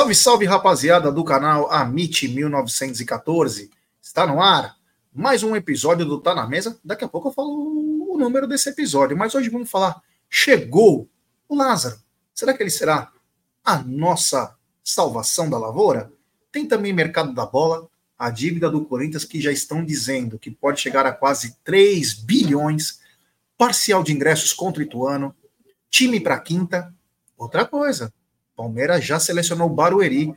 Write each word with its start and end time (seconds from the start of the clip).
Salve, 0.00 0.14
salve, 0.14 0.46
rapaziada 0.46 1.12
do 1.12 1.22
canal 1.22 1.70
Amit 1.70 2.26
1914. 2.26 3.70
Está 4.00 4.26
no 4.26 4.40
ar 4.40 4.74
mais 5.12 5.42
um 5.42 5.54
episódio 5.54 6.06
do 6.06 6.18
Tá 6.18 6.34
na 6.34 6.46
Mesa. 6.46 6.80
Daqui 6.82 7.04
a 7.04 7.08
pouco 7.08 7.28
eu 7.28 7.32
falo 7.32 7.50
o 8.08 8.16
número 8.16 8.46
desse 8.46 8.70
episódio, 8.70 9.14
mas 9.14 9.34
hoje 9.34 9.50
vamos 9.50 9.70
falar. 9.70 10.00
Chegou 10.26 11.06
o 11.46 11.54
Lázaro. 11.54 12.00
Será 12.34 12.54
que 12.54 12.62
ele 12.62 12.70
será 12.70 13.12
a 13.62 13.76
nossa 13.82 14.56
salvação 14.82 15.50
da 15.50 15.58
lavoura? 15.58 16.10
Tem 16.50 16.66
também 16.66 16.94
mercado 16.94 17.34
da 17.34 17.44
bola, 17.44 17.86
a 18.18 18.30
dívida 18.30 18.70
do 18.70 18.86
Corinthians 18.86 19.26
que 19.26 19.38
já 19.38 19.52
estão 19.52 19.84
dizendo 19.84 20.38
que 20.38 20.50
pode 20.50 20.80
chegar 20.80 21.04
a 21.04 21.12
quase 21.12 21.58
3 21.62 22.14
bilhões, 22.14 23.00
parcial 23.58 24.02
de 24.02 24.14
ingressos 24.14 24.54
contra 24.54 24.80
o 24.80 24.86
Ituano, 24.86 25.36
time 25.90 26.18
para 26.18 26.40
quinta. 26.40 26.90
Outra 27.36 27.66
coisa, 27.66 28.10
Palmeiras 28.60 29.02
já 29.02 29.18
selecionou 29.18 29.70
Barueri 29.70 30.34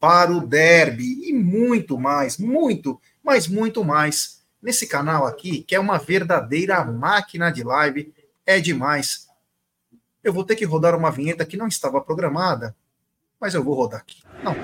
para 0.00 0.32
o 0.32 0.40
derby 0.46 1.28
e 1.28 1.32
muito 1.34 1.98
mais, 1.98 2.38
muito, 2.38 2.98
mas 3.22 3.46
muito 3.46 3.84
mais 3.84 4.42
nesse 4.62 4.86
canal 4.86 5.26
aqui, 5.26 5.62
que 5.62 5.74
é 5.74 5.80
uma 5.80 5.98
verdadeira 5.98 6.82
máquina 6.86 7.50
de 7.50 7.62
live, 7.62 8.14
é 8.46 8.58
demais. 8.58 9.26
Eu 10.24 10.32
vou 10.32 10.42
ter 10.42 10.56
que 10.56 10.64
rodar 10.64 10.96
uma 10.96 11.10
vinheta 11.10 11.44
que 11.44 11.58
não 11.58 11.68
estava 11.68 12.00
programada, 12.00 12.74
mas 13.38 13.52
eu 13.52 13.62
vou 13.62 13.74
rodar 13.74 14.00
aqui. 14.00 14.22
Não. 14.42 14.56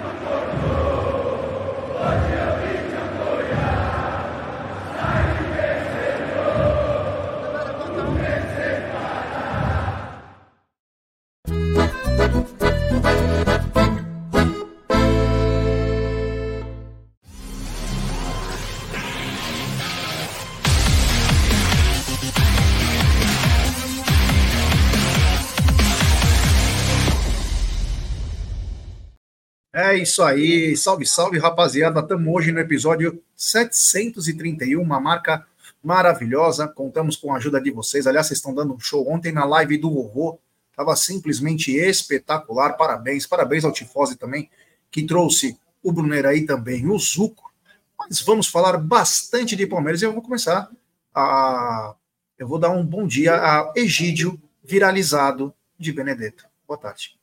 É 29.93 29.99
isso 29.99 30.23
aí, 30.23 30.75
salve, 30.75 31.05
salve, 31.05 31.39
rapaziada. 31.39 32.01
Estamos 32.01 32.35
hoje 32.35 32.51
no 32.51 32.59
episódio 32.59 33.23
731, 33.37 34.81
uma 34.81 34.99
marca 34.99 35.47
maravilhosa. 35.85 36.67
Contamos 36.67 37.15
com 37.15 37.31
a 37.31 37.37
ajuda 37.37 37.61
de 37.61 37.71
vocês. 37.71 38.07
Aliás, 38.07 38.27
vocês 38.27 38.39
estão 38.39 38.55
dando 38.55 38.73
um 38.73 38.81
show 38.81 39.07
ontem 39.07 39.33
na 39.33 39.45
live 39.45 39.77
do 39.77 39.91
vovô. 39.91 40.39
Estava 40.71 40.97
simplesmente 40.97 41.77
espetacular. 41.77 42.73
Parabéns, 42.79 43.27
parabéns 43.27 43.67
ao 43.67 43.73
Tifose 43.73 44.17
também, 44.17 44.49
que 44.91 45.05
trouxe 45.05 45.59
o 45.83 45.93
Brunner 45.93 46.25
aí 46.25 46.47
também, 46.47 46.89
o 46.89 46.99
Zuco. 46.99 47.53
Mas 47.99 48.19
vamos 48.23 48.47
falar 48.47 48.79
bastante 48.79 49.55
de 49.55 49.67
Palmeiras 49.67 50.01
e 50.01 50.07
eu 50.07 50.13
vou 50.15 50.23
começar 50.23 50.71
a. 51.15 51.95
Eu 52.39 52.49
vou 52.49 52.59
dar 52.59 52.71
um 52.71 52.83
bom 52.83 53.07
dia 53.07 53.35
a 53.35 53.71
Egídio, 53.77 54.41
viralizado 54.65 55.53
de 55.79 55.93
Benedetto. 55.93 56.47
Boa 56.67 56.79
tarde. 56.79 57.22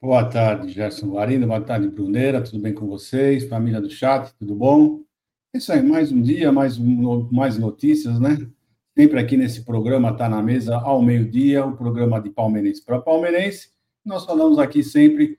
Boa 0.00 0.24
tarde, 0.24 0.72
Gerson 0.72 1.08
Guarino. 1.08 1.48
Boa 1.48 1.60
tarde, 1.60 1.88
Bruneira. 1.88 2.40
Tudo 2.40 2.60
bem 2.60 2.72
com 2.72 2.86
vocês? 2.86 3.48
Família 3.48 3.80
do 3.80 3.90
chat, 3.90 4.32
tudo 4.38 4.54
bom? 4.54 5.00
É 5.52 5.58
isso 5.58 5.72
aí, 5.72 5.82
mais 5.82 6.12
um 6.12 6.22
dia, 6.22 6.52
mais, 6.52 6.78
um, 6.78 7.28
mais 7.32 7.58
notícias, 7.58 8.20
né? 8.20 8.38
Sempre 8.96 9.18
aqui 9.18 9.36
nesse 9.36 9.64
programa, 9.64 10.16
tá 10.16 10.28
na 10.28 10.40
mesa 10.40 10.76
ao 10.76 11.02
meio-dia, 11.02 11.66
o 11.66 11.76
programa 11.76 12.20
de 12.20 12.30
palmeirense 12.30 12.84
para 12.84 13.00
palmeirense. 13.00 13.70
Nós 14.04 14.24
falamos 14.24 14.60
aqui 14.60 14.84
sempre 14.84 15.36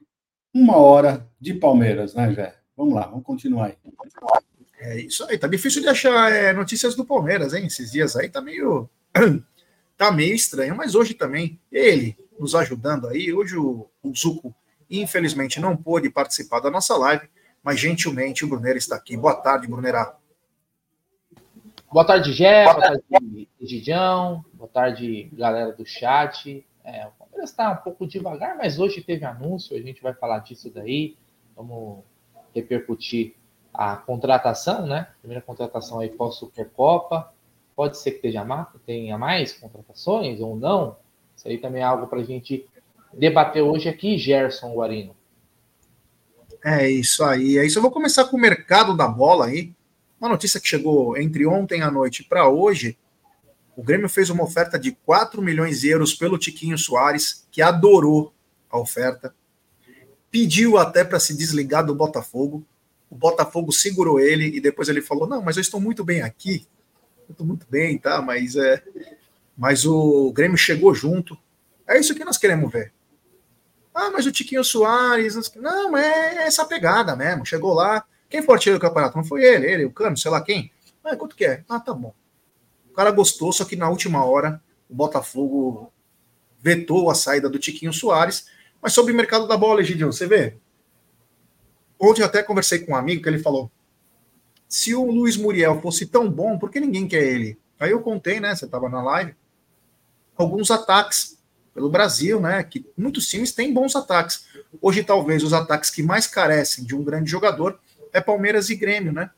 uma 0.54 0.76
hora 0.76 1.26
de 1.40 1.54
Palmeiras, 1.54 2.14
né, 2.14 2.34
Jé? 2.34 2.54
Vamos 2.76 2.94
lá, 2.94 3.08
vamos 3.08 3.24
continuar 3.24 3.68
aí. 3.68 3.78
É 4.78 5.00
isso 5.00 5.24
aí, 5.24 5.38
tá 5.38 5.48
difícil 5.48 5.82
de 5.82 5.88
achar 5.88 6.34
é, 6.34 6.52
notícias 6.52 6.96
do 6.96 7.06
Palmeiras, 7.06 7.54
hein? 7.54 7.66
Esses 7.66 7.94
dias 7.94 8.14
aí 8.18 8.28
tá 8.28 8.42
meio. 8.42 8.90
tá 9.96 10.12
meio 10.12 10.36
estranho, 10.36 10.76
mas 10.76 10.96
hoje 10.96 11.14
também, 11.14 11.58
ele, 11.72 12.18
nos 12.40 12.56
ajudando 12.56 13.08
aí. 13.08 13.34
Hoje 13.34 13.58
o, 13.58 13.88
o 14.02 14.16
Zuco, 14.16 14.56
infelizmente, 14.90 15.60
não 15.60 15.76
pôde 15.76 16.10
participar 16.10 16.62
da 16.62 16.72
nossa 16.72 16.96
live, 16.98 17.30
mas 17.62 17.80
gentilmente 17.80 18.46
o 18.46 18.48
Brunera 18.48 18.78
está 18.78 18.96
aqui. 18.96 19.18
Boa 19.18 19.36
tarde, 19.36 19.68
Brunera. 19.68 20.16
Boa 21.92 22.06
tarde, 22.06 22.32
Gé. 22.32 22.64
Boa 22.66 22.80
tarde, 22.80 23.50
Gidião. 23.60 24.46
Boa 24.54 24.70
tarde, 24.70 25.30
galera 25.34 25.74
do 25.74 25.86
chat. 25.86 26.66
É, 26.84 27.08
o 27.08 27.12
Palmeiras 27.12 27.50
está 27.50 27.72
um 27.72 27.78
pouco 27.78 28.08
devagar, 28.08 28.56
mas 28.58 28.80
hoje 28.80 29.02
teve 29.02 29.26
anúncio, 29.26 29.76
a 29.76 29.82
gente 29.82 30.02
vai 30.02 30.14
falar 30.14 30.40
disso 30.40 30.70
daí. 30.70 31.18
Vamos 31.56 32.04
repercutir 32.56 33.36
a 33.74 33.96
contratação, 33.96 34.86
né? 34.86 35.08
Primeira 35.20 35.42
contratação 35.42 36.00
aí 36.00 36.10
pós-Supercopa. 36.10 37.34
Pode 37.76 37.98
ser 37.98 38.12
que 38.12 38.30
tenha 38.86 39.18
mais 39.18 39.54
contratações 39.54 40.40
ou 40.42 40.56
não. 40.56 40.98
Isso 41.40 41.48
aí 41.48 41.58
também 41.58 41.82
é 41.82 41.86
algo 41.86 42.06
para 42.08 42.20
a 42.20 42.24
gente 42.24 42.68
debater 43.14 43.64
hoje 43.64 43.88
aqui, 43.88 44.18
Gerson 44.18 44.74
Guarino. 44.74 45.16
É 46.62 46.90
isso 46.90 47.24
aí. 47.24 47.58
É 47.58 47.66
isso. 47.66 47.78
Eu 47.78 47.82
vou 47.82 47.92
começar 47.92 48.26
com 48.26 48.36
o 48.36 48.40
mercado 48.40 48.94
da 48.94 49.08
bola 49.08 49.46
aí. 49.46 49.74
Uma 50.20 50.30
notícia 50.30 50.60
que 50.60 50.68
chegou 50.68 51.18
entre 51.18 51.48
ontem 51.48 51.82
à 51.82 51.90
noite 51.90 52.26
para 52.26 52.50
hoje. 52.50 52.98
O 53.74 53.82
Grêmio 53.82 54.10
fez 54.10 54.30
uma 54.30 54.44
oferta 54.44 54.78
de 54.78 54.92
4 54.92 55.42
milhões 55.42 55.80
de 55.80 55.88
euros 55.88 56.14
pelo 56.14 56.38
Tiquinho 56.38 56.78
Soares, 56.78 57.48
que 57.50 57.62
adorou 57.62 58.34
a 58.70 58.78
oferta. 58.78 59.34
Pediu 60.30 60.78
até 60.78 61.06
para 61.06 61.22
se 61.22 61.38
desligar 61.38 61.86
do 61.86 61.96
Botafogo. 61.96 62.66
O 63.10 63.16
Botafogo 63.16 63.72
segurou 63.72 64.20
ele 64.20 64.58
e 64.58 64.60
depois 64.60 64.90
ele 64.90 65.02
falou: 65.02 65.26
Não, 65.26 65.42
mas 65.42 65.56
eu 65.56 65.62
estou 65.62 65.80
muito 65.80 66.04
bem 66.04 66.22
aqui. 66.22 66.68
Eu 67.30 67.32
estou 67.32 67.48
muito 67.48 67.66
bem, 67.70 67.98
tá? 67.98 68.22
Mas 68.22 68.58
é, 68.58 68.84
mas 69.60 69.86
o 69.86 70.32
Grêmio 70.32 70.58
chegou 70.58 70.96
junto. 70.96 71.38
É 71.86 72.00
isso 72.00 72.16
que 72.16 72.24
nós 72.24 72.38
queremos 72.38 72.72
ver. 72.72 72.94
Ah, 73.94 74.10
mas 74.10 74.26
o 74.26 74.32
Tiquinho 74.32 74.64
Soares. 74.64 75.36
Não, 75.58 75.98
é 75.98 76.46
essa 76.48 76.64
pegada 76.64 77.14
mesmo. 77.14 77.46
Chegou 77.46 77.74
lá. 77.74 78.06
Quem 78.30 78.42
foi 78.42 78.56
artilheiro 78.56 78.80
do 78.80 78.82
campeonato? 78.82 79.18
Não 79.18 79.24
foi 79.26 79.44
ele, 79.44 79.70
ele, 79.70 79.86
o 79.86 79.92
Cano, 79.92 80.16
sei 80.16 80.32
lá 80.32 80.40
quem. 80.42 80.72
Ah, 81.04 81.14
quanto 81.18 81.36
que 81.36 81.44
é? 81.44 81.66
Ah, 81.68 81.78
tá 81.78 81.94
bom. 81.94 82.14
O 82.90 82.94
cara 82.94 83.12
gostou, 83.12 83.52
só 83.52 83.66
que 83.66 83.76
na 83.76 83.90
última 83.90 84.24
hora 84.24 84.64
o 84.90 84.96
Botafogo 84.96 85.92
vetou 86.58 87.10
a 87.10 87.16
saída 87.16 87.50
do 87.50 87.60
Tiquinho 87.60 87.92
Soares. 87.92 88.48
Mas 88.82 88.94
sobre 88.94 89.12
o 89.12 89.16
mercado 89.16 89.46
da 89.46 89.58
bola, 89.58 89.82
Egidio, 89.82 90.08
você 90.08 90.26
vê? 90.26 90.56
Ontem 92.00 92.24
até 92.24 92.42
conversei 92.42 92.80
com 92.80 92.94
um 92.94 92.96
amigo 92.96 93.22
que 93.22 93.28
ele 93.28 93.40
falou: 93.40 93.70
se 94.70 94.96
o 94.96 95.12
Luiz 95.12 95.36
Muriel 95.36 95.82
fosse 95.82 96.06
tão 96.06 96.32
bom, 96.32 96.58
por 96.58 96.72
que 96.72 96.80
ninguém 96.80 97.10
quer 97.10 97.24
ele? 97.24 97.60
Aí 97.78 97.92
eu 97.92 98.00
contei, 98.00 98.40
né? 98.40 98.56
Você 98.56 98.64
estava 98.64 98.88
na 98.88 99.04
live 99.04 99.36
alguns 100.40 100.72
ataques 100.72 101.38
pelo 101.74 101.90
Brasil, 101.90 102.40
né? 102.40 102.64
Que 102.64 102.86
muitos 102.98 103.28
times 103.28 103.52
têm 103.52 103.74
bons 103.74 103.96
ataques. 103.96 104.46
Hoje, 104.82 105.04
talvez, 105.04 105.44
os 105.44 105.54
ataques 105.54 105.90
que 105.90 106.02
mais 106.02 106.26
carecem 106.26 106.84
de 106.86 106.96
um 106.96 107.04
grande 107.04 107.30
jogador 107.30 107.80
é 108.14 108.22
Palmeiras 108.22 108.70
e 108.70 108.76
Grêmio, 108.76 109.12
né? 109.12 109.30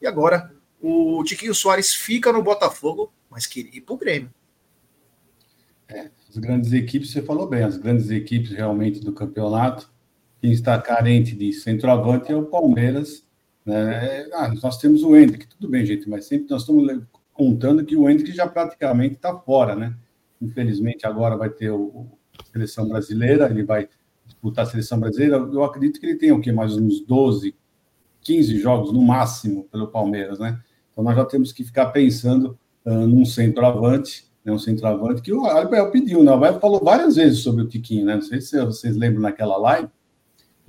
E 0.00 0.06
agora 0.06 0.52
o 0.80 1.22
Tiquinho 1.24 1.54
Soares 1.54 1.94
fica 1.94 2.32
no 2.32 2.42
Botafogo, 2.42 3.12
mas 3.28 3.46
queria 3.46 3.76
ir 3.76 3.80
para 3.80 3.94
o 3.94 3.98
Grêmio. 3.98 4.30
É, 5.88 6.10
as 6.28 6.36
grandes 6.36 6.72
equipes, 6.72 7.10
você 7.10 7.20
falou 7.20 7.46
bem, 7.46 7.62
as 7.62 7.76
grandes 7.76 8.10
equipes 8.10 8.50
realmente 8.50 9.00
do 9.00 9.12
campeonato, 9.12 9.90
quem 10.40 10.52
está 10.52 10.80
carente 10.80 11.34
de 11.34 11.52
centroavante 11.52 12.30
é 12.30 12.36
o 12.36 12.44
Palmeiras. 12.44 13.24
Né? 13.64 14.28
Ah, 14.32 14.52
nós 14.62 14.78
temos 14.78 15.02
o 15.02 15.16
Hendrick, 15.16 15.46
tudo 15.46 15.68
bem, 15.68 15.84
gente, 15.84 16.08
mas 16.08 16.26
sempre 16.26 16.48
nós 16.50 16.62
estamos 16.62 17.02
contando 17.32 17.84
que 17.84 17.96
o 17.96 18.08
Hendrick 18.08 18.32
já 18.32 18.46
praticamente 18.46 19.14
está 19.14 19.36
fora, 19.36 19.74
né? 19.74 19.94
Infelizmente, 20.40 21.06
agora 21.06 21.36
vai 21.36 21.50
ter 21.50 21.70
o, 21.70 22.06
a 22.38 22.44
seleção 22.44 22.88
brasileira, 22.88 23.48
ele 23.48 23.64
vai 23.64 23.88
disputar 24.24 24.64
a 24.64 24.68
seleção 24.68 24.98
brasileira. 24.98 25.36
Eu 25.36 25.64
acredito 25.64 26.00
que 26.00 26.06
ele 26.06 26.16
tem 26.16 26.32
o 26.32 26.40
quê? 26.40 26.52
Mais 26.52 26.76
uns 26.76 27.00
12, 27.00 27.54
15 28.20 28.58
jogos 28.58 28.92
no 28.92 29.02
máximo 29.02 29.64
pelo 29.64 29.88
Palmeiras, 29.88 30.38
né? 30.38 30.60
Então 30.92 31.04
nós 31.04 31.16
já 31.16 31.24
temos 31.24 31.52
que 31.52 31.64
ficar 31.64 31.86
pensando 31.86 32.58
uh, 32.84 33.06
num 33.06 33.24
centroavante, 33.24 34.26
né? 34.44 34.52
um 34.52 34.58
centroavante 34.58 35.22
que 35.22 35.32
o 35.32 35.44
Abel 35.46 35.90
pediu, 35.90 36.22
né? 36.22 36.30
O 36.30 36.34
Abel 36.34 36.60
falou 36.60 36.82
várias 36.82 37.16
vezes 37.16 37.40
sobre 37.40 37.62
o 37.62 37.68
Tiquinho, 37.68 38.06
né? 38.06 38.14
Não 38.14 38.22
sei 38.22 38.40
se 38.40 38.62
vocês 38.64 38.96
lembram 38.96 39.20
naquela 39.20 39.56
live, 39.56 39.88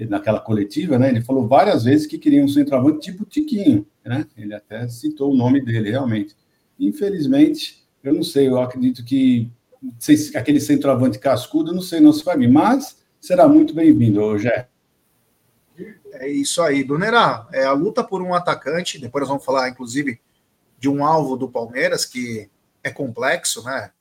naquela 0.09 0.39
coletiva, 0.39 0.97
né? 0.97 1.09
Ele 1.09 1.21
falou 1.21 1.47
várias 1.47 1.83
vezes 1.83 2.05
que 2.05 2.17
queria 2.17 2.43
um 2.43 2.47
centroavante 2.47 2.99
tipo 2.99 3.25
Tiquinho, 3.25 3.85
né? 4.03 4.25
Ele 4.35 4.53
até 4.53 4.87
citou 4.87 5.31
o 5.31 5.35
nome 5.35 5.63
dele, 5.63 5.91
realmente. 5.91 6.35
Infelizmente, 6.79 7.84
eu 8.05 8.13
não 8.13 8.23
sei, 8.23 8.47
eu 8.47 8.61
acredito 8.61 9.03
que 9.03 9.51
se 9.99 10.35
aquele 10.37 10.59
centroavante 10.59 11.19
cascudo, 11.19 11.73
não 11.73 11.81
sei 11.81 11.99
não 11.99 12.13
se 12.13 12.23
vai 12.23 12.37
vir, 12.37 12.49
mas 12.49 12.97
será 13.19 13.47
muito 13.47 13.73
bem-vindo, 13.73 14.37
Jé. 14.37 14.67
É 16.13 16.29
isso 16.29 16.61
aí, 16.61 16.83
Brunera. 16.83 17.47
É 17.51 17.65
a 17.65 17.73
luta 17.73 18.03
por 18.03 18.21
um 18.21 18.33
atacante. 18.33 18.99
Depois 18.99 19.21
nós 19.23 19.29
vamos 19.29 19.43
falar, 19.43 19.69
inclusive, 19.69 20.19
de 20.79 20.87
um 20.87 21.03
alvo 21.03 21.35
do 21.35 21.49
Palmeiras 21.49 22.05
que 22.05 22.49
é 22.83 22.89
complexo, 22.89 23.63
né? 23.63 23.91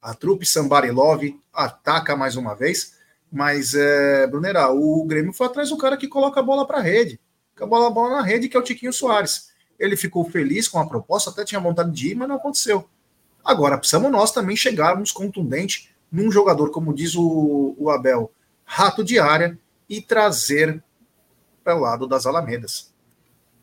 A 0.00 0.14
trupe 0.14 0.46
Sambarilov 0.46 1.22
ataca 1.52 2.16
mais 2.16 2.36
uma 2.36 2.54
vez. 2.54 2.96
Mas, 3.30 3.74
é, 3.74 4.26
Brunera, 4.26 4.70
o 4.70 5.04
Grêmio 5.04 5.32
foi 5.32 5.46
atrás 5.46 5.68
do 5.68 5.76
cara 5.76 5.96
que 5.96 6.08
coloca 6.08 6.40
a 6.40 6.42
bola 6.42 6.66
para 6.66 6.78
a 6.78 6.82
rede. 6.82 7.20
Que 7.56 7.62
a 7.62 7.66
bola, 7.66 7.88
a 7.88 7.90
bola 7.90 8.16
na 8.16 8.22
rede, 8.22 8.48
que 8.48 8.56
é 8.56 8.60
o 8.60 8.64
Tiquinho 8.64 8.92
Soares. 8.92 9.50
Ele 9.78 9.96
ficou 9.96 10.24
feliz 10.24 10.68
com 10.68 10.78
a 10.78 10.86
proposta, 10.86 11.30
até 11.30 11.44
tinha 11.44 11.60
vontade 11.60 11.90
de 11.90 12.12
ir, 12.12 12.14
mas 12.14 12.28
não 12.28 12.36
aconteceu. 12.36 12.88
Agora, 13.44 13.78
precisamos 13.78 14.10
nós 14.10 14.32
também 14.32 14.56
chegarmos 14.56 15.10
contundente 15.10 15.92
num 16.10 16.30
jogador, 16.30 16.70
como 16.70 16.94
diz 16.94 17.14
o, 17.14 17.74
o 17.78 17.90
Abel, 17.90 18.30
rato 18.64 19.02
de 19.02 19.18
área 19.18 19.58
e 19.88 20.00
trazer 20.00 20.82
para 21.62 21.76
o 21.76 21.80
lado 21.80 22.06
das 22.06 22.26
Alamedas. 22.26 22.92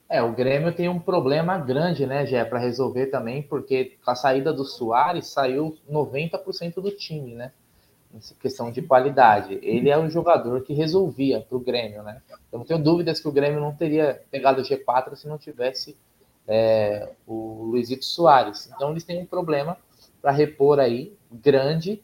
É, 0.09 0.23
o 0.23 0.31
Grêmio 0.33 0.73
tem 0.73 0.89
um 0.89 0.99
problema 0.99 1.57
grande, 1.59 2.07
né, 2.07 2.25
Gé, 2.25 2.43
para 2.43 2.57
resolver 2.57 3.07
também, 3.07 3.43
porque 3.43 3.97
com 4.03 4.09
a 4.09 4.15
saída 4.15 4.51
do 4.51 4.65
Soares 4.65 5.27
saiu 5.27 5.77
90% 5.89 6.81
do 6.81 6.89
time, 6.89 7.35
né? 7.35 7.51
Essa 8.17 8.33
questão 8.33 8.71
de 8.71 8.81
qualidade. 8.81 9.59
Ele 9.61 9.87
é 9.87 9.97
um 9.97 10.09
jogador 10.09 10.63
que 10.63 10.73
resolvia 10.73 11.41
para 11.41 11.55
o 11.55 11.59
Grêmio, 11.59 12.01
né? 12.01 12.23
Eu 12.51 12.57
não 12.57 12.65
tenho 12.65 12.81
dúvidas 12.81 13.19
que 13.19 13.27
o 13.27 13.31
Grêmio 13.31 13.61
não 13.61 13.71
teria 13.71 14.19
pegado 14.31 14.61
o 14.61 14.65
G4 14.65 15.15
se 15.15 15.27
não 15.27 15.37
tivesse 15.37 15.95
é, 16.50 17.13
o 17.28 17.66
Luizito 17.66 18.04
Soares. 18.04 18.68
Então 18.75 18.90
eles 18.90 19.04
têm 19.04 19.22
um 19.22 19.25
problema 19.25 19.78
para 20.19 20.31
repor 20.31 20.80
aí 20.80 21.16
grande 21.31 22.04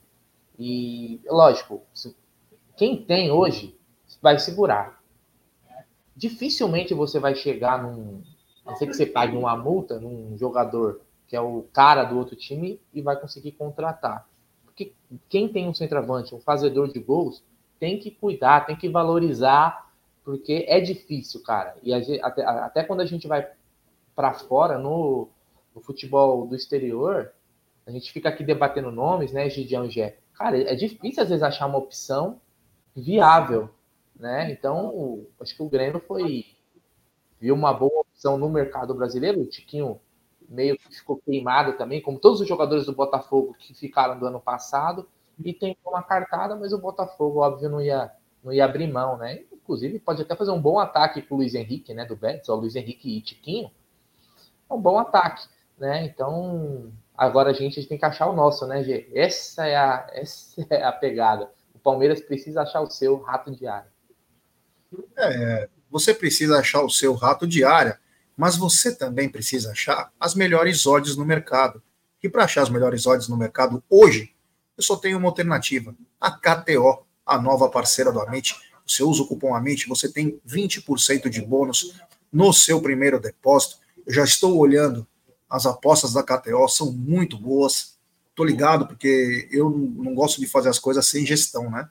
e 0.58 1.20
lógico, 1.26 1.82
quem 2.78 3.04
tem 3.04 3.32
hoje 3.32 3.76
vai 4.22 4.38
segurar. 4.38 5.02
Dificilmente 6.16 6.94
você 6.94 7.20
vai 7.20 7.36
chegar 7.36 7.82
num, 7.82 8.22
a 8.66 8.70
não 8.70 8.78
ser 8.78 8.86
que 8.86 8.94
você 8.94 9.06
pague 9.06 9.36
uma 9.36 9.58
multa 9.58 10.00
num 10.00 10.38
jogador 10.38 11.02
que 11.28 11.36
é 11.36 11.42
o 11.42 11.64
cara 11.74 12.04
do 12.04 12.18
outro 12.18 12.36
time 12.36 12.80
e 12.94 13.02
vai 13.02 13.20
conseguir 13.20 13.54
contratar. 13.54 14.30
Porque 14.64 14.94
quem 15.28 15.50
tem 15.50 15.68
um 15.68 15.74
centroavante, 15.74 16.36
um 16.36 16.40
fazedor 16.40 16.88
de 16.88 17.00
gols, 17.00 17.44
tem 17.80 17.98
que 17.98 18.12
cuidar, 18.12 18.66
tem 18.68 18.76
que 18.76 18.88
valorizar, 18.88 19.92
porque 20.24 20.66
é 20.68 20.80
difícil, 20.80 21.42
cara. 21.42 21.76
E 21.82 21.94
até, 21.94 22.46
até 22.46 22.84
quando 22.84 23.02
a 23.02 23.06
gente 23.06 23.28
vai 23.28 23.50
para 24.16 24.34
fora 24.34 24.78
no, 24.78 25.30
no, 25.74 25.82
futebol 25.82 26.48
do 26.48 26.56
exterior, 26.56 27.32
a 27.86 27.92
gente 27.92 28.12
fica 28.12 28.30
aqui 28.30 28.44
debatendo 28.44 28.92
nomes, 28.92 29.32
né, 29.32 29.50
Gideon 29.50 29.90
Gé? 29.90 30.18
Cara, 30.34 30.58
é 30.60 30.76
difícil 30.76 31.24
às 31.24 31.30
vezes 31.30 31.44
achar 31.44 31.68
uma 31.68 31.78
opção 31.78 32.40
viável, 32.96 33.70
né? 34.16 34.52
Então, 34.52 35.26
acho 35.40 35.56
que 35.56 35.64
o 35.64 35.70
Grêmio 35.70 36.00
foi 36.00 36.46
viu 37.40 37.54
uma 37.54 37.74
boa 37.74 38.02
opção 38.02 38.38
no 38.38 38.50
mercado 38.50 38.94
brasileiro. 38.96 39.42
O 39.42 39.46
Tiquinho 39.46 40.00
meio 40.48 40.78
que 40.78 40.96
ficou 40.96 41.18
queimado 41.18 41.78
também, 41.78 42.02
como 42.02 42.20
todos 42.20 42.42
os 42.42 42.48
jogadores 42.48 42.86
do 42.86 42.94
Botafogo 42.94 43.56
que 43.58 43.74
ficaram 43.74 44.18
do 44.18 44.26
ano 44.26 44.40
passado, 44.40 45.08
e 45.44 45.54
tem 45.54 45.78
uma 45.86 46.02
cartada, 46.02 46.56
mas 46.56 46.72
o 46.72 46.80
Botafogo, 46.80 47.40
óbvio, 47.40 47.70
não 47.70 47.82
ia, 47.82 48.12
não 48.44 48.54
ia 48.54 48.64
abrir 48.64 48.88
mão, 48.88 49.18
né? 49.18 49.44
Inclusive, 49.52 50.00
pode 50.00 50.22
até 50.22 50.36
fazer 50.36 50.52
um 50.52 50.62
bom 50.62 50.80
ataque 50.80 51.22
com 51.22 51.36
o 51.36 51.38
Luiz 51.40 51.54
Henrique, 51.54 51.94
né? 51.94 52.06
Do 52.06 52.16
Betis, 52.16 52.48
o 52.48 52.56
Luiz 52.56 52.76
Henrique 52.76 53.18
e 53.18 53.22
Tiquinho. 53.22 53.70
É 54.70 54.74
um 54.74 54.82
bom 54.82 54.98
ataque, 54.98 55.48
né? 55.78 56.06
Então, 56.06 56.92
agora 57.18 57.52
a 57.52 57.54
gente 57.54 57.86
tem 57.86 57.98
que 57.98 58.06
achar 58.06 58.28
o 58.28 58.36
nosso, 58.36 58.66
né, 58.68 58.84
Gê? 58.84 59.10
Essa 59.14 59.66
é 59.66 59.76
a, 59.76 60.08
essa 60.14 60.66
é 60.70 60.84
a 60.84 60.92
pegada. 60.92 61.50
O 61.74 61.80
Palmeiras 61.80 62.22
precisa 62.22 62.62
achar 62.62 62.82
o 62.82 62.90
seu 62.90 63.18
rato 63.22 63.52
de 63.52 63.68
área. 63.68 63.94
É, 65.18 65.70
você 65.90 66.14
precisa 66.14 66.60
achar 66.60 66.82
o 66.82 66.90
seu 66.90 67.14
rato 67.14 67.46
de 67.46 67.64
área 67.64 68.00
mas 68.38 68.58
você 68.58 68.94
também 68.94 69.30
precisa 69.30 69.72
achar 69.72 70.12
as 70.20 70.36
melhores 70.36 70.86
odds 70.86 71.16
no 71.16 71.26
mercado. 71.26 71.82
E 72.22 72.30
para 72.30 72.44
achar 72.44 72.64
as 72.64 72.70
melhores 72.70 73.06
odds 73.06 73.28
no 73.28 73.38
mercado 73.38 73.84
hoje, 73.90 74.34
eu 74.78 74.84
só 74.84 74.96
tenho 74.98 75.18
uma 75.18 75.30
alternativa: 75.30 75.96
a 76.20 76.32
KTO, 76.32 77.06
a 77.26 77.38
nova 77.40 77.70
parceira 77.70 78.12
do 78.12 78.20
Amit. 78.20 78.56
Você 78.86 79.04
usa 79.04 79.24
o 79.24 79.28
cupom 79.28 79.56
Amit, 79.56 79.88
você 79.88 80.12
tem 80.12 80.40
20% 80.48 81.30
de 81.30 81.42
bônus 81.42 81.96
no 82.32 82.54
seu 82.54 82.82
primeiro 82.82 83.20
depósito. 83.20 83.78
Já 84.08 84.24
estou 84.24 84.58
olhando 84.58 85.08
as 85.50 85.66
apostas 85.66 86.14
da 86.14 86.24
KTO, 86.24 86.68
são 86.68 86.92
muito 86.92 87.38
boas. 87.38 87.98
Tô 88.36 88.44
ligado 88.44 88.88
porque 88.88 89.48
eu 89.52 89.70
não 89.70 90.14
gosto 90.14 90.40
de 90.40 90.48
fazer 90.48 90.70
as 90.70 90.80
coisas 90.80 91.08
sem 91.08 91.26
gestão, 91.26 91.70
né? 91.70 91.90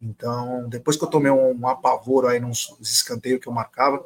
Então, 0.00 0.68
depois 0.68 0.96
que 0.96 1.04
eu 1.04 1.08
tomei 1.08 1.30
um, 1.30 1.58
um 1.58 1.68
apavoro 1.68 2.26
aí 2.26 2.40
nos 2.40 2.74
escanteios 2.80 3.40
que 3.40 3.48
eu 3.48 3.52
marcava, 3.52 4.04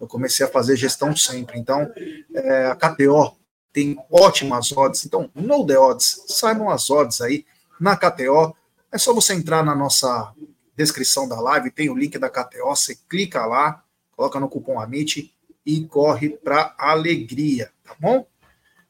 eu 0.00 0.06
comecei 0.06 0.44
a 0.44 0.48
fazer 0.48 0.76
gestão 0.76 1.14
sempre. 1.16 1.58
Então, 1.58 1.90
é, 2.34 2.66
a 2.66 2.76
KTO 2.76 3.36
tem 3.72 3.98
ótimas 4.10 4.72
odds. 4.72 5.04
Então, 5.04 5.30
no 5.34 5.66
the 5.66 5.78
odds, 5.78 6.24
saibam 6.28 6.70
as 6.70 6.88
odds 6.90 7.20
aí 7.20 7.44
na 7.80 7.96
KTO. 7.96 8.54
É 8.90 8.98
só 8.98 9.12
você 9.12 9.34
entrar 9.34 9.64
na 9.64 9.74
nossa 9.74 10.32
descrição 10.76 11.28
da 11.28 11.40
live, 11.40 11.70
tem 11.70 11.90
o 11.90 11.96
link 11.96 12.18
da 12.18 12.28
KTO, 12.28 12.66
você 12.66 12.96
clica 13.08 13.46
lá, 13.46 13.82
coloca 14.12 14.40
no 14.40 14.48
cupom 14.48 14.80
AMIT 14.80 15.33
e 15.64 15.84
corre 15.86 16.30
para 16.30 16.74
alegria, 16.78 17.70
tá 17.82 17.96
bom? 17.98 18.26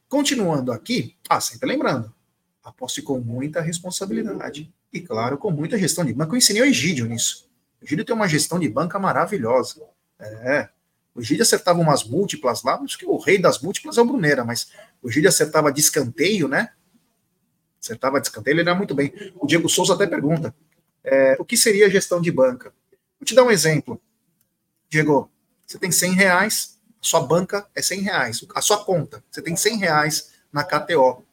Continuando 0.07 0.71
aqui, 0.71 1.15
ah, 1.29 1.39
sempre 1.39 1.69
lembrando, 1.69 2.13
aposte 2.63 3.01
com 3.01 3.19
muita 3.19 3.61
responsabilidade 3.61 4.73
e, 4.91 4.99
claro, 4.99 5.37
com 5.37 5.51
muita 5.51 5.77
gestão 5.77 6.05
de 6.05 6.13
banca. 6.13 6.33
Eu 6.33 6.37
ensinei 6.37 6.61
o 6.61 6.65
Egídio 6.65 7.05
nisso. 7.05 7.49
O 7.81 7.85
Egídio 7.85 8.05
tem 8.05 8.15
uma 8.15 8.27
gestão 8.27 8.59
de 8.59 8.69
banca 8.69 8.99
maravilhosa. 8.99 9.81
É, 10.19 10.69
o 11.15 11.21
Gide 11.21 11.41
acertava 11.41 11.79
umas 11.79 12.03
múltiplas 12.03 12.61
lá, 12.61 12.75
acho 12.81 12.97
que 12.97 13.05
o 13.05 13.17
rei 13.17 13.37
das 13.37 13.61
múltiplas 13.61 13.97
é 13.97 14.01
o 14.01 14.05
Brunera, 14.05 14.43
mas 14.43 14.69
o 15.01 15.09
Gide 15.09 15.27
acertava 15.27 15.71
de 15.71 15.79
escanteio, 15.79 16.49
né? 16.49 16.73
Acertava 17.81 18.19
de 18.19 18.27
escanteio, 18.27 18.55
ele 18.55 18.61
era 18.61 18.75
muito 18.75 18.93
bem. 18.93 19.13
O 19.35 19.47
Diego 19.47 19.69
Souza 19.69 19.93
até 19.93 20.05
pergunta: 20.05 20.53
é, 21.01 21.37
o 21.39 21.45
que 21.45 21.55
seria 21.55 21.89
gestão 21.89 22.19
de 22.19 22.31
banca? 22.31 22.73
Vou 23.17 23.25
te 23.25 23.33
dar 23.33 23.43
um 23.43 23.51
exemplo. 23.51 24.01
Diego, 24.89 25.31
você 25.65 25.77
tem 25.79 25.91
100 25.91 26.13
reais, 26.13 26.79
sua 27.01 27.21
banca 27.21 27.67
é 27.75 27.81
100 27.81 28.01
reais, 28.01 28.45
a 28.53 28.61
sua 28.61 28.83
conta, 28.83 29.23
você 29.29 29.41
tem 29.41 29.55
100 29.55 29.77
reais 29.77 30.31
na 30.51 30.63
KTO, 30.63 31.23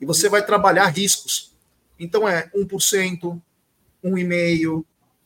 e 0.00 0.06
você 0.06 0.28
vai 0.28 0.44
trabalhar 0.44 0.86
riscos. 0.86 1.54
Então 1.98 2.28
é 2.28 2.48
1%, 2.54 3.40
1,5%, 4.04 4.84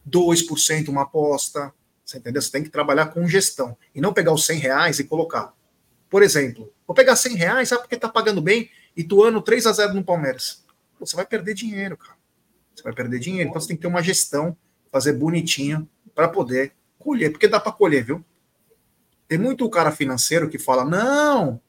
2% 0.09 0.89
uma 0.89 1.03
aposta, 1.03 1.73
você 2.05 2.19
entendeu? 2.19 2.43
Você 2.43 2.51
tem 2.51 2.63
que 2.63 2.69
trabalhar 2.69 3.07
com 3.07 3.27
gestão 3.27 3.77
e 3.95 4.01
não 4.01 4.13
pegar 4.13 4.33
os 4.33 4.45
100 4.45 4.59
reais 4.59 4.99
e 4.99 5.05
colocar. 5.05 5.55
Por 6.11 6.23
exemplo, 6.23 6.73
vou 6.87 6.95
pegar 6.95 7.17
100 7.17 7.37
reais, 7.37 7.69
sabe 7.69 7.83
porque 7.83 7.97
tá 7.97 8.09
pagando 8.09 8.43
bem 8.43 8.71
e 8.97 9.03
tu 9.03 9.23
ano 9.23 9.41
3 9.41 9.67
a 9.67 9.73
0 9.73 9.95
no 9.95 10.05
Palmeiras. 10.05 10.63
Você 11.01 11.17
vai 11.17 11.25
perder 11.25 11.55
dinheiro, 11.55 11.97
cara. 11.97 12.17
Você 12.75 12.83
vai 12.83 12.93
perder 12.93 13.19
dinheiro. 13.19 13.49
Então 13.49 13.61
você 13.61 13.69
tem 13.69 13.77
que 13.77 13.83
ter 13.83 13.89
uma 13.89 14.03
gestão, 14.03 14.57
fazer 14.93 15.13
bonitinho 15.15 15.89
para 16.15 16.29
poder 16.29 16.75
colher, 16.99 17.31
porque 17.31 17.49
dá 17.49 17.59
para 17.59 17.73
colher, 17.73 18.05
viu? 18.05 18.25
Tem 19.35 19.43
muito 19.43 19.69
cara 19.69 19.91
financeiro 19.91 20.49
que 20.49 20.61
fala: 20.61 20.85
não, 20.85 21.61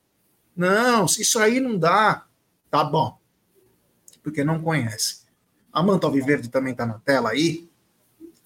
não, 0.55 1.05
isso 1.05 1.39
aí 1.39 1.59
não 1.59 1.79
dá. 1.79 2.27
Tá 2.69 2.83
bom. 2.83 3.17
Porque 4.21 4.43
não 4.43 4.61
conhece. 4.61 5.21
A 5.73 5.81
Manta 5.81 6.05
Alviverde 6.05 6.47
também 6.47 6.73
está 6.73 6.85
na 6.85 6.99
tela 6.99 7.31
aí. 7.31 7.67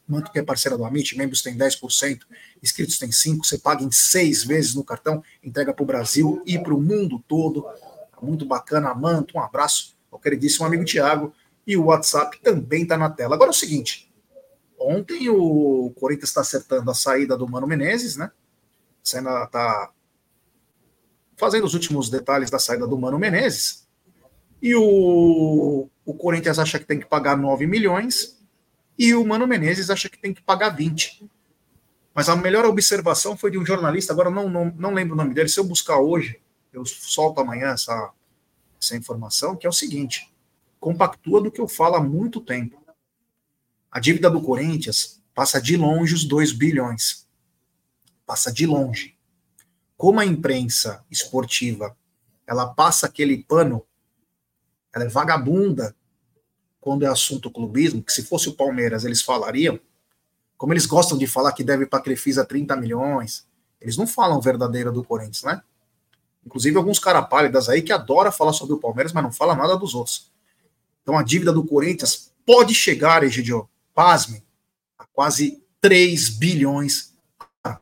Manto 0.07 0.31
que 0.31 0.39
é 0.39 0.41
parceira 0.41 0.77
do 0.77 0.85
Amit, 0.85 1.17
membros 1.17 1.41
tem 1.41 1.57
10%, 1.57 2.21
inscritos 2.63 2.97
tem 2.97 3.09
5%, 3.09 3.39
você 3.39 3.57
paga 3.57 3.83
em 3.83 3.91
seis 3.91 4.45
vezes 4.45 4.73
no 4.73 4.85
cartão, 4.85 5.21
entrega 5.43 5.73
para 5.73 5.83
o 5.83 5.85
Brasil 5.85 6.41
e 6.45 6.57
para 6.57 6.73
o 6.73 6.81
mundo 6.81 7.21
todo. 7.27 7.67
Muito 8.21 8.45
bacana, 8.45 8.93
Manto, 8.93 9.37
um 9.37 9.41
abraço 9.41 9.97
ao 10.09 10.17
queridíssimo 10.17 10.65
amigo 10.65 10.85
Tiago, 10.85 11.33
e 11.67 11.75
o 11.75 11.87
WhatsApp 11.87 12.39
também 12.41 12.83
está 12.83 12.97
na 12.97 13.09
tela. 13.09 13.35
Agora 13.35 13.49
é 13.49 13.51
o 13.51 13.53
seguinte, 13.53 14.09
ontem 14.79 15.29
o 15.29 15.93
Corinthians 15.99 16.29
está 16.29 16.39
acertando 16.39 16.89
a 16.89 16.93
saída 16.93 17.37
do 17.37 17.47
Mano 17.47 17.67
Menezes, 17.67 18.15
né? 18.15 18.31
Ainda 19.15 19.43
está 19.43 19.91
fazendo 21.37 21.65
os 21.65 21.73
últimos 21.73 22.09
detalhes 22.09 22.49
da 22.49 22.59
saída 22.59 22.85
do 22.85 22.97
Mano 22.97 23.17
Menezes, 23.17 23.87
e 24.61 24.75
o, 24.75 25.89
o 26.05 26.13
Corinthians 26.13 26.59
acha 26.59 26.77
que 26.77 26.85
tem 26.85 26.99
que 26.99 27.05
pagar 27.05 27.37
9 27.37 27.65
milhões, 27.65 28.37
e 28.97 29.13
o 29.15 29.25
Mano 29.25 29.47
Menezes 29.47 29.89
acha 29.89 30.09
que 30.09 30.19
tem 30.19 30.33
que 30.33 30.41
pagar 30.41 30.69
20. 30.69 31.29
Mas 32.13 32.27
a 32.27 32.35
melhor 32.35 32.65
observação 32.65 33.37
foi 33.37 33.51
de 33.51 33.57
um 33.57 33.65
jornalista, 33.65 34.11
agora 34.11 34.29
não, 34.29 34.49
não, 34.49 34.73
não 34.77 34.93
lembro 34.93 35.13
o 35.13 35.17
nome 35.17 35.33
dele, 35.33 35.47
se 35.47 35.59
eu 35.59 35.63
buscar 35.63 35.97
hoje, 35.99 36.41
eu 36.73 36.85
solto 36.85 37.39
amanhã 37.39 37.69
essa, 37.69 38.11
essa 38.81 38.97
informação, 38.97 39.55
que 39.55 39.65
é 39.65 39.69
o 39.69 39.73
seguinte: 39.73 40.29
compactua 40.79 41.41
do 41.41 41.51
que 41.51 41.61
eu 41.61 41.67
falo 41.67 41.95
há 41.95 42.03
muito 42.03 42.41
tempo. 42.41 42.83
A 43.91 43.99
dívida 43.99 44.29
do 44.29 44.41
Corinthians 44.41 45.21
passa 45.33 45.61
de 45.61 45.77
longe 45.77 46.13
os 46.13 46.25
2 46.25 46.51
bilhões. 46.51 47.27
Passa 48.29 48.53
de 48.53 48.67
longe. 48.67 49.17
Como 49.97 50.19
a 50.19 50.25
imprensa 50.25 51.03
esportiva 51.09 51.97
ela 52.45 52.67
passa 52.67 53.07
aquele 53.07 53.43
pano, 53.43 53.83
ela 54.93 55.05
é 55.05 55.07
vagabunda 55.07 55.95
quando 56.79 57.05
é 57.05 57.07
assunto 57.07 57.49
clubismo, 57.49 58.03
que 58.03 58.13
se 58.13 58.23
fosse 58.23 58.47
o 58.47 58.53
Palmeiras 58.53 59.03
eles 59.03 59.23
falariam, 59.23 59.79
como 60.55 60.73
eles 60.73 60.85
gostam 60.85 61.17
de 61.17 61.25
falar 61.25 61.53
que 61.53 61.63
deve 61.63 61.87
para 61.87 61.97
a 61.97 62.01
Crefisa 62.03 62.45
30 62.45 62.75
milhões, 62.75 63.47
eles 63.81 63.97
não 63.97 64.05
falam 64.05 64.39
verdadeira 64.39 64.91
do 64.91 65.03
Corinthians, 65.03 65.41
né? 65.41 65.63
Inclusive 66.45 66.77
alguns 66.77 66.99
caras 66.99 67.27
pálidas 67.27 67.67
aí 67.67 67.81
que 67.81 67.91
adoram 67.91 68.31
falar 68.31 68.53
sobre 68.53 68.75
o 68.75 68.79
Palmeiras, 68.79 69.11
mas 69.11 69.23
não 69.23 69.31
fala 69.31 69.55
nada 69.55 69.75
dos 69.75 69.95
outros. 69.95 70.31
Então 71.01 71.17
a 71.17 71.23
dívida 71.23 71.51
do 71.51 71.65
Corinthians 71.65 72.31
pode 72.45 72.75
chegar, 72.75 73.23
Egidio, 73.23 73.67
pasme, 73.91 74.45
quase 75.13 75.63
3 75.81 76.29
bilhões. 76.29 77.08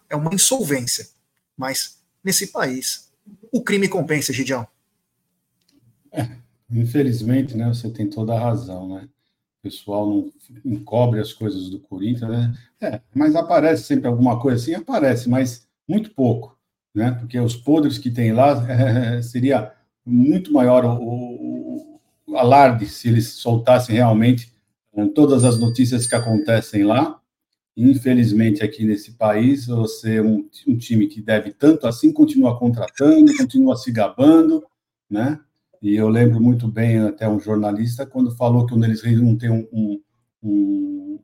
É 0.09 0.15
uma 0.15 0.33
insolvência. 0.33 1.07
Mas 1.55 1.99
nesse 2.23 2.47
país, 2.47 3.09
o 3.51 3.61
crime 3.61 3.87
compensa, 3.87 4.33
Gidião. 4.33 4.67
É, 6.11 6.27
infelizmente, 6.69 7.55
né, 7.55 7.67
você 7.67 7.89
tem 7.89 8.09
toda 8.09 8.33
a 8.33 8.39
razão, 8.39 8.95
né? 8.95 9.07
O 9.59 9.63
pessoal 9.63 10.07
não 10.07 10.31
encobre 10.63 11.19
as 11.19 11.33
coisas 11.33 11.69
do 11.69 11.79
Corinthians, 11.79 12.29
né? 12.29 12.57
É, 12.79 13.01
mas 13.13 13.35
aparece 13.35 13.83
sempre 13.83 14.07
alguma 14.07 14.39
coisa 14.39 14.61
assim, 14.61 14.73
aparece, 14.73 15.27
mas 15.27 15.67
muito 15.87 16.11
pouco, 16.11 16.57
né? 16.93 17.11
Porque 17.11 17.39
os 17.39 17.55
podres 17.55 17.97
que 17.97 18.11
tem 18.11 18.31
lá 18.31 18.65
é, 18.71 19.21
seria 19.23 19.73
muito 20.05 20.53
maior 20.53 20.85
o, 20.85 21.03
o, 21.03 21.99
o, 22.27 22.37
alarde 22.37 22.87
se 22.87 23.09
eles 23.09 23.27
soltassem 23.33 23.95
realmente 23.95 24.51
eh, 24.95 25.05
todas 25.07 25.43
as 25.43 25.59
notícias 25.59 26.07
que 26.07 26.15
acontecem 26.15 26.83
lá. 26.83 27.19
Infelizmente, 27.77 28.63
aqui 28.63 28.83
nesse 28.83 29.11
país, 29.11 29.67
você 29.67 30.15
é 30.15 30.21
um, 30.21 30.49
um 30.67 30.75
time 30.75 31.05
que 31.05 31.21
deve 31.21 31.51
tanto 31.51 31.85
assim, 31.85 32.11
continua 32.11 32.57
contratando, 32.57 33.37
continua 33.37 33.77
se 33.77 33.91
gabando, 33.91 34.65
né? 35.07 35.39
E 35.79 35.95
eu 35.95 36.09
lembro 36.09 36.41
muito 36.41 36.67
bem 36.67 36.97
até 36.97 37.29
um 37.29 37.39
jornalista 37.39 38.03
quando 38.03 38.35
falou 38.35 38.65
que 38.65 38.73
quando 38.73 38.85
eles 38.85 39.03
não 39.21 39.35
têm 39.35 39.51
um, 39.51 39.67
um, 39.71 40.01
um, 40.41 41.19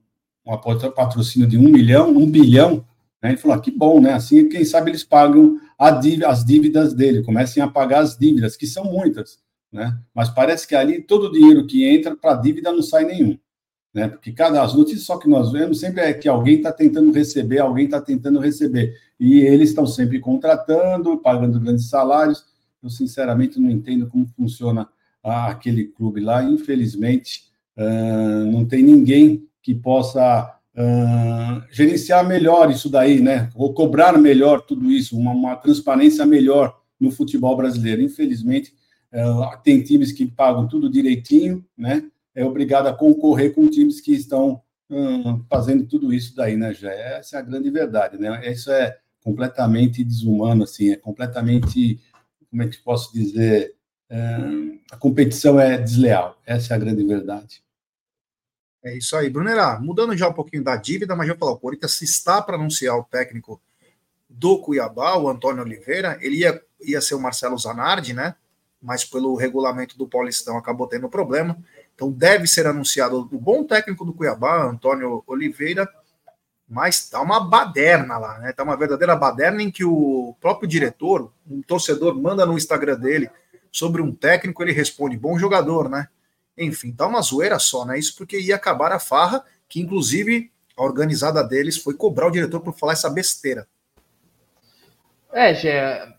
um 0.46 0.92
patrocínio 0.92 1.48
de 1.48 1.58
um 1.58 1.64
milhão, 1.64 2.16
um 2.16 2.30
bilhão, 2.30 2.86
né? 3.20 3.30
ele 3.30 3.38
falou: 3.38 3.58
ah, 3.58 3.60
que 3.60 3.72
bom, 3.72 4.00
né? 4.00 4.14
Assim, 4.14 4.48
quem 4.48 4.64
sabe 4.64 4.92
eles 4.92 5.04
pagam 5.04 5.60
dívida, 6.00 6.30
as 6.30 6.46
dívidas 6.46 6.94
dele, 6.94 7.24
comecem 7.24 7.64
a 7.64 7.68
pagar 7.68 8.02
as 8.02 8.16
dívidas, 8.16 8.56
que 8.56 8.68
são 8.68 8.84
muitas, 8.84 9.40
né? 9.72 9.98
Mas 10.14 10.30
parece 10.30 10.68
que 10.68 10.76
ali 10.76 11.02
todo 11.02 11.30
o 11.30 11.32
dinheiro 11.32 11.66
que 11.66 11.84
entra 11.84 12.16
para 12.16 12.36
dívida 12.36 12.72
não 12.72 12.84
sai 12.84 13.06
nenhum. 13.06 13.40
Né? 13.94 14.08
Porque 14.08 14.32
cada 14.32 14.64
as 14.64 14.74
notícias 14.74 15.04
só 15.04 15.18
que 15.18 15.30
nós 15.30 15.52
vemos 15.52 15.80
sempre 15.80 16.02
é 16.02 16.14
que 16.14 16.28
alguém 16.28 16.56
está 16.56 16.72
tentando 16.72 17.12
receber, 17.12 17.60
alguém 17.60 17.86
está 17.86 18.02
tentando 18.02 18.40
receber. 18.40 18.96
E 19.20 19.42
eles 19.42 19.70
estão 19.70 19.86
sempre 19.86 20.20
contratando, 20.20 21.18
pagando 21.18 21.60
grandes 21.60 21.90
salários 21.90 22.44
eu 22.84 22.90
sinceramente 22.90 23.60
não 23.60 23.72
entendo 23.72 24.08
como 24.08 24.28
funciona 24.28 24.88
ah, 25.24 25.48
aquele 25.48 25.86
clube 25.86 26.20
lá. 26.20 26.44
Infelizmente, 26.44 27.46
uh, 27.78 28.52
não 28.52 28.66
tem 28.66 28.84
ninguém 28.84 29.48
que 29.62 29.74
possa 29.74 30.60
uh, 30.76 31.64
gerenciar 31.72 32.28
melhor 32.28 32.70
isso 32.70 32.90
daí, 32.90 33.22
né? 33.22 33.50
Ou 33.56 33.74
cobrar 33.74 34.18
melhor 34.18 34.62
tudo 34.62 34.92
isso, 34.92 35.18
uma, 35.18 35.32
uma 35.32 35.56
transparência 35.56 36.26
melhor 36.26 36.78
no 37.00 37.10
futebol 37.10 37.56
brasileiro. 37.56 38.02
Infelizmente, 38.02 38.74
tem 39.64 39.82
times 39.84 40.12
que 40.12 40.26
pagam 40.26 40.68
tudo 40.68 40.90
direitinho, 40.90 41.64
né? 41.78 42.04
É 42.36 42.44
obrigado 42.44 42.88
a 42.88 42.94
concorrer 42.94 43.54
com 43.54 43.70
times 43.70 44.02
que 44.02 44.14
estão 44.14 44.62
fazendo 45.50 45.86
tudo 45.86 46.14
isso 46.14 46.36
daí, 46.36 46.56
né, 46.56 46.74
já 46.74 46.92
Essa 46.92 47.38
é 47.38 47.40
a 47.40 47.44
grande 47.44 47.70
verdade, 47.72 48.18
né? 48.18 48.52
Isso 48.52 48.72
é 48.72 48.98
completamente 49.24 50.04
desumano, 50.04 50.64
assim, 50.64 50.92
é 50.92 50.96
completamente 50.96 52.00
como 52.50 52.62
é 52.62 52.68
que 52.68 52.78
posso 52.78 53.12
dizer, 53.12 53.76
é, 54.08 54.38
a 54.92 54.98
competição 54.98 55.60
é 55.60 55.76
desleal. 55.76 56.40
Essa 56.46 56.74
é 56.74 56.76
a 56.76 56.80
grande 56.80 57.04
verdade. 57.04 57.64
É 58.84 58.96
isso 58.96 59.16
aí, 59.16 59.28
Brunera. 59.28 59.80
Mudando 59.80 60.16
já 60.16 60.30
um 60.30 60.34
pouquinho 60.34 60.64
da 60.64 60.76
dívida, 60.76 61.16
mas 61.16 61.28
já 61.28 61.36
falou, 61.36 61.56
o 61.56 61.60
Corinthians 61.60 62.00
está 62.02 62.40
para 62.40 62.56
anunciar 62.56 62.96
o 62.96 63.04
técnico 63.04 63.60
do 64.30 64.60
Cuiabá, 64.60 65.18
o 65.18 65.28
Antônio 65.28 65.64
Oliveira. 65.64 66.20
Ele 66.22 66.38
ia, 66.38 66.62
ia 66.82 67.02
ser 67.02 67.16
o 67.16 67.20
Marcelo 67.20 67.58
Zanardi, 67.58 68.14
né? 68.14 68.36
Mas 68.80 69.04
pelo 69.04 69.36
regulamento 69.36 69.98
do 69.98 70.08
Paulistão 70.08 70.58
acabou 70.58 70.86
tendo 70.86 71.10
problema. 71.10 71.58
Então 71.96 72.12
deve 72.12 72.48
ser 72.48 72.66
anunciado 72.68 73.30
o 73.32 73.40
bom 73.40 73.64
técnico 73.64 74.04
do 74.04 74.14
Cuiabá, 74.14 74.64
Antônio 74.64 75.24
Oliveira, 75.28 75.88
mas 76.68 77.10
tá 77.10 77.22
uma 77.22 77.40
baderna 77.40 78.18
lá, 78.18 78.40
né? 78.40 78.52
Tá 78.52 78.64
uma 78.64 78.76
verdadeira 78.76 79.16
baderna 79.16 79.62
em 79.62 79.70
que 79.70 79.84
o 79.84 80.36
próprio 80.42 80.68
diretor, 80.68 81.32
um 81.50 81.62
torcedor, 81.62 82.16
manda 82.16 82.46
no 82.46 82.58
Instagram 82.58 82.98
dele 82.98 83.30
sobre 83.72 84.02
um 84.02 84.14
técnico, 84.14 84.64
ele 84.64 84.72
responde, 84.72 85.18
bom 85.18 85.38
jogador, 85.38 85.90
né? 85.90 86.08
Enfim, 86.58 86.92
tá 86.92 87.08
uma 87.08 87.22
zoeira 87.22 87.60
só, 87.60 87.86
né? 87.86 87.98
Isso 87.98 88.16
porque 88.16 88.40
ia 88.40 88.56
acabar 88.56 88.92
a 88.92 89.00
farra, 89.00 89.44
que 89.68 89.80
inclusive 89.80 90.52
a 90.76 90.84
organizada 90.84 91.44
deles 91.44 91.78
foi 91.78 91.94
cobrar 91.94 92.28
o 92.28 92.32
diretor 92.32 92.60
por 92.60 92.78
falar 92.78 92.94
essa 92.94 93.10
besteira. 93.10 93.68
É, 95.34 95.54
Gé, 95.56 96.16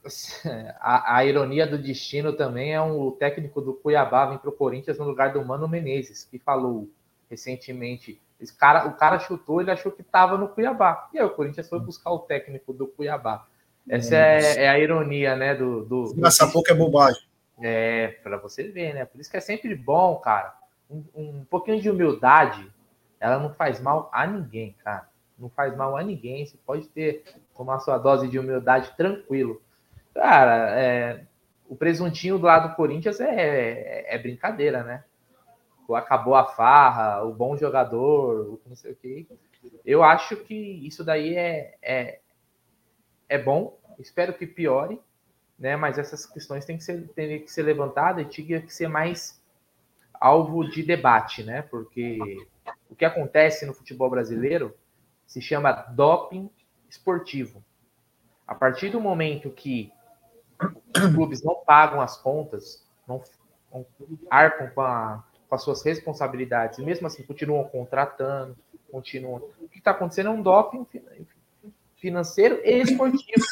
a, 0.80 1.16
a, 1.16 1.24
ironia 1.24 1.66
do 1.66 1.78
destino 1.78 2.32
também 2.32 2.74
é 2.74 2.82
um, 2.82 3.00
o 3.00 3.12
técnico 3.12 3.60
do 3.60 3.72
Cuiabá 3.74 4.26
vir 4.26 4.38
para 4.40 4.50
o 4.50 4.52
Corinthians 4.52 4.98
no 4.98 5.04
lugar 5.04 5.32
do 5.32 5.44
Mano 5.44 5.68
Menezes, 5.68 6.24
que 6.24 6.38
falou 6.38 6.90
recentemente 7.30 8.20
esse 8.40 8.54
cara, 8.54 8.86
o 8.86 8.94
cara 8.94 9.18
chutou, 9.18 9.60
ele 9.60 9.70
achou 9.70 9.92
que 9.92 10.02
estava 10.02 10.36
no 10.36 10.48
Cuiabá. 10.48 11.08
E 11.12 11.18
aí 11.18 11.24
o 11.24 11.30
Corinthians 11.30 11.68
foi 11.68 11.78
buscar 11.80 12.10
o 12.10 12.18
técnico 12.18 12.72
do 12.72 12.86
Cuiabá. 12.86 13.46
Essa 13.88 14.16
é, 14.16 14.64
é 14.64 14.68
a 14.68 14.78
ironia, 14.78 15.36
né? 15.36 15.54
Do, 15.54 15.84
do, 15.84 16.26
Essa 16.26 16.50
pouco 16.50 16.70
é 16.70 16.74
bobagem. 16.74 17.22
É, 17.62 18.08
para 18.22 18.36
você 18.36 18.64
ver, 18.64 18.94
né? 18.94 19.04
Por 19.04 19.20
isso 19.20 19.30
que 19.30 19.36
é 19.36 19.40
sempre 19.40 19.74
bom, 19.74 20.16
cara. 20.16 20.54
Um, 20.90 21.04
um 21.14 21.44
pouquinho 21.44 21.80
de 21.80 21.88
humildade, 21.88 22.70
ela 23.20 23.38
não 23.38 23.54
faz 23.54 23.80
mal 23.80 24.10
a 24.12 24.26
ninguém, 24.26 24.74
cara. 24.82 25.08
Não 25.38 25.48
faz 25.48 25.76
mal 25.76 25.96
a 25.96 26.02
ninguém. 26.02 26.44
Você 26.44 26.56
pode 26.66 26.88
ter, 26.88 27.24
tomar 27.56 27.80
sua 27.80 27.98
dose 27.98 28.28
de 28.28 28.38
humildade 28.38 28.92
tranquilo. 28.96 29.60
Cara, 30.14 30.78
é, 30.78 31.24
o 31.68 31.76
presuntinho 31.76 32.38
do 32.38 32.46
lado 32.46 32.70
do 32.70 32.74
Corinthians 32.76 33.20
é, 33.20 33.34
é, 33.34 34.14
é 34.14 34.18
brincadeira, 34.18 34.82
né? 34.82 35.04
acabou 35.92 36.34
a 36.34 36.46
farra, 36.46 37.22
o 37.24 37.34
bom 37.34 37.56
jogador, 37.56 38.54
o 38.54 38.60
não 38.66 38.76
sei 38.76 38.92
o 38.92 38.96
que. 38.96 39.28
Eu 39.84 40.02
acho 40.02 40.36
que 40.36 40.54
isso 40.54 41.04
daí 41.04 41.34
é, 41.36 41.74
é, 41.82 42.20
é 43.28 43.38
bom, 43.38 43.78
espero 43.98 44.32
que 44.32 44.46
piore, 44.46 44.98
né? 45.58 45.76
Mas 45.76 45.98
essas 45.98 46.24
questões 46.24 46.64
têm 46.64 46.78
que 46.78 46.84
ser, 46.84 47.06
têm 47.08 47.40
que 47.40 47.50
ser 47.50 47.62
levantadas 47.62 48.24
e 48.24 48.28
tinha 48.28 48.60
que 48.62 48.72
ser 48.72 48.88
mais 48.88 49.42
alvo 50.14 50.68
de 50.68 50.82
debate, 50.82 51.42
né? 51.42 51.62
Porque 51.62 52.18
o 52.88 52.94
que 52.94 53.04
acontece 53.04 53.66
no 53.66 53.74
futebol 53.74 54.08
brasileiro 54.08 54.74
se 55.26 55.40
chama 55.42 55.72
doping 55.72 56.48
esportivo. 56.94 57.62
A 58.46 58.54
partir 58.54 58.90
do 58.90 59.00
momento 59.00 59.50
que 59.50 59.92
os 60.96 61.14
clubes 61.14 61.42
não 61.42 61.56
pagam 61.64 62.00
as 62.00 62.16
contas, 62.16 62.84
não, 63.06 63.22
não 63.72 63.86
arcam 64.30 64.68
com 64.68 64.80
a, 64.80 65.24
com 65.48 65.54
as 65.54 65.62
suas 65.62 65.82
responsabilidades, 65.82 66.78
e 66.78 66.82
mesmo 66.82 67.06
assim 67.06 67.22
continuam 67.22 67.64
contratando, 67.64 68.56
continuam. 68.90 69.42
O 69.60 69.68
que 69.68 69.78
está 69.78 69.90
acontecendo 69.90 70.28
é 70.28 70.32
um 70.32 70.42
doping 70.42 70.86
financeiro 71.96 72.60
e 72.64 72.82
esportivo. 72.82 73.44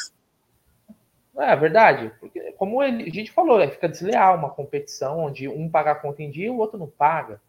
Não 1.33 1.43
é 1.43 1.55
verdade? 1.55 2.13
Porque, 2.19 2.53
como 2.53 2.81
ele, 2.81 3.03
a 3.03 3.13
gente 3.13 3.31
falou, 3.31 3.59
é, 3.59 3.67
fica 3.67 3.89
desleal 3.89 4.37
uma 4.37 4.49
competição 4.49 5.19
onde 5.19 5.47
um 5.47 5.69
paga 5.69 5.91
a 5.91 5.95
conta 5.95 6.23
em 6.23 6.29
dia 6.29 6.47
e 6.47 6.49
o 6.49 6.57
outro 6.57 6.77
não 6.77 6.87
paga. 6.87 7.41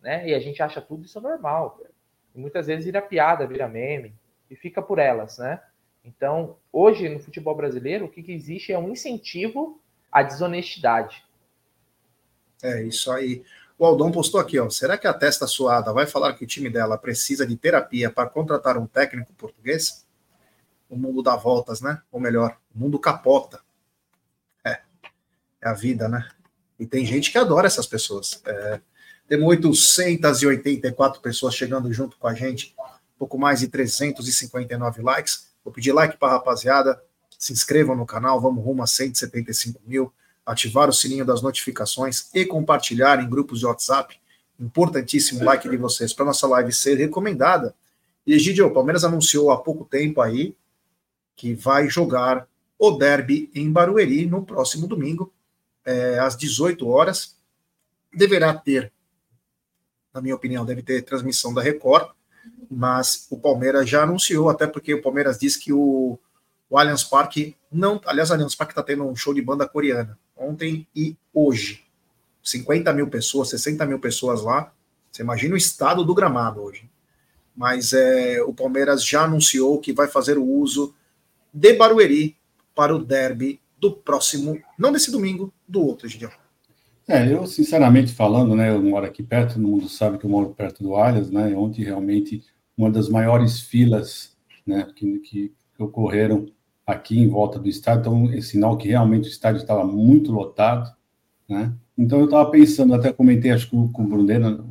Né? 0.00 0.28
E 0.28 0.34
a 0.34 0.40
gente 0.40 0.62
acha 0.62 0.80
tudo 0.80 1.04
isso 1.04 1.20
normal. 1.20 1.80
E 2.34 2.38
muitas 2.38 2.66
vezes 2.66 2.84
vira 2.84 3.02
piada, 3.02 3.46
vira 3.46 3.68
meme, 3.68 4.14
e 4.54 4.56
fica 4.56 4.80
por 4.80 5.00
elas, 5.00 5.38
né? 5.38 5.60
Então, 6.04 6.56
hoje 6.72 7.08
no 7.08 7.18
futebol 7.18 7.56
brasileiro, 7.56 8.04
o 8.04 8.08
que, 8.08 8.22
que 8.22 8.32
existe 8.32 8.72
é 8.72 8.78
um 8.78 8.90
incentivo 8.90 9.80
à 10.12 10.22
desonestidade. 10.22 11.24
É 12.62 12.82
isso 12.84 13.10
aí. 13.10 13.42
O 13.76 13.84
Aldon 13.84 14.12
postou 14.12 14.40
aqui, 14.40 14.58
ó. 14.60 14.70
Será 14.70 14.96
que 14.96 15.08
a 15.08 15.12
testa 15.12 15.46
suada 15.48 15.92
vai 15.92 16.06
falar 16.06 16.34
que 16.34 16.44
o 16.44 16.46
time 16.46 16.70
dela 16.70 16.96
precisa 16.96 17.44
de 17.44 17.56
terapia 17.56 18.10
para 18.10 18.28
contratar 18.28 18.78
um 18.78 18.86
técnico 18.86 19.32
português? 19.32 20.06
O 20.88 20.96
mundo 20.96 21.20
dá 21.20 21.34
voltas, 21.34 21.80
né? 21.80 22.00
Ou 22.12 22.20
melhor, 22.20 22.56
o 22.72 22.78
mundo 22.78 22.98
capota. 22.98 23.60
É. 24.64 24.80
É 25.60 25.68
a 25.68 25.72
vida, 25.72 26.08
né? 26.08 26.28
E 26.78 26.86
tem 26.86 27.04
gente 27.04 27.32
que 27.32 27.38
adora 27.38 27.66
essas 27.66 27.88
pessoas. 27.88 28.40
É, 28.46 28.80
temos 29.26 29.48
884 29.48 31.20
pessoas 31.20 31.56
chegando 31.56 31.92
junto 31.92 32.16
com 32.18 32.28
a 32.28 32.34
gente, 32.34 32.74
pouco 33.24 33.38
mais 33.38 33.60
de 33.60 33.68
359 33.68 35.02
likes. 35.02 35.48
Vou 35.64 35.72
pedir 35.72 35.92
like 35.92 36.18
para 36.18 36.28
a 36.28 36.32
rapaziada, 36.32 37.02
se 37.38 37.54
inscrevam 37.54 37.96
no 37.96 38.04
canal, 38.04 38.38
vamos 38.38 38.62
rumo 38.62 38.82
a 38.82 38.86
175 38.86 39.80
mil 39.86 40.12
ativar 40.44 40.90
o 40.90 40.92
sininho 40.92 41.24
das 41.24 41.40
notificações 41.40 42.28
e 42.34 42.44
compartilhar 42.44 43.18
em 43.22 43.28
grupos 43.28 43.60
de 43.60 43.66
WhatsApp. 43.66 44.20
Importantíssimo 44.60 45.40
o 45.40 45.44
like 45.44 45.66
de 45.66 45.76
vocês 45.78 46.12
para 46.12 46.26
nossa 46.26 46.46
live 46.46 46.70
ser 46.70 46.96
recomendada. 46.96 47.74
E 48.26 48.34
Egidio, 48.34 48.66
o 48.66 48.74
Palmeiras 48.74 49.04
anunciou 49.04 49.50
há 49.50 49.56
pouco 49.56 49.86
tempo 49.86 50.20
aí 50.20 50.54
que 51.34 51.54
vai 51.54 51.88
jogar 51.88 52.46
o 52.78 52.90
derby 52.90 53.50
em 53.54 53.72
Barueri 53.72 54.26
no 54.26 54.44
próximo 54.44 54.86
domingo, 54.86 55.32
é, 55.82 56.18
às 56.18 56.36
18 56.36 56.86
horas. 56.86 57.38
Deverá 58.12 58.52
ter, 58.52 58.92
na 60.12 60.20
minha 60.20 60.34
opinião, 60.34 60.64
deve 60.66 60.82
ter 60.82 61.02
transmissão 61.02 61.54
da 61.54 61.62
Record, 61.62 62.10
mas 62.70 63.26
o 63.30 63.38
Palmeiras 63.38 63.88
já 63.88 64.02
anunciou, 64.02 64.48
até 64.48 64.66
porque 64.66 64.94
o 64.94 65.02
Palmeiras 65.02 65.38
disse 65.38 65.58
que 65.58 65.72
o, 65.72 66.18
o 66.68 66.78
Allianz 66.78 67.04
Parque 67.04 67.56
não. 67.70 68.00
Aliás, 68.06 68.30
o 68.30 68.34
Allianz 68.34 68.54
Parque 68.54 68.72
está 68.72 68.82
tendo 68.82 69.04
um 69.04 69.16
show 69.16 69.32
de 69.32 69.42
banda 69.42 69.68
coreana 69.68 70.18
ontem 70.36 70.86
e 70.94 71.16
hoje. 71.32 71.84
50 72.42 72.92
mil 72.92 73.08
pessoas, 73.08 73.50
60 73.50 73.86
mil 73.86 73.98
pessoas 73.98 74.42
lá. 74.42 74.72
Você 75.10 75.22
imagina 75.22 75.54
o 75.54 75.58
estado 75.58 76.04
do 76.04 76.14
gramado 76.14 76.60
hoje. 76.60 76.90
mas 77.56 77.92
é, 77.92 78.42
o 78.42 78.52
Palmeiras 78.52 79.04
já 79.04 79.24
anunciou 79.24 79.80
que 79.80 79.92
vai 79.92 80.08
fazer 80.08 80.36
o 80.36 80.44
uso 80.44 80.94
de 81.52 81.72
Barueri 81.74 82.36
para 82.74 82.94
o 82.94 82.98
derby 82.98 83.60
do 83.78 83.92
próximo, 83.92 84.60
não 84.76 84.90
desse 84.90 85.10
domingo, 85.10 85.52
do 85.68 85.80
outro, 85.80 86.08
Gideon. 86.08 86.30
É, 87.06 87.30
eu 87.30 87.46
sinceramente 87.46 88.12
falando, 88.12 88.54
né, 88.54 88.70
eu 88.70 88.82
moro 88.82 89.04
aqui 89.04 89.22
perto, 89.22 89.54
todo 89.54 89.68
mundo 89.68 89.88
sabe 89.90 90.16
que 90.16 90.24
eu 90.24 90.30
moro 90.30 90.54
perto 90.54 90.82
do 90.82 90.94
Allianz, 90.94 91.30
né, 91.30 91.54
onde 91.54 91.84
realmente 91.84 92.42
uma 92.76 92.90
das 92.90 93.10
maiores 93.10 93.60
filas, 93.60 94.34
né, 94.66 94.86
que, 94.96 95.18
que 95.18 95.52
ocorreram 95.78 96.46
aqui 96.86 97.18
em 97.18 97.28
volta 97.28 97.58
do 97.58 97.68
estádio, 97.68 98.00
então 98.00 98.32
é 98.32 98.40
sinal 98.40 98.78
que 98.78 98.88
realmente 98.88 99.28
o 99.28 99.30
estádio 99.30 99.60
estava 99.60 99.84
muito 99.84 100.32
lotado, 100.32 100.90
né, 101.46 101.74
então 101.96 102.20
eu 102.20 102.24
estava 102.24 102.50
pensando, 102.50 102.94
até 102.94 103.12
comentei, 103.12 103.50
acho 103.50 103.68
que 103.68 103.76
com 103.92 104.02
o 104.02 104.08
Brunera, 104.08 104.64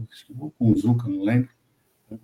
com 0.58 0.72
o 0.72 0.76
Zuca, 0.76 1.08
não 1.08 1.24
lembro, 1.24 1.50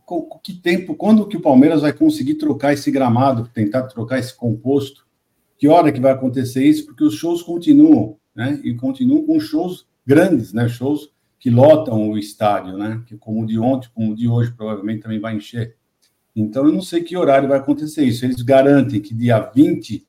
com, 0.08 0.24
que 0.42 0.54
tempo, 0.54 0.96
quando 0.96 1.28
que 1.28 1.38
o 1.38 1.42
Palmeiras 1.42 1.82
vai 1.82 1.94
conseguir 1.94 2.36
trocar 2.36 2.74
esse 2.74 2.90
gramado, 2.90 3.48
tentar 3.54 3.84
trocar 3.84 4.18
esse 4.18 4.36
composto, 4.36 5.08
que 5.56 5.68
hora 5.68 5.92
que 5.92 6.00
vai 6.00 6.14
acontecer 6.14 6.66
isso, 6.66 6.88
porque 6.88 7.04
os 7.04 7.14
shows 7.14 7.44
continuam, 7.44 8.18
né, 8.36 8.60
e 8.64 8.74
continuam 8.74 9.24
com 9.24 9.40
shows 9.40 9.88
grandes, 10.10 10.52
né, 10.52 10.68
shows 10.68 11.12
que 11.38 11.52
lotam 11.52 12.10
o 12.10 12.18
estádio, 12.18 12.76
né, 12.76 13.04
que 13.06 13.16
como 13.16 13.44
o 13.44 13.46
de 13.46 13.60
ontem, 13.60 13.90
como 13.94 14.12
o 14.12 14.16
de 14.16 14.28
hoje, 14.28 14.52
provavelmente 14.52 15.04
também 15.04 15.20
vai 15.20 15.36
encher. 15.36 15.76
Então, 16.36 16.66
eu 16.66 16.74
não 16.74 16.82
sei 16.82 17.04
que 17.04 17.16
horário 17.16 17.48
vai 17.48 17.60
acontecer 17.60 18.04
isso. 18.04 18.26
Eles 18.26 18.42
garantem 18.42 19.00
que 19.00 19.14
dia 19.14 19.40
20 19.40 20.08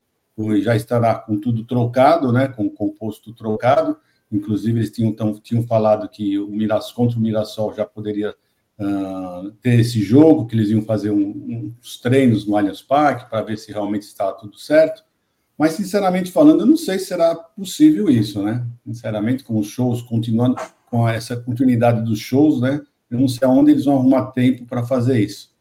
já 0.61 0.75
estará 0.75 1.13
com 1.13 1.39
tudo 1.39 1.63
trocado, 1.63 2.31
né, 2.31 2.47
com 2.47 2.65
o 2.65 2.71
composto 2.71 3.31
trocado. 3.33 3.95
Inclusive, 4.31 4.79
eles 4.79 4.91
tinham, 4.91 5.13
tão, 5.13 5.33
tinham 5.33 5.63
falado 5.63 6.09
que 6.09 6.39
o 6.39 6.49
Miras, 6.49 6.91
contra 6.91 7.19
o 7.19 7.21
Mirassol 7.21 7.73
já 7.73 7.85
poderia 7.85 8.33
uh, 8.79 9.51
ter 9.61 9.79
esse 9.79 10.01
jogo, 10.01 10.47
que 10.47 10.55
eles 10.55 10.69
iam 10.69 10.81
fazer 10.81 11.11
um, 11.11 11.75
uns 11.79 11.99
treinos 11.99 12.47
no 12.47 12.57
Allianz 12.57 12.81
Parque 12.81 13.29
para 13.29 13.43
ver 13.43 13.57
se 13.57 13.71
realmente 13.71 14.03
está 14.03 14.31
tudo 14.31 14.57
certo. 14.57 15.03
Mas, 15.61 15.73
sinceramente 15.73 16.31
falando, 16.31 16.61
eu 16.61 16.65
não 16.65 16.75
sei 16.75 16.97
se 16.97 17.05
será 17.05 17.35
possível 17.35 18.09
isso, 18.09 18.41
né? 18.41 18.65
Sinceramente, 18.83 19.43
com 19.43 19.59
os 19.59 19.67
shows 19.67 20.01
continuando, 20.01 20.55
com 20.89 21.07
essa 21.07 21.37
continuidade 21.37 22.03
dos 22.03 22.17
shows, 22.17 22.59
né? 22.59 22.81
Eu 23.11 23.19
não 23.19 23.27
sei 23.27 23.47
aonde 23.47 23.69
eles 23.69 23.85
vão 23.85 23.99
arrumar 23.99 24.31
tempo 24.31 24.65
para 24.65 24.81
fazer 24.81 25.19
isso. 25.19 25.51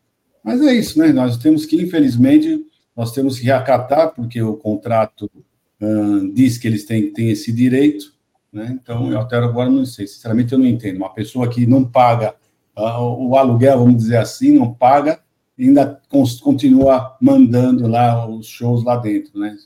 Mas 0.42 0.62
é 0.62 0.72
isso, 0.72 0.98
né? 0.98 1.12
Nós 1.12 1.36
temos 1.36 1.66
que, 1.66 1.76
infelizmente, 1.76 2.64
nós 2.96 3.12
temos 3.12 3.38
que 3.38 3.50
acatar, 3.50 4.14
porque 4.14 4.40
o 4.40 4.56
contrato 4.56 5.30
uh, 5.82 6.32
diz 6.32 6.56
que 6.56 6.66
eles 6.66 6.86
têm, 6.86 7.12
têm 7.12 7.28
esse 7.28 7.52
direito, 7.52 8.14
né? 8.50 8.78
Então, 8.82 9.12
eu 9.12 9.20
até 9.20 9.36
agora 9.36 9.68
não 9.68 9.84
sei, 9.84 10.06
sinceramente, 10.06 10.54
eu 10.54 10.58
não 10.58 10.66
entendo. 10.66 10.96
Uma 10.96 11.12
pessoa 11.12 11.46
que 11.46 11.66
não 11.66 11.84
paga 11.84 12.34
uh, 12.74 13.02
o 13.02 13.36
aluguel, 13.36 13.80
vamos 13.80 13.98
dizer 13.98 14.16
assim, 14.16 14.58
não 14.58 14.72
paga, 14.72 15.20
ainda 15.58 16.00
continua 16.42 17.18
mandando 17.20 17.86
lá 17.86 18.26
os 18.26 18.46
shows 18.46 18.82
lá 18.82 18.96
dentro, 18.96 19.38
né? 19.38 19.58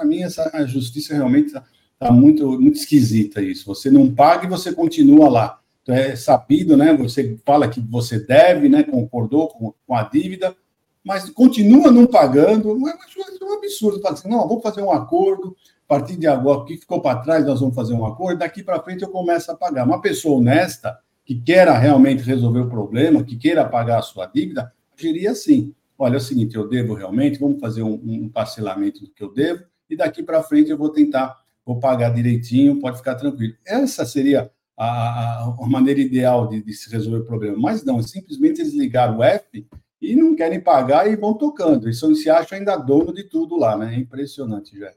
Para 0.00 0.08
mim, 0.08 0.22
essa 0.22 0.50
a 0.54 0.64
justiça 0.64 1.14
realmente 1.14 1.48
está 1.48 1.64
tá 1.98 2.10
muito, 2.10 2.58
muito 2.58 2.78
esquisita 2.78 3.42
isso. 3.42 3.66
Você 3.66 3.90
não 3.90 4.12
paga 4.12 4.46
e 4.46 4.48
você 4.48 4.72
continua 4.72 5.28
lá. 5.28 5.60
Então, 5.82 5.94
é 5.94 6.16
sabido, 6.16 6.76
né? 6.76 6.94
Você 6.96 7.38
fala 7.44 7.68
que 7.68 7.80
você 7.80 8.18
deve, 8.18 8.68
né? 8.68 8.82
Concordou 8.82 9.48
com, 9.48 9.74
com 9.86 9.94
a 9.94 10.02
dívida, 10.04 10.56
mas 11.04 11.28
continua 11.28 11.90
não 11.90 12.06
pagando. 12.06 12.70
É 12.70 13.44
um 13.44 13.52
absurdo. 13.52 14.00
Fala 14.00 14.14
assim, 14.14 14.28
não, 14.28 14.48
vamos 14.48 14.62
fazer 14.62 14.80
um 14.80 14.90
acordo. 14.90 15.54
A 15.84 15.98
partir 15.98 16.16
de 16.16 16.26
agora, 16.26 16.60
o 16.60 16.64
que 16.64 16.78
ficou 16.78 17.02
para 17.02 17.18
trás, 17.18 17.44
nós 17.44 17.60
vamos 17.60 17.74
fazer 17.74 17.92
um 17.92 18.06
acordo. 18.06 18.38
Daqui 18.38 18.62
para 18.62 18.82
frente 18.82 19.02
eu 19.02 19.10
começo 19.10 19.50
a 19.50 19.56
pagar. 19.56 19.84
Uma 19.84 20.00
pessoa 20.00 20.38
honesta 20.38 20.98
que 21.26 21.34
queira 21.34 21.76
realmente 21.76 22.22
resolver 22.22 22.60
o 22.60 22.70
problema, 22.70 23.22
que 23.22 23.36
queira 23.36 23.68
pagar 23.68 23.98
a 23.98 24.02
sua 24.02 24.26
dívida, 24.26 24.72
agiria 24.96 25.32
assim. 25.32 25.74
Olha, 25.98 26.14
é 26.14 26.16
o 26.16 26.20
seguinte, 26.20 26.56
eu 26.56 26.66
devo 26.66 26.94
realmente, 26.94 27.38
vamos 27.38 27.60
fazer 27.60 27.82
um, 27.82 28.00
um 28.02 28.28
parcelamento 28.28 29.00
do 29.00 29.10
que 29.10 29.22
eu 29.22 29.32
devo, 29.32 29.64
e 29.90 29.96
daqui 29.96 30.22
para 30.22 30.42
frente 30.42 30.70
eu 30.70 30.78
vou 30.78 30.90
tentar, 30.90 31.42
vou 31.64 31.78
pagar 31.78 32.14
direitinho, 32.14 32.80
pode 32.80 32.98
ficar 32.98 33.16
tranquilo. 33.16 33.54
Essa 33.66 34.06
seria 34.06 34.50
a, 34.76 35.44
a 35.44 35.66
maneira 35.66 36.00
ideal 36.00 36.48
de, 36.48 36.62
de, 36.62 36.72
se 36.72 36.90
resolver 36.90 37.18
o 37.18 37.24
problema. 37.24 37.58
Mas 37.58 37.84
não, 37.84 38.02
simplesmente 38.02 38.60
eles 38.60 38.72
ligaram 38.72 39.18
o 39.18 39.22
F 39.22 39.66
e 40.00 40.16
não 40.16 40.34
querem 40.34 40.60
pagar 40.60 41.10
e 41.10 41.16
vão 41.16 41.34
tocando. 41.34 41.86
Eles 41.86 41.98
se 41.98 42.30
acham 42.30 42.56
ainda 42.56 42.76
dono 42.76 43.12
de 43.12 43.24
tudo 43.24 43.56
lá, 43.56 43.76
né? 43.76 43.94
É 43.94 43.98
impressionante, 43.98 44.78
já. 44.78 44.90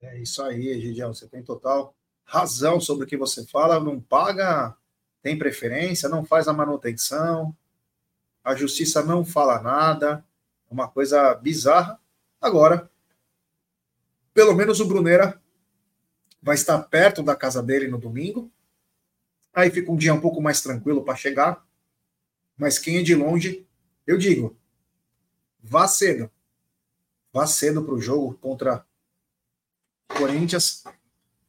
É 0.00 0.18
isso 0.20 0.42
aí, 0.42 0.68
Egidião, 0.68 1.12
você 1.12 1.26
tem 1.26 1.42
total 1.42 1.94
razão 2.24 2.80
sobre 2.80 3.04
o 3.04 3.06
que 3.06 3.16
você 3.16 3.44
fala, 3.46 3.80
não 3.80 4.00
paga, 4.00 4.76
tem 5.22 5.36
preferência, 5.36 6.08
não 6.08 6.24
faz 6.24 6.46
a 6.46 6.52
manutenção, 6.52 7.54
a 8.44 8.54
justiça 8.54 9.02
não 9.02 9.24
fala 9.24 9.60
nada, 9.60 10.24
é 10.70 10.72
uma 10.72 10.88
coisa 10.88 11.34
bizarra. 11.34 12.00
Agora, 12.40 12.88
pelo 14.38 14.54
menos 14.54 14.78
o 14.78 14.86
Brunera 14.86 15.42
vai 16.40 16.54
estar 16.54 16.78
perto 16.84 17.24
da 17.24 17.34
casa 17.34 17.60
dele 17.60 17.88
no 17.88 17.98
domingo. 17.98 18.48
Aí 19.52 19.68
fica 19.68 19.90
um 19.90 19.96
dia 19.96 20.14
um 20.14 20.20
pouco 20.20 20.40
mais 20.40 20.60
tranquilo 20.60 21.02
para 21.02 21.16
chegar. 21.16 21.66
Mas 22.56 22.78
quem 22.78 22.98
é 22.98 23.02
de 23.02 23.16
longe, 23.16 23.66
eu 24.06 24.16
digo, 24.16 24.56
vá 25.60 25.88
cedo. 25.88 26.30
Vá 27.32 27.48
cedo 27.48 27.82
para 27.82 27.94
o 27.94 28.00
jogo 28.00 28.32
contra 28.34 28.86
Corinthians, 30.06 30.84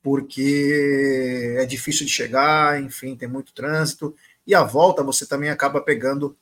porque 0.02 1.58
é 1.60 1.66
difícil 1.68 2.08
de 2.08 2.12
chegar, 2.12 2.82
enfim, 2.82 3.16
tem 3.16 3.30
muito 3.30 3.54
trânsito. 3.54 4.16
E 4.48 4.56
a 4.56 4.64
volta 4.64 5.04
você 5.04 5.28
também 5.28 5.52
acaba 5.52 5.80
pegando 5.80 6.36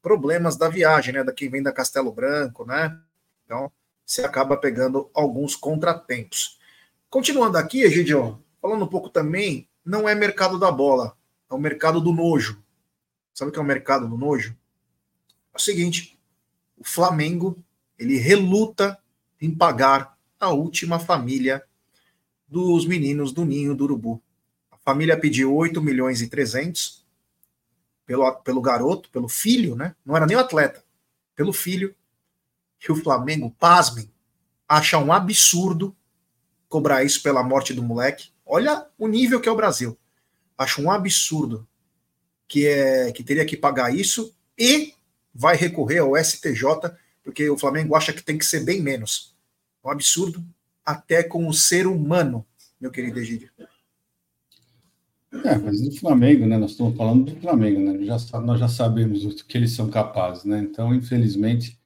problemas 0.00 0.56
da 0.56 0.68
viagem, 0.68 1.14
né? 1.14 1.24
Da 1.24 1.32
quem 1.32 1.50
vem 1.50 1.60
da 1.60 1.72
Castelo 1.72 2.12
Branco, 2.12 2.64
né? 2.64 2.96
Então, 3.44 3.72
você 4.08 4.22
acaba 4.22 4.56
pegando 4.56 5.10
alguns 5.12 5.54
contratempos. 5.54 6.58
Continuando 7.10 7.58
aqui, 7.58 7.82
Egidio, 7.82 8.42
falando 8.60 8.86
um 8.86 8.88
pouco 8.88 9.10
também, 9.10 9.68
não 9.84 10.08
é 10.08 10.14
mercado 10.14 10.58
da 10.58 10.72
bola, 10.72 11.14
é 11.50 11.52
o 11.52 11.58
mercado 11.58 12.00
do 12.00 12.10
nojo. 12.10 12.62
Sabe 13.34 13.50
o 13.50 13.52
que 13.52 13.58
é 13.58 13.62
o 13.62 13.66
mercado 13.66 14.08
do 14.08 14.16
nojo? 14.16 14.56
É 15.52 15.56
o 15.58 15.60
seguinte, 15.60 16.18
o 16.78 16.84
Flamengo, 16.84 17.62
ele 17.98 18.16
reluta 18.16 18.98
em 19.38 19.54
pagar 19.54 20.16
a 20.40 20.48
última 20.48 20.98
família 20.98 21.62
dos 22.46 22.86
meninos 22.86 23.30
do 23.30 23.44
Ninho 23.44 23.74
do 23.74 23.84
Urubu. 23.84 24.22
A 24.70 24.78
família 24.78 25.20
pediu 25.20 25.54
8 25.54 25.82
milhões 25.82 26.22
e 26.22 26.28
300 26.28 27.06
pelo, 28.06 28.32
pelo 28.36 28.62
garoto, 28.62 29.10
pelo 29.10 29.28
filho, 29.28 29.76
né? 29.76 29.94
Não 30.02 30.16
era 30.16 30.24
nem 30.24 30.36
o 30.36 30.40
atleta, 30.40 30.82
pelo 31.36 31.52
filho 31.52 31.94
que 32.78 32.92
o 32.92 32.96
Flamengo, 32.96 33.54
pasmem, 33.58 34.10
acha 34.68 34.98
um 34.98 35.12
absurdo 35.12 35.96
cobrar 36.68 37.04
isso 37.04 37.22
pela 37.22 37.42
morte 37.42 37.72
do 37.72 37.82
moleque. 37.82 38.30
Olha 38.44 38.86
o 38.98 39.08
nível 39.08 39.40
que 39.40 39.48
é 39.48 39.52
o 39.52 39.56
Brasil. 39.56 39.98
Acho 40.56 40.82
um 40.82 40.90
absurdo 40.90 41.66
que 42.46 42.66
é 42.66 43.12
que 43.12 43.22
teria 43.22 43.44
que 43.44 43.56
pagar 43.56 43.94
isso 43.94 44.34
e 44.56 44.94
vai 45.34 45.56
recorrer 45.56 45.98
ao 45.98 46.16
STJ, 46.16 46.62
porque 47.22 47.48
o 47.48 47.58
Flamengo 47.58 47.94
acha 47.94 48.12
que 48.12 48.22
tem 48.22 48.38
que 48.38 48.46
ser 48.46 48.64
bem 48.64 48.80
menos. 48.80 49.36
Um 49.84 49.90
absurdo 49.90 50.44
até 50.84 51.22
com 51.22 51.46
o 51.46 51.52
ser 51.52 51.86
humano, 51.86 52.44
meu 52.80 52.90
querido 52.90 53.20
Egídio. 53.20 53.50
É, 55.44 55.56
mas 55.58 55.80
do 55.80 55.92
Flamengo, 55.92 56.46
né? 56.46 56.56
Nós 56.56 56.70
estamos 56.70 56.96
falando 56.96 57.32
do 57.32 57.40
Flamengo, 57.40 57.80
né? 57.80 58.04
Já, 58.04 58.40
nós 58.40 58.58
já 58.58 58.68
sabemos 58.68 59.24
o 59.24 59.44
que 59.44 59.58
eles 59.58 59.72
são 59.72 59.90
capazes, 59.90 60.44
né? 60.44 60.58
Então, 60.60 60.94
infelizmente, 60.94 61.78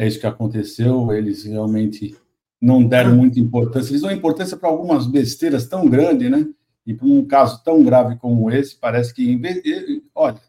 é 0.00 0.06
isso 0.06 0.18
que 0.18 0.26
aconteceu. 0.26 1.12
Eles 1.12 1.44
realmente 1.44 2.16
não 2.58 2.82
deram 2.82 3.14
muita 3.14 3.38
importância. 3.38 3.90
Eles 3.90 4.00
dão 4.00 4.10
importância 4.10 4.56
para 4.56 4.70
algumas 4.70 5.06
besteiras 5.06 5.68
tão 5.68 5.86
grandes, 5.90 6.30
né? 6.30 6.48
E 6.86 6.94
para 6.94 7.06
um 7.06 7.22
caso 7.26 7.62
tão 7.62 7.84
grave 7.84 8.16
como 8.16 8.50
esse, 8.50 8.74
parece 8.76 9.12
que, 9.12 9.30
em 9.30 9.38
vez, 9.38 9.62
olha, 10.14 10.40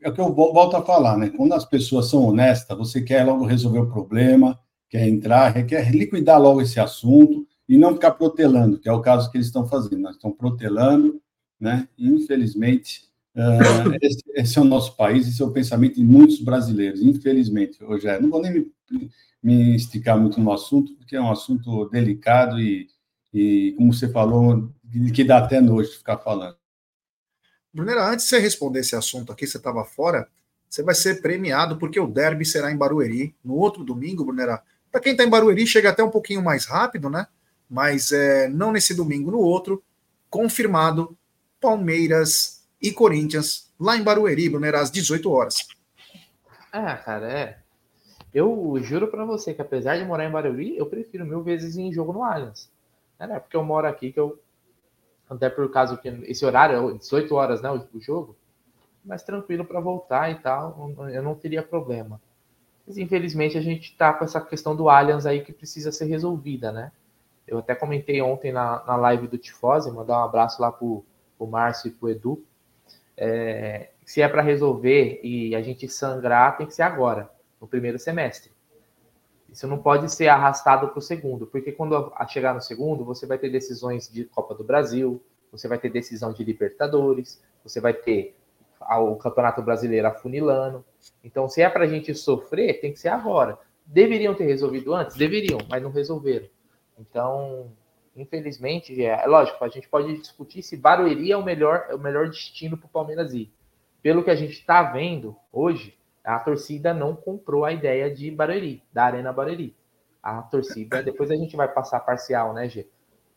é 0.00 0.08
o 0.08 0.12
que 0.12 0.20
eu 0.20 0.32
volto 0.32 0.76
a 0.76 0.82
falar, 0.82 1.18
né? 1.18 1.28
Quando 1.30 1.54
as 1.54 1.64
pessoas 1.64 2.08
são 2.08 2.22
honestas, 2.22 2.78
você 2.78 3.02
quer 3.02 3.24
logo 3.24 3.44
resolver 3.44 3.80
o 3.80 3.90
problema, 3.90 4.56
quer 4.88 5.08
entrar, 5.08 5.66
quer 5.66 5.90
liquidar 5.90 6.40
logo 6.40 6.62
esse 6.62 6.78
assunto 6.78 7.44
e 7.68 7.76
não 7.76 7.94
ficar 7.94 8.12
protelando, 8.12 8.78
que 8.78 8.88
é 8.88 8.92
o 8.92 9.00
caso 9.00 9.28
que 9.28 9.36
eles 9.36 9.48
estão 9.48 9.66
fazendo. 9.66 10.02
Nós 10.02 10.14
estão 10.14 10.30
protelando, 10.30 11.20
né? 11.58 11.88
Infelizmente, 11.98 13.08
Uh, 13.34 13.98
esse, 14.00 14.22
esse, 14.34 14.58
é 14.58 14.60
o 14.62 14.64
nosso 14.64 14.96
país, 14.96 15.26
esse 15.26 15.42
é 15.42 15.44
o 15.44 15.50
pensamento 15.50 15.96
de 15.96 16.04
muitos 16.04 16.40
brasileiros, 16.40 17.02
infelizmente, 17.02 17.82
Rogério. 17.82 18.22
Não 18.22 18.30
vou 18.30 18.40
nem 18.40 18.52
me, 18.52 19.10
me 19.42 19.74
esticar 19.74 20.18
muito 20.18 20.40
no 20.40 20.52
assunto, 20.52 20.94
porque 20.94 21.16
é 21.16 21.20
um 21.20 21.30
assunto 21.30 21.88
delicado 21.90 22.60
e, 22.60 22.88
e 23.32 23.74
como 23.76 23.92
você 23.92 24.08
falou, 24.08 24.72
que 25.12 25.24
dá 25.24 25.38
até 25.38 25.60
nojo 25.60 25.90
ficar 25.90 26.18
falando. 26.18 26.56
Brunera, 27.72 28.08
antes 28.08 28.24
de 28.24 28.30
você 28.30 28.38
responder 28.38 28.80
esse 28.80 28.94
assunto 28.94 29.32
aqui, 29.32 29.48
você 29.48 29.56
estava 29.56 29.84
fora, 29.84 30.28
você 30.70 30.82
vai 30.84 30.94
ser 30.94 31.20
premiado 31.20 31.76
porque 31.76 31.98
o 31.98 32.06
derby 32.06 32.44
será 32.44 32.70
em 32.70 32.76
Barueri 32.76 33.34
no 33.44 33.54
outro 33.54 33.82
domingo, 33.82 34.24
Brunera. 34.24 34.62
Para 34.92 35.00
quem 35.00 35.10
está 35.10 35.24
em 35.24 35.30
Barueri, 35.30 35.66
chega 35.66 35.90
até 35.90 36.04
um 36.04 36.10
pouquinho 36.10 36.40
mais 36.40 36.66
rápido, 36.66 37.10
né? 37.10 37.26
Mas 37.68 38.12
é, 38.12 38.48
não 38.48 38.70
nesse 38.70 38.94
domingo, 38.94 39.32
no 39.32 39.40
outro, 39.40 39.82
confirmado, 40.30 41.18
Palmeiras 41.60 42.63
e 42.84 42.92
Corinthians, 42.92 43.72
lá 43.80 43.96
em 43.96 44.04
Barueri, 44.04 44.50
Brunerá, 44.50 44.82
às 44.82 44.90
18 44.90 45.32
horas. 45.32 45.56
Ah, 46.70 46.94
cara, 46.98 47.32
é. 47.32 47.58
Eu 48.32 48.76
juro 48.82 49.08
para 49.08 49.24
você 49.24 49.54
que 49.54 49.62
apesar 49.62 49.96
de 49.96 50.04
morar 50.04 50.26
em 50.26 50.30
Barueri, 50.30 50.76
eu 50.76 50.84
prefiro 50.84 51.24
mil 51.24 51.42
vezes 51.42 51.78
em 51.78 51.90
jogo 51.90 52.12
no 52.12 52.22
Allianz. 52.22 52.70
É, 53.18 53.26
né? 53.26 53.40
Porque 53.40 53.56
eu 53.56 53.64
moro 53.64 53.86
aqui, 53.86 54.12
que 54.12 54.20
eu. 54.20 54.38
Até 55.30 55.48
por 55.48 55.70
causa 55.70 55.96
que 55.96 56.08
esse 56.08 56.44
horário 56.44 56.90
é 56.90 56.98
18 56.98 57.34
horas, 57.34 57.62
né? 57.62 57.70
O, 57.70 58.00
jogo. 58.00 58.36
Mais 59.02 59.22
tranquilo 59.22 59.64
para 59.64 59.80
voltar 59.80 60.30
e 60.30 60.34
tal. 60.34 60.92
Eu 61.10 61.22
não 61.22 61.34
teria 61.34 61.62
problema. 61.62 62.20
Mas 62.86 62.98
infelizmente 62.98 63.56
a 63.56 63.62
gente 63.62 63.96
tá 63.96 64.12
com 64.12 64.26
essa 64.26 64.42
questão 64.42 64.76
do 64.76 64.90
Allianz 64.90 65.24
aí 65.24 65.42
que 65.42 65.54
precisa 65.54 65.90
ser 65.90 66.04
resolvida, 66.04 66.70
né? 66.70 66.92
Eu 67.46 67.58
até 67.58 67.74
comentei 67.74 68.20
ontem 68.20 68.52
na, 68.52 68.84
na 68.84 68.96
live 68.96 69.26
do 69.26 69.38
Tifose, 69.38 69.90
mandar 69.90 70.18
um 70.18 70.24
abraço 70.24 70.60
lá 70.60 70.70
pro, 70.70 71.02
pro 71.38 71.46
Márcio 71.46 71.88
e 71.88 71.90
pro 71.92 72.10
Edu. 72.10 72.44
É, 73.16 73.90
se 74.04 74.20
é 74.20 74.28
para 74.28 74.42
resolver 74.42 75.20
e 75.22 75.54
a 75.54 75.62
gente 75.62 75.88
sangrar, 75.88 76.56
tem 76.56 76.66
que 76.66 76.74
ser 76.74 76.82
agora, 76.82 77.30
no 77.60 77.66
primeiro 77.66 77.98
semestre. 77.98 78.52
Isso 79.50 79.68
não 79.68 79.78
pode 79.78 80.12
ser 80.12 80.28
arrastado 80.28 80.88
para 80.88 80.98
o 80.98 81.02
segundo, 81.02 81.46
porque 81.46 81.70
quando 81.70 82.12
chegar 82.28 82.54
no 82.54 82.60
segundo, 82.60 83.04
você 83.04 83.24
vai 83.24 83.38
ter 83.38 83.50
decisões 83.50 84.10
de 84.10 84.24
Copa 84.24 84.54
do 84.54 84.64
Brasil, 84.64 85.22
você 85.52 85.68
vai 85.68 85.78
ter 85.78 85.90
decisão 85.90 86.32
de 86.32 86.42
Libertadores, 86.42 87.40
você 87.62 87.80
vai 87.80 87.94
ter 87.94 88.34
o 88.80 89.14
Campeonato 89.16 89.62
Brasileiro 89.62 90.08
afunilando. 90.08 90.84
Então, 91.22 91.48
se 91.48 91.62
é 91.62 91.68
para 91.68 91.84
a 91.84 91.86
gente 91.86 92.12
sofrer, 92.14 92.80
tem 92.80 92.92
que 92.92 92.98
ser 92.98 93.08
agora. 93.08 93.56
Deveriam 93.86 94.34
ter 94.34 94.44
resolvido 94.44 94.92
antes? 94.92 95.16
Deveriam, 95.16 95.58
mas 95.68 95.82
não 95.82 95.90
resolveram. 95.90 96.48
Então, 96.98 97.70
infelizmente, 98.16 99.04
é, 99.04 99.24
é 99.24 99.26
lógico, 99.26 99.64
a 99.64 99.68
gente 99.68 99.88
pode 99.88 100.16
discutir 100.18 100.62
se 100.62 100.76
Barueri 100.76 101.30
é 101.32 101.36
o 101.36 101.44
melhor, 101.44 101.86
é 101.88 101.94
o 101.94 101.98
melhor 101.98 102.28
destino 102.28 102.76
para 102.76 102.86
o 102.86 102.90
Palmeiras 102.90 103.32
ir. 103.34 103.52
Pelo 104.02 104.22
que 104.22 104.30
a 104.30 104.36
gente 104.36 104.52
está 104.52 104.82
vendo 104.82 105.36
hoje, 105.52 105.96
a 106.22 106.38
torcida 106.38 106.94
não 106.94 107.14
comprou 107.14 107.64
a 107.64 107.72
ideia 107.72 108.12
de 108.12 108.30
Barueri, 108.30 108.82
da 108.92 109.04
Arena 109.04 109.32
Barueri. 109.32 109.76
A 110.22 110.40
torcida, 110.42 111.02
depois 111.02 111.30
a 111.30 111.36
gente 111.36 111.54
vai 111.54 111.68
passar 111.68 112.00
parcial, 112.00 112.54
né, 112.54 112.68
Gê? 112.68 112.86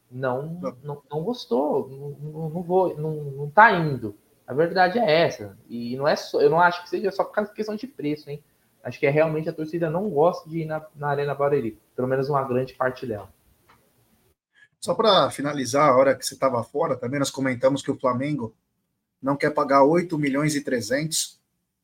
Não, 0.09 0.43
não, 0.81 1.03
não 1.11 1.21
gostou, 1.21 1.89
não, 1.89 2.49
não, 2.49 2.63
vou, 2.63 2.97
não, 2.97 3.11
não 3.11 3.49
tá 3.49 3.73
indo. 3.73 4.15
A 4.47 4.53
verdade 4.53 4.97
é 4.97 5.25
essa. 5.25 5.57
E 5.67 5.97
não 5.97 6.07
é 6.07 6.15
só, 6.15 6.39
eu 6.39 6.49
não 6.49 6.61
acho 6.61 6.81
que 6.83 6.89
seja 6.89 7.11
só 7.11 7.25
por 7.25 7.33
causa 7.33 7.51
questão 7.51 7.75
de 7.75 7.85
preço, 7.85 8.29
hein? 8.29 8.41
Acho 8.81 8.97
que 8.99 9.05
é 9.05 9.09
realmente 9.09 9.49
a 9.49 9.53
torcida 9.53 9.89
não 9.89 10.09
gosta 10.09 10.49
de 10.49 10.59
ir 10.59 10.65
na, 10.65 10.85
na 10.95 11.09
Arena 11.09 11.35
Barueri, 11.35 11.77
pelo 11.93 12.07
menos 12.07 12.29
uma 12.29 12.41
grande 12.43 12.73
parte 12.73 13.05
dela. 13.05 13.29
Só 14.79 14.93
para 14.93 15.29
finalizar, 15.31 15.89
a 15.89 15.95
hora 15.95 16.15
que 16.15 16.25
você 16.25 16.33
estava 16.33 16.63
fora, 16.63 16.95
também 16.95 17.19
nós 17.19 17.31
comentamos 17.31 17.81
que 17.81 17.91
o 17.91 17.99
Flamengo 17.99 18.55
não 19.21 19.35
quer 19.35 19.51
pagar 19.51 19.83
8 19.83 20.17
milhões 20.17 20.55
e 20.55 20.61
300 20.61 21.39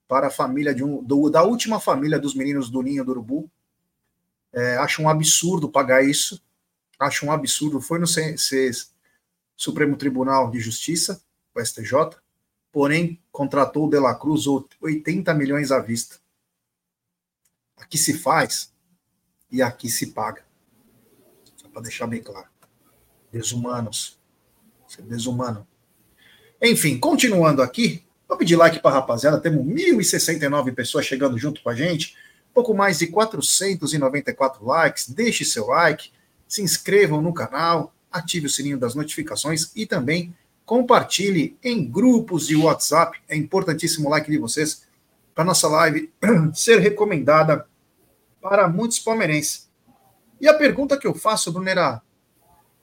para 0.08 0.28
a 0.28 0.32
família 0.32 0.74
de 0.74 0.84
um, 0.84 1.04
do, 1.04 1.30
da 1.30 1.44
última 1.44 1.80
família 1.80 2.20
dos 2.20 2.36
meninos 2.36 2.70
do 2.70 2.82
Ninho 2.82 3.04
do 3.04 3.12
Urubu. 3.12 3.50
É, 4.52 4.78
acho 4.78 5.02
um 5.02 5.10
absurdo 5.10 5.70
pagar 5.70 6.04
isso. 6.04 6.42
Acho 7.00 7.26
um 7.26 7.32
absurdo. 7.32 7.82
Foi 7.82 7.98
no 7.98 8.06
C, 8.06 8.38
C, 8.38 8.72
Supremo 9.56 9.98
Tribunal 9.98 10.52
de 10.52 10.60
Justiça, 10.60 11.22
o 11.56 11.60
STJ, 11.60 12.18
porém 12.72 13.22
contratou 13.32 13.88
o 13.88 13.90
De 13.90 14.00
La 14.00 14.16
Cruz 14.16 14.46
80 14.80 15.34
milhões 15.34 15.72
à 15.72 15.80
vista. 15.80 16.18
Aqui 17.78 17.98
se 17.98 18.14
faz 18.14 18.72
e 19.52 19.62
aqui 19.62 19.90
se 19.90 20.08
paga. 20.08 20.46
Só 21.56 21.68
para 21.70 21.82
deixar 21.82 22.08
bem 22.08 22.22
claro. 22.22 22.53
Desumanos. 23.34 24.20
Ser 24.88 25.02
é 25.02 25.06
desumano. 25.06 25.68
Enfim, 26.62 27.00
continuando 27.00 27.64
aqui, 27.64 28.04
vou 28.30 28.38
pedir 28.38 28.56
like 28.56 28.80
para 28.80 28.92
a 28.92 29.00
rapaziada. 29.00 29.40
Temos 29.40 29.66
1.069 29.66 30.74
pessoas 30.76 31.08
chegando 31.08 31.36
junto 31.38 31.62
com 31.64 31.70
a 31.70 31.76
gente. 31.76 32.16
Pouco 32.54 32.76
mais 32.76 33.00
de 33.00 33.08
494 33.08 34.64
likes. 34.64 35.10
Deixe 35.10 35.44
seu 35.44 35.66
like, 35.66 36.12
se 36.48 36.62
inscrevam 36.62 37.24
no 37.24 37.34
canal, 37.34 37.92
ative 38.12 38.46
o 38.46 38.50
sininho 38.50 38.78
das 38.78 38.94
notificações 38.94 39.72
e 39.76 39.88
também 39.88 40.36
compartilhe 40.64 41.58
em 41.64 41.84
grupos 41.84 42.46
de 42.46 42.56
WhatsApp. 42.56 43.20
É 43.28 43.36
importantíssimo 43.36 44.08
o 44.08 44.12
like 44.12 44.30
de 44.30 44.38
vocês 44.38 44.86
para 45.34 45.44
nossa 45.44 45.68
live 45.68 46.14
ser 46.54 46.80
recomendada 46.80 47.68
para 48.40 48.68
muitos 48.68 49.00
palmeirenses. 49.00 49.68
E 50.40 50.48
a 50.48 50.54
pergunta 50.54 50.98
que 50.98 51.08
eu 51.08 51.16
faço, 51.16 51.52
Brunera, 51.52 52.02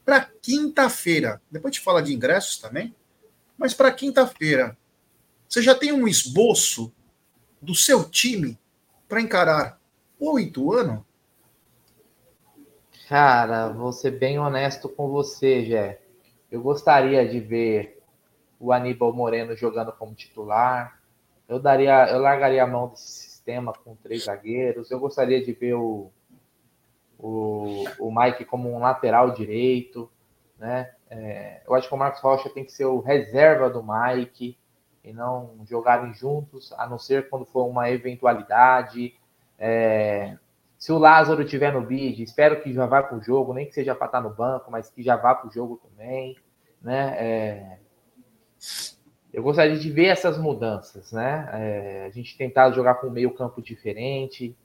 para 0.05 0.21
quinta-feira. 0.21 1.41
Depois 1.51 1.75
te 1.75 1.81
fala 1.81 2.03
de 2.03 2.15
ingressos 2.15 2.59
também. 2.59 2.95
Mas 3.57 3.75
para 3.75 3.93
quinta-feira, 3.93 4.77
você 5.49 5.63
já 5.63 5.75
tem 5.75 5.93
um 5.93 6.09
esboço 6.09 6.93
do 7.61 7.75
seu 7.75 8.09
time 8.09 8.59
para 9.09 9.21
encarar 9.21 9.81
oito 10.19 10.73
anos? 10.73 11.03
Cara, 13.09 13.69
vou 13.69 13.93
ser 13.93 14.13
bem 14.13 14.39
honesto 14.39 14.89
com 14.89 15.09
você, 15.09 15.65
Jé. 15.65 16.01
Eu 16.51 16.63
gostaria 16.63 17.29
de 17.29 17.41
ver 17.41 18.01
o 18.59 18.73
Aníbal 18.73 19.13
Moreno 19.13 19.57
jogando 19.57 19.91
como 19.93 20.15
titular. 20.15 21.01
Eu 21.49 21.59
daria, 21.59 22.09
eu 22.09 22.21
largaria 22.21 22.63
a 22.63 22.67
mão 22.67 22.89
desse 22.89 23.11
sistema 23.11 23.73
com 23.73 23.97
três 23.97 24.25
zagueiros. 24.25 24.91
Eu 24.91 25.01
gostaria 25.01 25.45
de 25.45 25.53
ver 25.53 25.75
o 25.75 26.11
o, 27.23 27.85
o 27.99 28.15
Mike 28.15 28.45
como 28.45 28.73
um 28.73 28.79
lateral 28.79 29.33
direito, 29.33 30.11
né? 30.59 30.91
É, 31.09 31.63
eu 31.67 31.75
acho 31.75 31.89
que 31.89 31.95
o 31.95 31.99
Marcos 31.99 32.21
Rocha 32.21 32.49
tem 32.49 32.65
que 32.65 32.73
ser 32.73 32.85
o 32.85 33.01
reserva 33.01 33.69
do 33.69 33.83
Mike 33.83 34.57
e 35.03 35.13
não 35.13 35.57
jogarem 35.65 36.13
juntos, 36.15 36.73
a 36.73 36.87
não 36.87 36.99
ser 36.99 37.29
quando 37.29 37.45
for 37.45 37.67
uma 37.67 37.91
eventualidade. 37.91 39.15
É, 39.59 40.37
se 40.79 40.93
o 40.93 40.99
Lázaro 40.99 41.45
tiver 41.45 41.73
no 41.73 41.83
bid, 41.83 42.23
espero 42.23 42.63
que 42.63 42.73
já 42.73 42.87
vá 42.87 43.03
para 43.03 43.17
o 43.17 43.23
jogo, 43.23 43.53
nem 43.53 43.67
que 43.67 43.75
seja 43.75 43.95
para 43.95 44.07
estar 44.07 44.21
no 44.21 44.31
banco, 44.31 44.71
mas 44.71 44.91
que 44.91 45.03
já 45.03 45.17
vá 45.17 45.35
para 45.35 45.49
o 45.49 45.53
jogo 45.53 45.81
também, 45.83 46.37
né? 46.81 47.17
É, 47.19 47.79
eu 49.33 49.43
gostaria 49.43 49.77
de 49.77 49.91
ver 49.91 50.07
essas 50.07 50.39
mudanças, 50.39 51.13
né? 51.13 51.49
É, 51.53 52.07
a 52.07 52.11
gente 52.11 52.37
tentar 52.37 52.71
jogar 52.73 52.97
com 52.97 53.11
meio 53.11 53.33
campo 53.33 53.63
diferente, 53.63 54.57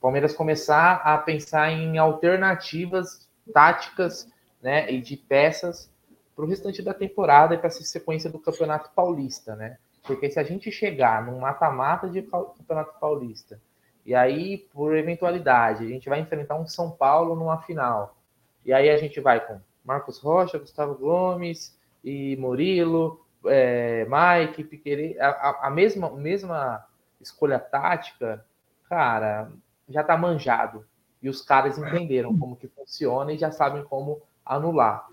Palmeiras 0.00 0.34
começar 0.34 0.96
a 1.04 1.18
pensar 1.18 1.70
em 1.70 1.98
alternativas 1.98 3.28
táticas 3.52 4.30
né, 4.62 4.90
e 4.92 5.00
de 5.00 5.16
peças 5.16 5.90
para 6.34 6.44
o 6.44 6.48
restante 6.48 6.82
da 6.82 6.94
temporada 6.94 7.54
e 7.54 7.58
para 7.58 7.66
essa 7.66 7.82
sequência 7.82 8.30
do 8.30 8.38
Campeonato 8.38 8.90
Paulista, 8.94 9.56
né? 9.56 9.78
Porque 10.04 10.30
se 10.30 10.38
a 10.38 10.44
gente 10.44 10.70
chegar 10.70 11.26
num 11.26 11.40
mata-mata 11.40 12.08
de 12.08 12.22
Campeonato 12.22 12.98
Paulista 13.00 13.60
e 14.06 14.14
aí, 14.14 14.58
por 14.72 14.96
eventualidade, 14.96 15.84
a 15.84 15.88
gente 15.88 16.08
vai 16.08 16.20
enfrentar 16.20 16.54
um 16.54 16.66
São 16.66 16.90
Paulo 16.90 17.34
numa 17.34 17.60
final, 17.62 18.16
e 18.64 18.72
aí 18.72 18.88
a 18.88 18.96
gente 18.96 19.20
vai 19.20 19.44
com 19.46 19.60
Marcos 19.84 20.18
Rocha, 20.18 20.58
Gustavo 20.58 20.94
Gomes 20.94 21.78
e 22.02 22.36
Murilo, 22.36 23.20
é, 23.46 24.06
Mike, 24.06 24.64
Piquerez, 24.64 25.18
a, 25.18 25.66
a, 25.66 25.70
mesma, 25.70 26.10
mesma 26.10 26.86
escolha 27.20 27.58
tática, 27.58 28.44
cara, 28.88 29.50
já 29.88 30.02
está 30.02 30.16
manjado. 30.16 30.86
E 31.20 31.28
os 31.28 31.42
caras 31.42 31.78
entenderam 31.78 32.36
como 32.38 32.56
que 32.56 32.68
funciona 32.68 33.32
e 33.32 33.38
já 33.38 33.50
sabem 33.50 33.82
como 33.84 34.22
anular. 34.44 35.08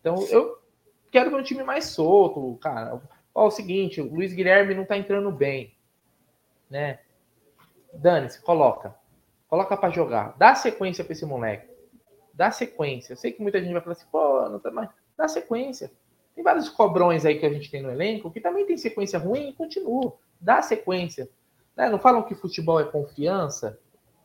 Então, 0.00 0.16
eu 0.28 0.58
quero 1.10 1.30
ver 1.30 1.36
um 1.36 1.42
time 1.42 1.62
mais 1.62 1.86
solto, 1.86 2.58
cara. 2.60 3.00
Ó, 3.34 3.46
o 3.46 3.50
seguinte, 3.50 4.00
o 4.00 4.12
Luiz 4.12 4.32
Guilherme 4.32 4.74
não 4.74 4.84
está 4.84 4.96
entrando 4.96 5.30
bem, 5.30 5.74
né? 6.68 7.00
Dane-se, 7.92 8.40
coloca. 8.40 8.94
Coloca 9.48 9.76
para 9.76 9.90
jogar. 9.90 10.34
Dá 10.38 10.54
sequência 10.54 11.04
para 11.04 11.12
esse 11.12 11.26
moleque. 11.26 11.68
Dá 12.32 12.50
sequência. 12.50 13.12
Eu 13.12 13.16
sei 13.16 13.32
que 13.32 13.42
muita 13.42 13.60
gente 13.60 13.72
vai 13.72 13.82
falar 13.82 13.92
assim, 13.92 14.06
pô, 14.10 14.48
não 14.48 14.58
tá 14.58 14.70
mais. 14.70 14.88
Dá 15.16 15.28
sequência. 15.28 15.90
Tem 16.34 16.44
vários 16.44 16.68
cobrões 16.68 17.26
aí 17.26 17.38
que 17.38 17.44
a 17.44 17.52
gente 17.52 17.70
tem 17.70 17.82
no 17.82 17.90
elenco 17.90 18.30
que 18.30 18.40
também 18.40 18.64
tem 18.64 18.78
sequência 18.78 19.18
ruim 19.18 19.50
e 19.50 19.52
continua. 19.52 20.16
Dá 20.40 20.62
sequência. 20.62 21.28
Né? 21.76 21.90
Não 21.90 21.98
falam 21.98 22.22
que 22.22 22.34
futebol 22.34 22.80
é 22.80 22.84
confiança? 22.84 23.78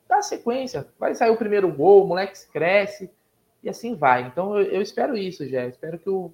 Dá 0.08 0.22
sequência. 0.22 0.88
Vai 1.00 1.16
sair 1.16 1.32
o 1.32 1.38
primeiro 1.38 1.72
gol, 1.72 2.04
o 2.04 2.08
moleque 2.08 2.48
cresce 2.52 3.10
e 3.64 3.70
assim 3.70 3.96
vai. 3.96 4.28
Então 4.28 4.58
eu, 4.58 4.66
eu 4.66 4.82
espero 4.82 5.18
isso, 5.18 5.48
já. 5.48 5.66
Espero 5.66 5.98
que 6.00 6.10
o, 6.10 6.34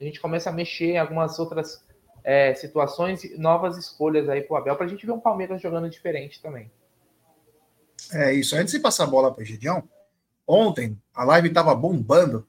a 0.00 0.04
gente 0.04 0.20
comece 0.20 0.48
a 0.48 0.52
mexer 0.52 0.92
em 0.92 0.98
algumas 0.98 1.38
outras 1.38 1.84
é, 2.24 2.54
situações, 2.54 3.38
novas 3.38 3.76
escolhas 3.76 4.28
aí 4.28 4.42
pro 4.42 4.56
Abel, 4.56 4.76
para 4.76 4.86
a 4.86 4.88
gente 4.88 5.06
ver 5.06 5.12
um 5.12 5.20
Palmeiras 5.20 5.60
jogando 5.60 5.88
diferente 5.88 6.40
também. 6.40 6.70
É 8.12 8.32
isso. 8.32 8.56
Antes 8.56 8.72
de 8.72 8.80
passar 8.80 9.04
a 9.04 9.08
bola 9.08 9.32
para 9.32 9.42
o 9.42 9.44
Gideão, 9.44 9.88
ontem 10.46 10.98
a 11.14 11.24
live 11.24 11.48
estava 11.48 11.74
bombando. 11.74 12.46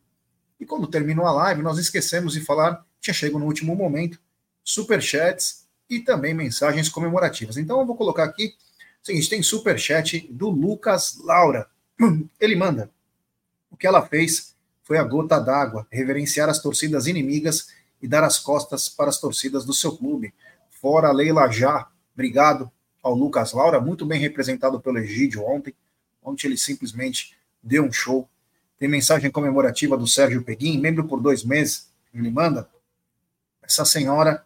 E 0.59 0.65
quando 0.65 0.87
terminou 0.87 1.25
a 1.25 1.31
live, 1.31 1.61
nós 1.61 1.77
esquecemos 1.77 2.33
de 2.33 2.41
falar, 2.41 2.85
tinha 2.99 3.13
chegado 3.13 3.39
no 3.39 3.45
último 3.45 3.75
momento, 3.75 4.19
superchats 4.63 5.67
e 5.89 5.99
também 5.99 6.33
mensagens 6.33 6.89
comemorativas. 6.89 7.57
Então 7.57 7.79
eu 7.79 7.85
vou 7.85 7.95
colocar 7.95 8.23
aqui 8.23 8.55
Seguinte, 9.03 9.29
tem 9.29 9.43
super 9.43 9.77
chat 9.77 10.25
do 10.31 10.49
Lucas 10.49 11.19
Laura. 11.21 11.67
Ele 12.39 12.55
manda. 12.55 12.89
O 13.69 13.75
que 13.75 13.85
ela 13.85 14.01
fez 14.01 14.55
foi 14.81 14.97
a 14.97 15.03
gota 15.03 15.39
d'água, 15.39 15.85
reverenciar 15.91 16.47
as 16.47 16.61
torcidas 16.61 17.05
inimigas 17.05 17.67
e 18.01 18.07
dar 18.07 18.23
as 18.23 18.39
costas 18.39 18.87
para 18.87 19.09
as 19.09 19.19
torcidas 19.19 19.65
do 19.65 19.73
seu 19.73 19.97
clube. 19.97 20.33
Fora 20.69 21.11
Leila 21.11 21.51
Já. 21.51 21.89
Obrigado. 22.13 22.71
ao 23.01 23.13
Lucas 23.13 23.51
Laura, 23.51 23.81
muito 23.81 24.05
bem 24.05 24.21
representado 24.21 24.79
pelo 24.79 24.99
Egídio 24.99 25.43
ontem. 25.43 25.75
Ontem 26.23 26.47
ele 26.47 26.57
simplesmente 26.57 27.35
deu 27.61 27.83
um 27.83 27.91
show. 27.91 28.29
Tem 28.79 28.87
mensagem 28.87 29.29
comemorativa 29.29 29.97
do 29.97 30.07
Sérgio 30.07 30.43
Peguim, 30.43 30.79
membro 30.79 31.05
por 31.05 31.19
dois 31.19 31.43
meses. 31.43 31.89
Ele 32.13 32.31
manda. 32.31 32.69
Essa 33.61 33.83
senhora 33.83 34.45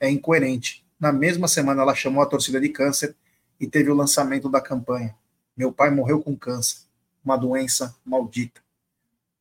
é 0.00 0.10
incoerente. 0.10 0.84
Na 0.98 1.12
mesma 1.12 1.46
semana, 1.46 1.82
ela 1.82 1.94
chamou 1.94 2.22
a 2.22 2.26
torcida 2.26 2.60
de 2.60 2.68
câncer 2.68 3.14
e 3.62 3.68
teve 3.68 3.88
o 3.88 3.94
lançamento 3.94 4.48
da 4.48 4.60
campanha. 4.60 5.14
Meu 5.56 5.72
pai 5.72 5.88
morreu 5.88 6.20
com 6.20 6.36
câncer, 6.36 6.78
uma 7.24 7.36
doença 7.36 7.94
maldita. 8.04 8.60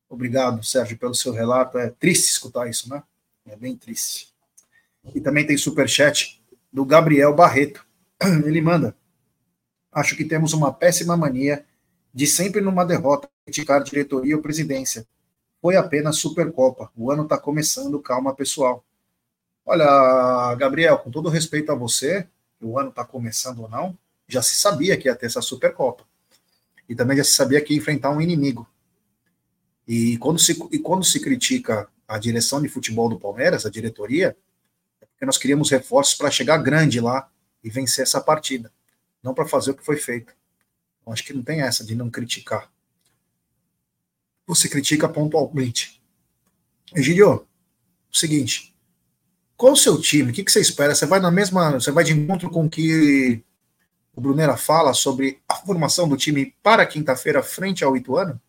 Obrigado, 0.08 0.64
Sérgio, 0.64 0.96
pelo 0.96 1.16
seu 1.16 1.34
relato. 1.34 1.80
É 1.80 1.90
triste 1.90 2.30
escutar 2.30 2.70
isso, 2.70 2.88
né? 2.88 3.02
É 3.48 3.56
bem 3.56 3.76
triste. 3.76 4.32
E 5.16 5.20
também 5.20 5.48
tem 5.48 5.58
super 5.58 5.90
chat 5.90 6.40
do 6.72 6.86
Gabriel 6.86 7.34
Barreto. 7.34 7.84
Ele 8.46 8.62
manda: 8.62 8.96
Acho 9.92 10.16
que 10.16 10.24
temos 10.24 10.54
uma 10.54 10.72
péssima 10.72 11.18
mania 11.18 11.66
de 12.14 12.28
sempre 12.28 12.62
numa 12.62 12.86
derrota 12.86 13.28
criticar 13.44 13.84
diretoria 13.84 14.36
ou 14.36 14.42
presidência. 14.42 15.08
Foi 15.60 15.76
apenas 15.76 16.18
Supercopa. 16.18 16.92
O 16.96 17.10
ano 17.10 17.24
está 17.24 17.40
começando, 17.40 18.00
calma, 18.00 18.36
pessoal. 18.36 18.86
Olha, 19.66 20.54
Gabriel, 20.56 21.00
com 21.00 21.10
todo 21.10 21.30
respeito 21.30 21.72
a 21.72 21.76
você, 21.76 22.28
o 22.62 22.78
ano 22.78 22.90
está 22.90 23.04
começando 23.04 23.60
ou 23.60 23.70
não, 23.70 23.98
já 24.32 24.42
se 24.42 24.56
sabia 24.56 24.98
que 24.98 25.08
ia 25.08 25.16
ter 25.16 25.26
essa 25.26 25.42
Supercopa. 25.42 26.06
E 26.88 26.96
também 26.96 27.18
já 27.18 27.24
se 27.24 27.34
sabia 27.34 27.62
que 27.62 27.74
ia 27.74 27.80
enfrentar 27.80 28.12
um 28.12 28.22
inimigo. 28.22 28.68
E 29.88 30.18
quando 30.18 30.40
se, 30.40 30.58
e 30.72 30.80
quando 30.80 31.04
se 31.04 31.20
critica 31.20 31.88
a 32.08 32.18
direção 32.18 32.62
de 32.62 32.70
futebol 32.70 33.10
do 33.10 33.20
Palmeiras, 33.20 33.66
a 33.66 33.70
diretoria, 33.70 34.36
é 35.02 35.06
porque 35.06 35.26
nós 35.26 35.38
queríamos 35.38 35.70
reforços 35.70 36.16
para 36.16 36.32
chegar 36.32 36.58
grande 36.58 37.00
lá 37.00 37.30
e 37.64 37.70
vencer 37.70 38.04
essa 38.04 38.22
partida, 38.22 38.72
não 39.22 39.34
para 39.34 39.48
fazer 39.48 39.72
o 39.72 39.74
que 39.76 39.84
foi 39.84 39.98
feito. 39.98 40.34
Então, 41.02 41.12
acho 41.12 41.24
que 41.24 41.34
não 41.34 41.44
tem 41.44 41.62
essa 41.62 41.84
de 41.84 41.96
não 41.96 42.10
criticar. 42.10 42.72
Você 44.48 44.68
critica 44.68 45.08
pontualmente. 45.08 46.02
O 46.94 48.16
seguinte, 48.16 48.76
qual 49.56 49.74
o 49.74 49.78
seu 49.78 50.00
time? 50.02 50.32
O 50.32 50.34
que, 50.34 50.44
que 50.44 50.52
você 50.52 50.60
espera? 50.60 50.94
Você 50.94 51.06
vai 51.06 51.20
na 51.20 51.32
mesma. 51.32 51.74
Você 51.74 51.92
vai 51.92 52.04
de 52.04 52.14
encontro 52.14 52.50
com 52.50 52.70
que 52.70 53.44
o 54.14 54.22
Brunera 54.22 54.58
fala 54.58 54.94
sobre 54.94 55.40
a 55.48 55.56
formação 55.56 56.08
do 56.08 56.18
time 56.18 56.54
para 56.62 56.86
quinta-feira 56.86 57.42
frente 57.42 57.84
ao 57.84 57.96
Ituano? 57.96 58.40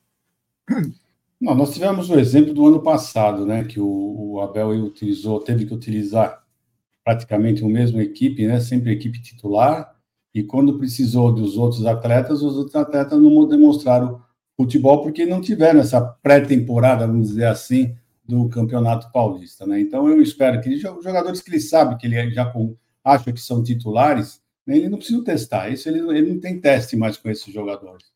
Não, 1.41 1.57
nós 1.57 1.75
tivemos 1.75 2.09
o 2.09 2.19
exemplo 2.19 2.55
do 2.55 2.67
ano 2.67 2.81
passado, 2.81 3.45
né, 3.45 3.65
que 3.65 3.81
o, 3.81 3.87
o 4.35 4.41
Abel 4.41 4.71
utilizou, 4.71 5.41
teve 5.41 5.67
que 5.67 5.75
utilizar 5.75 6.41
praticamente 7.05 7.65
o 7.65 7.69
mesmo 7.69 8.01
equipe, 8.01 8.47
né, 8.47 8.61
sempre 8.61 8.93
equipe 8.93 9.21
titular, 9.21 9.93
e 10.35 10.43
quando 10.43 10.79
precisou 10.79 11.33
dos 11.33 11.57
outros 11.57 11.85
atletas, 11.85 12.43
os 12.43 12.57
outros 12.57 12.77
atletas 12.77 13.21
não 13.21 13.47
demonstraram 13.47 14.23
futebol 14.57 15.03
porque 15.03 15.27
não 15.27 15.41
tiveram 15.41 15.81
essa 15.81 16.01
pré-temporada, 16.01 17.07
vamos 17.07 17.29
dizer 17.29 17.47
assim, 17.47 17.97
do 18.25 18.49
Campeonato 18.49 19.11
Paulista, 19.13 19.67
né? 19.67 19.81
Então 19.81 20.09
eu 20.09 20.23
espero 20.23 20.61
que 20.61 20.71
os 20.71 20.81
jogadores 20.81 21.41
que 21.41 21.51
ele 21.51 21.61
sabe 21.61 21.97
que 21.97 22.07
ele 22.07 22.31
já 22.31 22.53
acha 23.05 23.33
que 23.33 23.41
são 23.41 23.63
titulares, 23.63 24.42
ele 24.67 24.89
não 24.89 24.99
precisa 24.99 25.23
testar. 25.25 25.71
Isso 25.71 25.89
ele, 25.89 25.99
ele 26.17 26.33
não 26.35 26.41
tem 26.41 26.61
teste 26.61 26.97
mais 26.97 27.17
com 27.17 27.29
esses 27.31 27.53
jogadores 27.53 28.13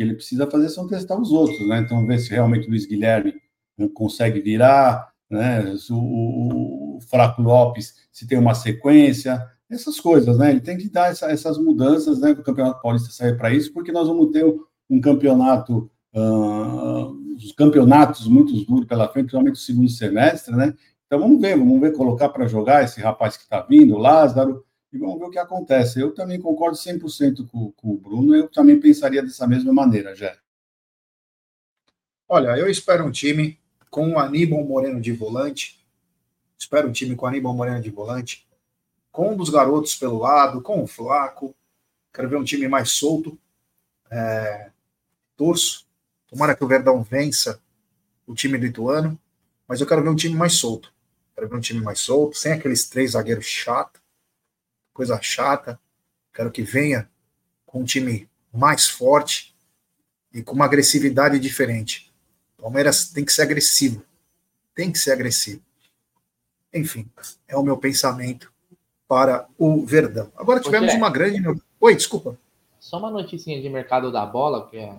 que 0.00 0.02
ele 0.02 0.14
precisa 0.14 0.50
fazer 0.50 0.68
são 0.68 0.86
testar 0.86 1.18
os 1.20 1.30
outros, 1.30 1.66
né? 1.68 1.80
Então, 1.80 2.06
ver 2.06 2.18
se 2.18 2.30
realmente 2.30 2.66
o 2.66 2.70
Luiz 2.70 2.86
Guilherme 2.86 3.34
né, 3.76 3.88
consegue 3.92 4.40
virar, 4.40 5.12
né? 5.28 5.74
O, 5.90 5.94
o, 5.94 6.96
o 6.96 7.00
Fraco 7.02 7.42
Lopes, 7.42 7.94
se 8.10 8.26
tem 8.26 8.38
uma 8.38 8.54
sequência, 8.54 9.46
essas 9.68 10.00
coisas, 10.00 10.38
né? 10.38 10.50
Ele 10.50 10.60
tem 10.60 10.76
que 10.76 10.88
dar 10.88 11.10
essa, 11.10 11.30
essas 11.30 11.58
mudanças, 11.58 12.20
né? 12.20 12.30
O 12.30 12.42
Campeonato 12.42 12.80
Paulista 12.80 13.10
serve 13.10 13.36
para 13.36 13.52
isso, 13.52 13.72
porque 13.72 13.92
nós 13.92 14.08
vamos 14.08 14.30
ter 14.30 14.44
um 14.88 15.00
campeonato, 15.00 15.90
uh, 16.14 17.36
os 17.36 17.52
campeonatos 17.52 18.26
muito 18.26 18.52
duros 18.64 18.86
pela 18.86 19.08
frente, 19.08 19.24
principalmente 19.26 19.56
o 19.56 19.58
segundo 19.58 19.90
semestre, 19.90 20.54
né? 20.56 20.74
Então, 21.06 21.18
vamos 21.18 21.40
ver, 21.40 21.58
vamos 21.58 21.80
ver 21.80 21.92
colocar 21.92 22.28
para 22.28 22.46
jogar 22.46 22.84
esse 22.84 23.00
rapaz 23.00 23.36
que 23.36 23.42
está 23.42 23.60
vindo, 23.60 23.98
Lázaro, 23.98 24.64
e 24.92 24.98
vamos 24.98 25.18
ver 25.18 25.24
o 25.24 25.30
que 25.30 25.38
acontece. 25.38 26.00
Eu 26.00 26.12
também 26.12 26.40
concordo 26.40 26.76
100% 26.76 27.48
com, 27.48 27.72
com 27.72 27.90
o 27.90 27.96
Bruno, 27.96 28.34
eu 28.34 28.48
também 28.48 28.80
pensaria 28.80 29.22
dessa 29.22 29.46
mesma 29.46 29.72
maneira, 29.72 30.14
Jé. 30.14 30.36
Olha, 32.28 32.56
eu 32.56 32.68
espero 32.68 33.04
um 33.04 33.10
time 33.10 33.58
com 33.90 34.12
o 34.12 34.18
Aníbal 34.18 34.64
Moreno 34.64 35.00
de 35.00 35.12
volante, 35.12 35.84
espero 36.56 36.88
um 36.88 36.92
time 36.92 37.16
com 37.16 37.26
o 37.26 37.28
Aníbal 37.28 37.54
Moreno 37.54 37.82
de 37.82 37.90
volante, 37.90 38.46
com 39.10 39.32
um 39.32 39.36
dos 39.36 39.50
garotos 39.50 39.96
pelo 39.96 40.18
lado, 40.18 40.62
com 40.62 40.82
o 40.82 40.86
Flaco, 40.86 41.54
quero 42.12 42.28
ver 42.28 42.36
um 42.36 42.44
time 42.44 42.68
mais 42.68 42.90
solto, 42.92 43.36
é, 44.08 44.70
torço, 45.36 45.86
tomara 46.28 46.54
que 46.54 46.62
o 46.62 46.68
Verdão 46.68 47.02
vença 47.02 47.60
o 48.26 48.34
time 48.34 48.56
do 48.58 48.66
Ituano, 48.66 49.18
mas 49.66 49.80
eu 49.80 49.86
quero 49.86 50.02
ver 50.02 50.10
um 50.10 50.16
time 50.16 50.36
mais 50.36 50.52
solto, 50.52 50.92
quero 51.34 51.48
ver 51.48 51.56
um 51.56 51.60
time 51.60 51.80
mais 51.80 51.98
solto, 51.98 52.36
sem 52.36 52.52
aqueles 52.52 52.88
três 52.88 53.12
zagueiros 53.12 53.46
chatos, 53.46 53.99
coisa 54.92 55.20
chata. 55.20 55.78
Quero 56.32 56.50
que 56.50 56.62
venha 56.62 57.10
com 57.66 57.80
um 57.80 57.84
time 57.84 58.28
mais 58.52 58.88
forte 58.88 59.54
e 60.32 60.42
com 60.42 60.54
uma 60.54 60.64
agressividade 60.64 61.38
diferente. 61.38 62.12
Palmeiras 62.56 63.10
tem 63.10 63.24
que 63.24 63.32
ser 63.32 63.42
agressivo. 63.42 64.04
Tem 64.74 64.92
que 64.92 64.98
ser 64.98 65.12
agressivo. 65.12 65.62
Enfim, 66.72 67.10
é 67.48 67.56
o 67.56 67.62
meu 67.62 67.76
pensamento 67.76 68.52
para 69.08 69.48
o 69.58 69.84
Verdão. 69.84 70.30
Agora 70.36 70.60
tivemos 70.60 70.94
uma 70.94 71.10
grande. 71.10 71.42
Oi, 71.80 71.96
desculpa. 71.96 72.38
Só 72.78 72.98
uma 72.98 73.10
notícia 73.10 73.60
de 73.60 73.68
mercado 73.68 74.12
da 74.12 74.24
bola, 74.24 74.68
que 74.68 74.76
é 74.76 74.96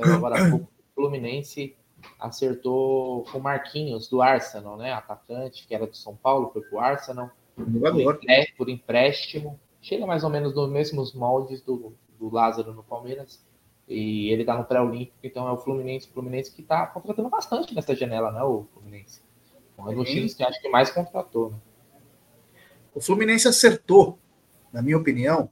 agora 0.00 0.50
pouco. 0.50 0.68
O 0.90 0.94
Fluminense 1.02 1.74
acertou 2.18 3.24
com 3.24 3.38
o 3.38 3.42
Marquinhos 3.42 4.08
do 4.08 4.20
Arsenal, 4.20 4.76
né? 4.76 4.92
Atacante, 4.92 5.66
que 5.66 5.74
era 5.74 5.86
do 5.86 5.96
São 5.96 6.14
Paulo, 6.14 6.50
foi 6.52 6.62
pro 6.62 6.78
Arsenal. 6.78 7.30
Jogador. 7.58 8.20
Por 8.56 8.68
empréstimo. 8.68 9.58
Chega 9.80 10.06
mais 10.06 10.24
ou 10.24 10.30
menos 10.30 10.54
nos 10.54 10.70
mesmos 10.70 11.14
moldes 11.14 11.60
do, 11.62 11.94
do 12.18 12.32
Lázaro 12.32 12.72
no 12.72 12.82
Palmeiras. 12.82 13.44
E 13.88 14.30
ele 14.30 14.44
tá 14.44 14.56
no 14.56 14.64
pré-olímpico, 14.64 15.16
então 15.22 15.48
é 15.48 15.52
o 15.52 15.56
Fluminense, 15.56 16.08
o 16.08 16.12
Fluminense 16.12 16.52
que 16.52 16.62
tá 16.62 16.86
contratando 16.86 17.30
bastante 17.30 17.74
nessa 17.74 17.96
janela, 17.96 18.30
né? 18.30 18.42
O 18.42 18.66
Fluminense. 18.74 19.22
Um 19.78 19.94
dos 19.94 20.08
times 20.08 20.34
que 20.34 20.42
acho 20.42 20.60
que 20.60 20.68
mais 20.68 20.90
contratou. 20.90 21.50
Né? 21.50 21.56
O 22.94 23.00
Fluminense 23.00 23.48
acertou, 23.48 24.18
na 24.72 24.82
minha 24.82 24.98
opinião, 24.98 25.50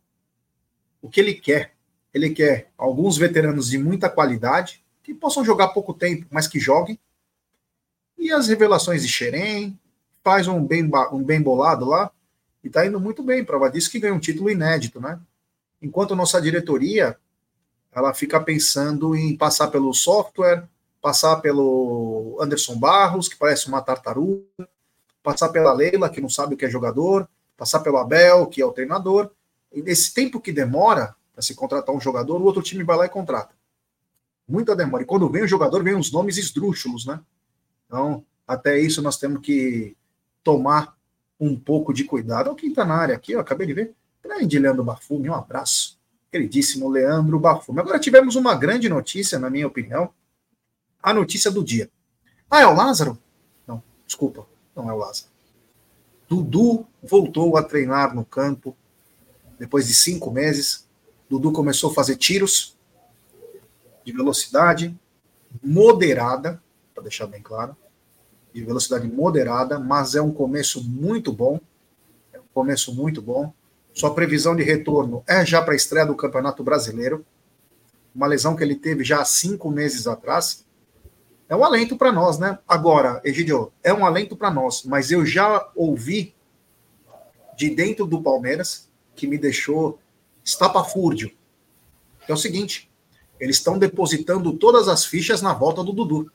o 1.01 1.09
que 1.09 1.21
ele 1.21 1.35
quer. 1.35 1.75
Ele 2.13 2.31
quer 2.31 2.71
alguns 2.77 3.17
veteranos 3.17 3.71
de 3.71 3.79
muita 3.79 4.11
qualidade, 4.11 4.85
que 5.03 5.15
possam 5.15 5.45
jogar 5.45 5.69
pouco 5.69 5.95
tempo, 5.95 6.27
mas 6.31 6.49
que 6.49 6.59
joguem. 6.59 6.99
E 8.19 8.33
as 8.33 8.49
revelações 8.49 9.03
de 9.03 9.09
Xerém, 9.09 9.79
faz 10.27 10.49
um 10.49 10.67
bem, 10.67 10.91
um 11.13 11.23
bem 11.23 11.41
bolado 11.41 11.85
lá 11.85 12.11
e 12.65 12.67
está 12.67 12.85
indo 12.85 12.99
muito 12.99 13.23
bem. 13.23 13.45
Prova 13.45 13.71
disso 13.71 13.89
que 13.89 14.01
ganha 14.01 14.13
um 14.13 14.19
título 14.19 14.51
inédito, 14.51 15.01
né? 15.01 15.21
Enquanto 15.81 16.17
nossa 16.17 16.43
diretoria 16.43 17.17
ela 17.93 18.13
fica 18.13 18.41
pensando 18.41 19.15
em 19.15 19.37
passar 19.37 19.69
pelo 19.69 19.95
software, 19.95 20.69
passar 21.01 21.37
pelo 21.37 22.37
Anderson 22.41 22.77
Barros, 22.77 23.29
que 23.29 23.37
parece 23.37 23.69
uma 23.69 23.81
tartaruga, 23.81 24.69
passar 25.23 25.51
pela 25.51 25.73
Leila, 25.73 26.11
que 26.11 26.21
não 26.21 26.29
sabe 26.29 26.55
o 26.55 26.57
que 26.57 26.65
é 26.65 26.69
jogador, 26.69 27.29
passar 27.57 27.79
pelo 27.79 27.97
Abel, 27.97 28.49
que 28.49 28.61
é 28.61 28.67
o 28.67 28.73
treinador. 28.73 29.31
E 29.73 29.81
nesse 29.81 30.13
tempo 30.13 30.41
que 30.41 30.51
demora 30.51 31.15
para 31.33 31.43
se 31.43 31.55
contratar 31.55 31.95
um 31.95 32.01
jogador, 32.01 32.43
o 32.43 32.45
outro 32.45 32.63
time 32.63 32.83
vai 32.83 32.97
lá 32.97 33.07
e 33.07 33.09
contrata. 33.09 33.55
Muita 34.49 34.75
demora. 34.75 35.05
E 35.05 35.07
quando 35.07 35.29
vem 35.29 35.45
o 35.45 35.49
jogador, 35.49 35.85
vem 35.85 35.95
os 35.95 36.11
nomes 36.11 36.37
esdrúxulos, 36.37 37.07
né? 37.07 37.21
Então, 37.87 38.25
até 38.45 38.77
isso 38.77 39.01
nós 39.01 39.17
temos 39.17 39.41
que 39.41 39.97
tomar 40.47 40.97
um 41.41 41.59
pouco 41.59 41.93
de 41.93 42.05
cuidado. 42.05 42.47
Olha 42.47 42.57
quem 42.57 42.69
está 42.69 42.85
na 42.85 42.95
área 42.95 43.17
aqui, 43.17 43.35
ó, 43.35 43.41
acabei 43.41 43.67
de 43.67 43.75
ver. 43.75 43.95
Grande 44.23 44.61
Leandro 44.61 44.85
Bafume, 44.85 45.29
um 45.29 45.35
abraço. 45.35 45.99
Queridíssimo 46.31 46.89
Leandro 46.89 47.41
Bafume. 47.41 47.81
Agora 47.81 47.99
tivemos 47.99 48.37
uma 48.37 48.55
grande 48.55 48.89
notícia, 48.89 49.41
na 49.41 49.51
minha 49.51 49.67
opinião. 49.67 50.09
A 51.03 51.13
notícia 51.13 51.51
do 51.51 51.65
dia. 51.65 51.91
Ah, 52.49 52.61
é 52.61 52.67
o 52.67 52.75
Lázaro? 52.75 53.19
Não, 53.67 53.83
desculpa, 54.07 54.47
não 54.75 54.89
é 54.89 54.93
o 54.93 54.99
Lázaro. 54.99 55.29
Dudu 56.29 56.87
voltou 57.03 57.57
a 57.57 57.63
treinar 57.65 58.15
no 58.15 58.25
campo 58.25 58.77
depois 59.59 59.89
de 59.89 59.95
cinco 59.95 60.31
meses. 60.31 60.87
Dudu 61.29 61.51
começou 61.51 61.91
a 61.91 61.95
fazer 61.95 62.15
tiros 62.15 62.77
de 64.05 64.13
velocidade 64.13 64.97
moderada, 65.61 66.63
para 66.95 67.03
deixar 67.03 67.27
bem 67.27 67.43
claro 67.43 67.77
de 68.57 68.65
velocidade 68.65 69.07
moderada, 69.07 69.79
mas 69.79 70.15
é 70.15 70.23
um 70.23 70.33
começo 70.33 70.83
muito 70.83 71.31
bom. 71.31 71.61
É 72.33 72.39
um 72.41 72.49
começo 72.55 72.95
muito 72.95 73.21
bom. 73.21 73.53
Sua 73.93 74.15
previsão 74.15 74.57
de 74.57 74.63
retorno 74.63 75.23
é 75.27 75.45
já 75.45 75.61
para 75.61 75.75
a 75.75 75.77
estreia 75.77 76.07
do 76.07 76.15
Campeonato 76.15 76.65
Brasileiro. 76.65 77.23
Uma 78.15 78.27
lesão 78.27 78.57
que 78.57 78.65
ele 78.65 78.75
teve 78.75 79.05
já 79.05 79.21
há 79.21 79.27
cinco 79.27 79.71
meses 79.71 80.07
atrás. 80.07 80.65
É 81.51 81.55
um 81.55 81.63
alento 81.63 81.99
para 81.99 82.11
nós, 82.11 82.39
né? 82.39 82.59
Agora, 82.67 83.21
Egidio, 83.23 83.71
é 83.85 83.93
um 83.93 84.07
alento 84.07 84.35
para 84.35 84.51
nós, 84.51 84.85
mas 84.85 85.11
eu 85.11 85.27
já 85.27 85.71
ouvi 85.77 86.35
de 87.59 87.69
dentro 87.69 88.07
do 88.07 88.23
Palmeiras, 88.23 88.89
que 89.15 89.27
me 89.27 89.37
deixou 89.37 89.99
estapafúrdio. 90.43 91.31
É 92.27 92.33
o 92.33 92.39
seguinte, 92.39 92.91
eles 93.39 93.57
estão 93.57 93.79
depositando 93.79 94.55
todas 94.55 94.89
as 94.89 95.05
fichas 95.05 95.43
na 95.43 95.53
volta 95.53 95.85
do 95.85 95.93
Dudu. 95.93 96.33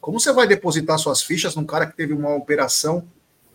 Como 0.00 0.18
você 0.18 0.32
vai 0.32 0.46
depositar 0.46 0.98
suas 0.98 1.22
fichas 1.22 1.54
num 1.54 1.64
cara 1.64 1.86
que 1.86 1.96
teve 1.96 2.12
uma 2.12 2.34
operação 2.34 3.04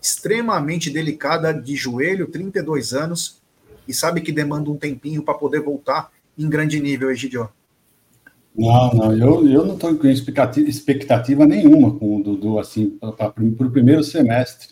extremamente 0.00 0.90
delicada 0.90 1.52
de 1.52 1.74
joelho, 1.74 2.26
32 2.26 2.92
anos, 2.92 3.42
e 3.88 3.94
sabe 3.94 4.20
que 4.20 4.32
demanda 4.32 4.70
um 4.70 4.76
tempinho 4.76 5.22
para 5.22 5.34
poder 5.34 5.60
voltar 5.60 6.10
em 6.36 6.48
grande 6.48 6.80
nível, 6.80 7.10
Egidio? 7.10 7.48
Não, 8.56 8.94
não, 8.94 9.12
eu, 9.16 9.48
eu 9.48 9.64
não 9.64 9.74
estou 9.74 9.96
com 9.96 10.06
expectativa, 10.06 10.68
expectativa 10.68 11.44
nenhuma 11.44 11.98
com 11.98 12.16
o 12.16 12.22
Dudu, 12.22 12.58
assim, 12.58 12.90
para 13.00 13.32
o 13.36 13.70
primeiro 13.70 14.04
semestre. 14.04 14.68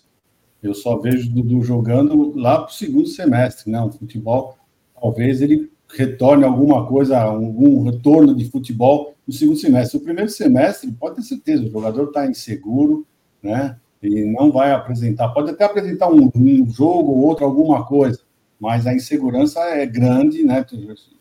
Eu 0.62 0.74
só 0.74 0.98
vejo 0.98 1.28
o 1.28 1.32
Dudu 1.32 1.62
jogando 1.62 2.36
lá 2.36 2.60
para 2.60 2.70
o 2.70 2.72
segundo 2.72 3.08
semestre, 3.08 3.70
né? 3.72 3.80
O 3.80 3.90
futebol, 3.90 4.56
talvez 4.94 5.42
ele 5.42 5.71
retorne 5.92 6.44
alguma 6.44 6.86
coisa, 6.86 7.20
algum 7.20 7.82
retorno 7.82 8.34
de 8.34 8.50
futebol 8.50 9.14
no 9.26 9.32
segundo 9.32 9.58
semestre. 9.58 9.98
O 9.98 10.02
primeiro 10.02 10.30
semestre, 10.30 10.90
pode 10.92 11.16
ter 11.16 11.22
certeza, 11.22 11.64
o 11.64 11.70
jogador 11.70 12.08
está 12.08 12.26
inseguro, 12.26 13.06
né? 13.42 13.76
E 14.02 14.24
não 14.24 14.50
vai 14.50 14.72
apresentar, 14.72 15.28
pode 15.28 15.50
até 15.50 15.64
apresentar 15.64 16.08
um, 16.08 16.30
um 16.34 16.68
jogo 16.68 17.12
ou 17.12 17.18
outro, 17.18 17.44
alguma 17.44 17.86
coisa, 17.86 18.18
mas 18.58 18.86
a 18.86 18.94
insegurança 18.94 19.60
é 19.60 19.86
grande, 19.86 20.42
né? 20.42 20.64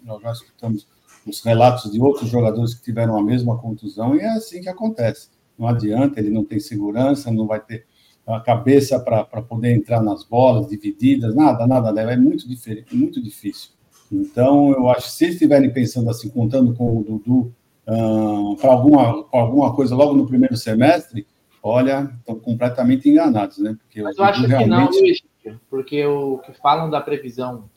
Nós 0.03 0.21
já 0.21 0.31
escutamos 0.31 0.87
os 1.27 1.41
relatos 1.41 1.91
de 1.91 2.01
outros 2.01 2.29
jogadores 2.29 2.73
que 2.73 2.83
tiveram 2.83 3.15
a 3.15 3.23
mesma 3.23 3.57
contusão, 3.57 4.15
e 4.15 4.19
é 4.19 4.29
assim 4.29 4.61
que 4.61 4.69
acontece. 4.69 5.29
Não 5.57 5.67
adianta, 5.67 6.19
ele 6.19 6.31
não 6.31 6.43
tem 6.43 6.59
segurança, 6.59 7.31
não 7.31 7.45
vai 7.45 7.59
ter 7.59 7.85
a 8.25 8.39
cabeça 8.39 8.99
para 8.99 9.41
poder 9.41 9.75
entrar 9.75 10.01
nas 10.01 10.23
bolas 10.23 10.67
divididas, 10.67 11.35
nada, 11.35 11.67
nada, 11.67 12.01
é 12.01 12.17
muito, 12.17 12.47
diferente, 12.47 12.95
muito 12.95 13.21
difícil. 13.21 13.71
Então, 14.11 14.71
eu 14.73 14.89
acho 14.89 15.05
que 15.05 15.11
se 15.11 15.23
eles 15.23 15.35
estiverem 15.35 15.71
pensando 15.71 16.09
assim, 16.09 16.29
contando 16.29 16.73
com 16.73 16.97
o 16.97 17.03
Dudu 17.03 17.53
uh, 17.87 18.57
para 18.57 18.71
alguma, 18.71 19.25
alguma 19.31 19.73
coisa 19.73 19.95
logo 19.95 20.13
no 20.13 20.27
primeiro 20.27 20.57
semestre, 20.57 21.25
olha, 21.63 22.11
estão 22.19 22.35
completamente 22.35 23.07
enganados, 23.07 23.57
né? 23.59 23.77
Porque 23.79 24.01
Mas 24.01 24.17
eu 24.17 24.23
acho 24.25 24.45
realmente... 24.45 25.23
que 25.41 25.49
não, 25.49 25.59
porque 25.69 26.05
o 26.05 26.39
que 26.39 26.53
falam 26.53 26.89
da 26.89 26.99
previsão, 26.99 27.69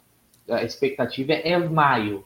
a 0.48 0.64
expectativa 0.64 1.32
é 1.32 1.56
maio. 1.56 2.24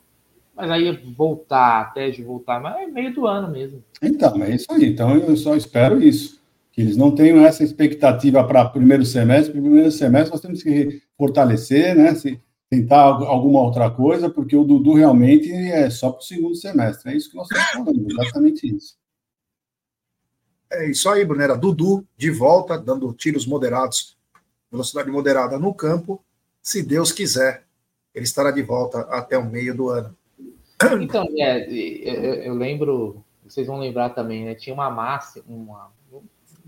Mas 0.57 0.71
aí 0.71 0.91
voltar, 1.17 1.83
até 1.83 2.11
de 2.11 2.23
voltar, 2.23 2.61
mas 2.61 2.77
é 2.83 2.87
meio 2.87 3.15
do 3.15 3.27
ano 3.27 3.49
mesmo. 3.49 3.85
Então, 4.03 4.43
é 4.43 4.51
isso 4.57 4.67
aí. 4.73 4.87
Então, 4.87 5.15
eu 5.17 5.37
só 5.37 5.55
espero 5.55 6.03
isso. 6.03 6.43
Que 6.73 6.81
eles 6.81 6.97
não 6.97 7.15
tenham 7.15 7.45
essa 7.47 7.63
expectativa 7.63 8.43
para 8.43 8.65
primeiro 8.65 9.05
semestre. 9.05 9.53
Primeiro 9.53 9.93
semestre, 9.93 10.33
nós 10.33 10.41
temos 10.41 10.61
que 10.61 11.01
fortalecer, 11.17 11.95
né? 11.95 12.13
Se, 12.17 12.41
tentar 12.71 13.03
alguma 13.03 13.61
outra 13.63 13.91
coisa, 13.91 14.29
porque 14.29 14.55
o 14.55 14.65
Dudu 14.65 14.95
realmente 14.95 15.51
é 15.51 15.89
só 15.89 16.11
para 16.11 16.21
o 16.21 16.25
segundo 16.25 16.55
semestre. 16.55 17.13
É 17.13 17.17
isso 17.17 17.31
que 17.31 17.37
nós 17.37 17.49
estamos 17.51 17.73
falando, 17.73 18.11
exatamente 18.11 18.77
isso. 18.77 18.97
É 20.71 20.91
isso 20.91 21.09
aí, 21.09 21.25
Brunera. 21.25 21.57
Dudu 21.57 22.07
de 22.17 22.31
volta, 22.31 22.79
dando 22.79 23.13
tiros 23.15 23.47
moderados, 23.47 24.19
velocidade 24.71 25.11
moderada 25.11 25.59
no 25.59 25.73
campo. 25.73 26.23
Se 26.61 26.83
Deus 26.83 27.11
quiser, 27.11 27.65
ele 28.15 28.27
estará 28.27 28.51
de 28.51 28.63
volta 28.63 29.01
até 29.03 29.39
o 29.39 29.49
meio 29.49 29.75
do 29.75 29.89
ano. 29.89 30.15
Então, 31.01 31.27
é, 31.39 31.69
eu, 31.69 32.35
eu, 32.35 32.55
lembro, 32.55 33.25
vocês 33.45 33.67
vão 33.67 33.81
lembrar 33.81 34.11
também, 34.11 34.45
né? 34.45 34.55
Tinha 34.55 34.75
uma 34.75 34.91
massa, 34.91 35.43
uma, 35.49 35.91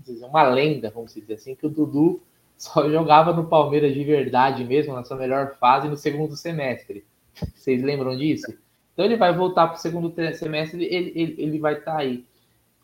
uma 0.07 0.43
lenda, 0.43 0.89
vamos 0.89 1.13
dizer 1.13 1.35
assim, 1.35 1.55
que 1.55 1.65
o 1.65 1.69
Dudu 1.69 2.21
só 2.61 2.87
jogava 2.87 3.33
no 3.33 3.47
Palmeiras 3.47 3.91
de 3.91 4.03
verdade 4.03 4.63
mesmo, 4.63 4.93
na 4.93 5.03
sua 5.03 5.17
melhor 5.17 5.55
fase, 5.55 5.87
no 5.87 5.97
segundo 5.97 6.35
semestre. 6.35 7.03
Vocês 7.55 7.81
lembram 7.81 8.15
disso? 8.15 8.53
Então 8.93 9.03
ele 9.03 9.17
vai 9.17 9.35
voltar 9.35 9.65
para 9.65 9.77
o 9.77 9.79
segundo 9.79 10.13
semestre, 10.35 10.83
ele, 10.85 11.11
ele, 11.15 11.35
ele 11.39 11.59
vai 11.59 11.79
estar 11.79 11.93
tá 11.93 11.97
aí. 11.97 12.23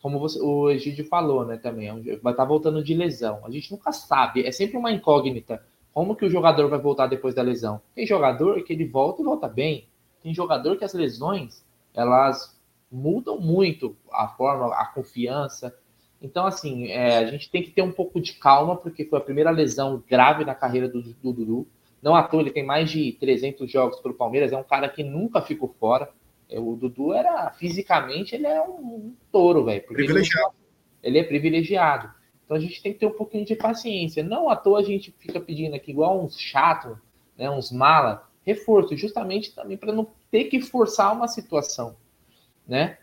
Como 0.02 0.18
você, 0.18 0.40
o 0.40 0.70
Egídio 0.70 1.04
falou, 1.06 1.44
né, 1.44 1.56
também, 1.58 1.88
é 1.88 1.92
vai 1.92 2.32
estar 2.32 2.34
tá 2.34 2.44
voltando 2.44 2.82
de 2.82 2.94
lesão. 2.94 3.40
A 3.44 3.50
gente 3.50 3.70
nunca 3.70 3.92
sabe, 3.92 4.44
é 4.44 4.50
sempre 4.50 4.76
uma 4.76 4.90
incógnita. 4.90 5.62
Como 5.92 6.16
que 6.16 6.24
o 6.24 6.30
jogador 6.30 6.68
vai 6.68 6.78
voltar 6.80 7.06
depois 7.06 7.34
da 7.34 7.42
lesão? 7.42 7.80
Tem 7.94 8.06
jogador 8.06 8.62
que 8.64 8.72
ele 8.72 8.84
volta 8.84 9.22
e 9.22 9.24
volta 9.24 9.48
bem. 9.48 9.88
Tem 10.20 10.34
jogador 10.34 10.76
que 10.76 10.84
as 10.84 10.94
lesões, 10.94 11.64
elas 11.94 12.58
mudam 12.90 13.38
muito 13.38 13.96
a 14.10 14.26
forma, 14.28 14.74
a 14.74 14.86
confiança. 14.86 15.72
Então, 16.20 16.46
assim, 16.46 16.88
é, 16.88 17.18
a 17.18 17.26
gente 17.26 17.50
tem 17.50 17.62
que 17.62 17.70
ter 17.70 17.82
um 17.82 17.92
pouco 17.92 18.20
de 18.20 18.32
calma, 18.34 18.76
porque 18.76 19.04
foi 19.04 19.18
a 19.18 19.22
primeira 19.22 19.50
lesão 19.50 20.02
grave 20.08 20.44
na 20.44 20.54
carreira 20.54 20.88
do, 20.88 21.00
do 21.00 21.32
Dudu. 21.32 21.66
Não 22.02 22.14
à 22.14 22.22
toa, 22.22 22.40
ele 22.40 22.50
tem 22.50 22.64
mais 22.64 22.90
de 22.90 23.12
300 23.12 23.70
jogos 23.70 24.00
pelo 24.00 24.14
Palmeiras, 24.14 24.52
é 24.52 24.56
um 24.56 24.64
cara 24.64 24.88
que 24.88 25.02
nunca 25.02 25.40
ficou 25.40 25.74
fora. 25.78 26.08
É, 26.48 26.58
o 26.58 26.74
Dudu 26.74 27.12
era, 27.12 27.50
fisicamente, 27.50 28.34
ele 28.34 28.46
é 28.46 28.60
um, 28.62 28.80
um 28.80 29.14
touro, 29.30 29.64
velho. 29.64 29.82
Privilegiado. 29.86 30.54
Ele, 31.02 31.18
ele 31.18 31.24
é 31.24 31.28
privilegiado. 31.28 32.10
Então 32.44 32.56
a 32.56 32.60
gente 32.60 32.82
tem 32.82 32.94
que 32.94 32.98
ter 32.98 33.06
um 33.06 33.12
pouquinho 33.12 33.44
de 33.44 33.54
paciência. 33.54 34.24
Não 34.24 34.48
à 34.48 34.56
toa 34.56 34.80
a 34.80 34.82
gente 34.82 35.14
fica 35.18 35.38
pedindo 35.38 35.76
aqui, 35.76 35.90
igual 35.90 36.24
uns 36.24 36.40
chato, 36.40 36.98
né, 37.36 37.50
uns 37.50 37.70
mala, 37.70 38.26
reforço, 38.44 38.96
justamente 38.96 39.54
também 39.54 39.76
para 39.76 39.92
não 39.92 40.08
ter 40.30 40.44
que 40.44 40.60
forçar 40.60 41.12
uma 41.12 41.28
situação, 41.28 41.94
né? 42.66 42.96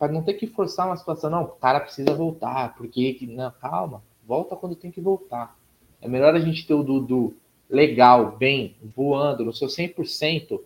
Para 0.00 0.10
não 0.10 0.22
ter 0.22 0.32
que 0.32 0.46
forçar 0.46 0.86
uma 0.86 0.96
situação, 0.96 1.28
não, 1.28 1.42
o 1.42 1.48
cara 1.48 1.78
precisa 1.78 2.14
voltar, 2.14 2.74
porque 2.74 3.18
não, 3.28 3.50
calma, 3.50 4.02
volta 4.26 4.56
quando 4.56 4.74
tem 4.74 4.90
que 4.90 4.98
voltar. 4.98 5.54
É 6.00 6.08
melhor 6.08 6.34
a 6.34 6.40
gente 6.40 6.66
ter 6.66 6.72
o 6.72 6.82
Dudu 6.82 7.36
legal, 7.68 8.34
bem, 8.38 8.76
voando 8.82 9.44
no 9.44 9.52
seu 9.52 9.68
100% 9.68 10.58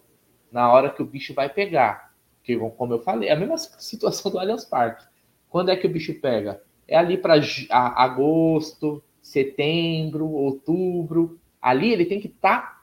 na 0.53 0.73
hora 0.73 0.89
que 0.89 1.03
o 1.03 1.05
bicho 1.05 1.35
vai 1.35 1.49
pegar. 1.49 2.15
Que, 2.45 2.57
como 2.57 2.93
eu 2.93 3.01
falei, 3.01 3.29
é 3.29 3.33
a 3.33 3.37
mesma 3.37 3.59
situação 3.81 4.31
do 4.31 4.39
Allianz 4.39 4.65
Parque. 4.65 5.05
Quando 5.51 5.73
é 5.73 5.77
que 5.77 5.89
o 5.89 5.91
bicho 5.91 6.15
pega? 6.21 6.63
É 6.87 6.97
ali 6.97 7.19
para 7.19 7.35
agosto, 7.71 9.03
setembro, 9.21 10.29
outubro. 10.31 11.41
Ali 11.61 11.93
ele 11.93 12.05
tem 12.05 12.21
que 12.21 12.29
estar 12.29 12.61
tá 12.61 12.83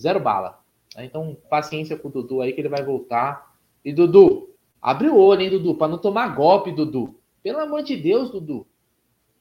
Zero 0.00 0.18
bala. 0.18 0.58
Então, 0.96 1.36
paciência 1.50 1.94
com 1.94 2.08
o 2.08 2.10
Dudu 2.10 2.40
aí 2.40 2.54
que 2.54 2.60
ele 2.62 2.70
vai 2.70 2.82
voltar. 2.82 3.54
E 3.84 3.92
Dudu, 3.92 4.51
abre 4.82 5.08
o 5.08 5.16
olho, 5.16 5.42
hein, 5.42 5.50
Dudu, 5.50 5.76
para 5.76 5.88
não 5.88 5.98
tomar 5.98 6.34
golpe, 6.34 6.72
Dudu. 6.72 7.14
Pelo 7.42 7.60
amor 7.60 7.82
de 7.82 7.96
Deus, 7.96 8.30
Dudu. 8.30 8.66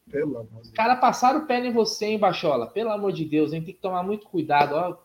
Pelo 0.09 0.37
amor 0.37 0.45
de 0.45 0.53
Deus. 0.53 0.67
Os 0.67 0.73
caras 0.73 0.99
passaram 0.99 1.41
o 1.41 1.45
pé 1.47 1.65
em 1.65 1.73
você, 1.73 2.05
hein, 2.05 2.19
Bachola? 2.19 2.67
Pelo 2.67 2.91
amor 2.91 3.11
de 3.11 3.25
Deus, 3.25 3.51
hein? 3.51 3.63
Tem 3.63 3.73
que 3.73 3.81
tomar 3.81 4.03
muito 4.03 4.27
cuidado. 4.27 4.75
Ó, 4.75 4.97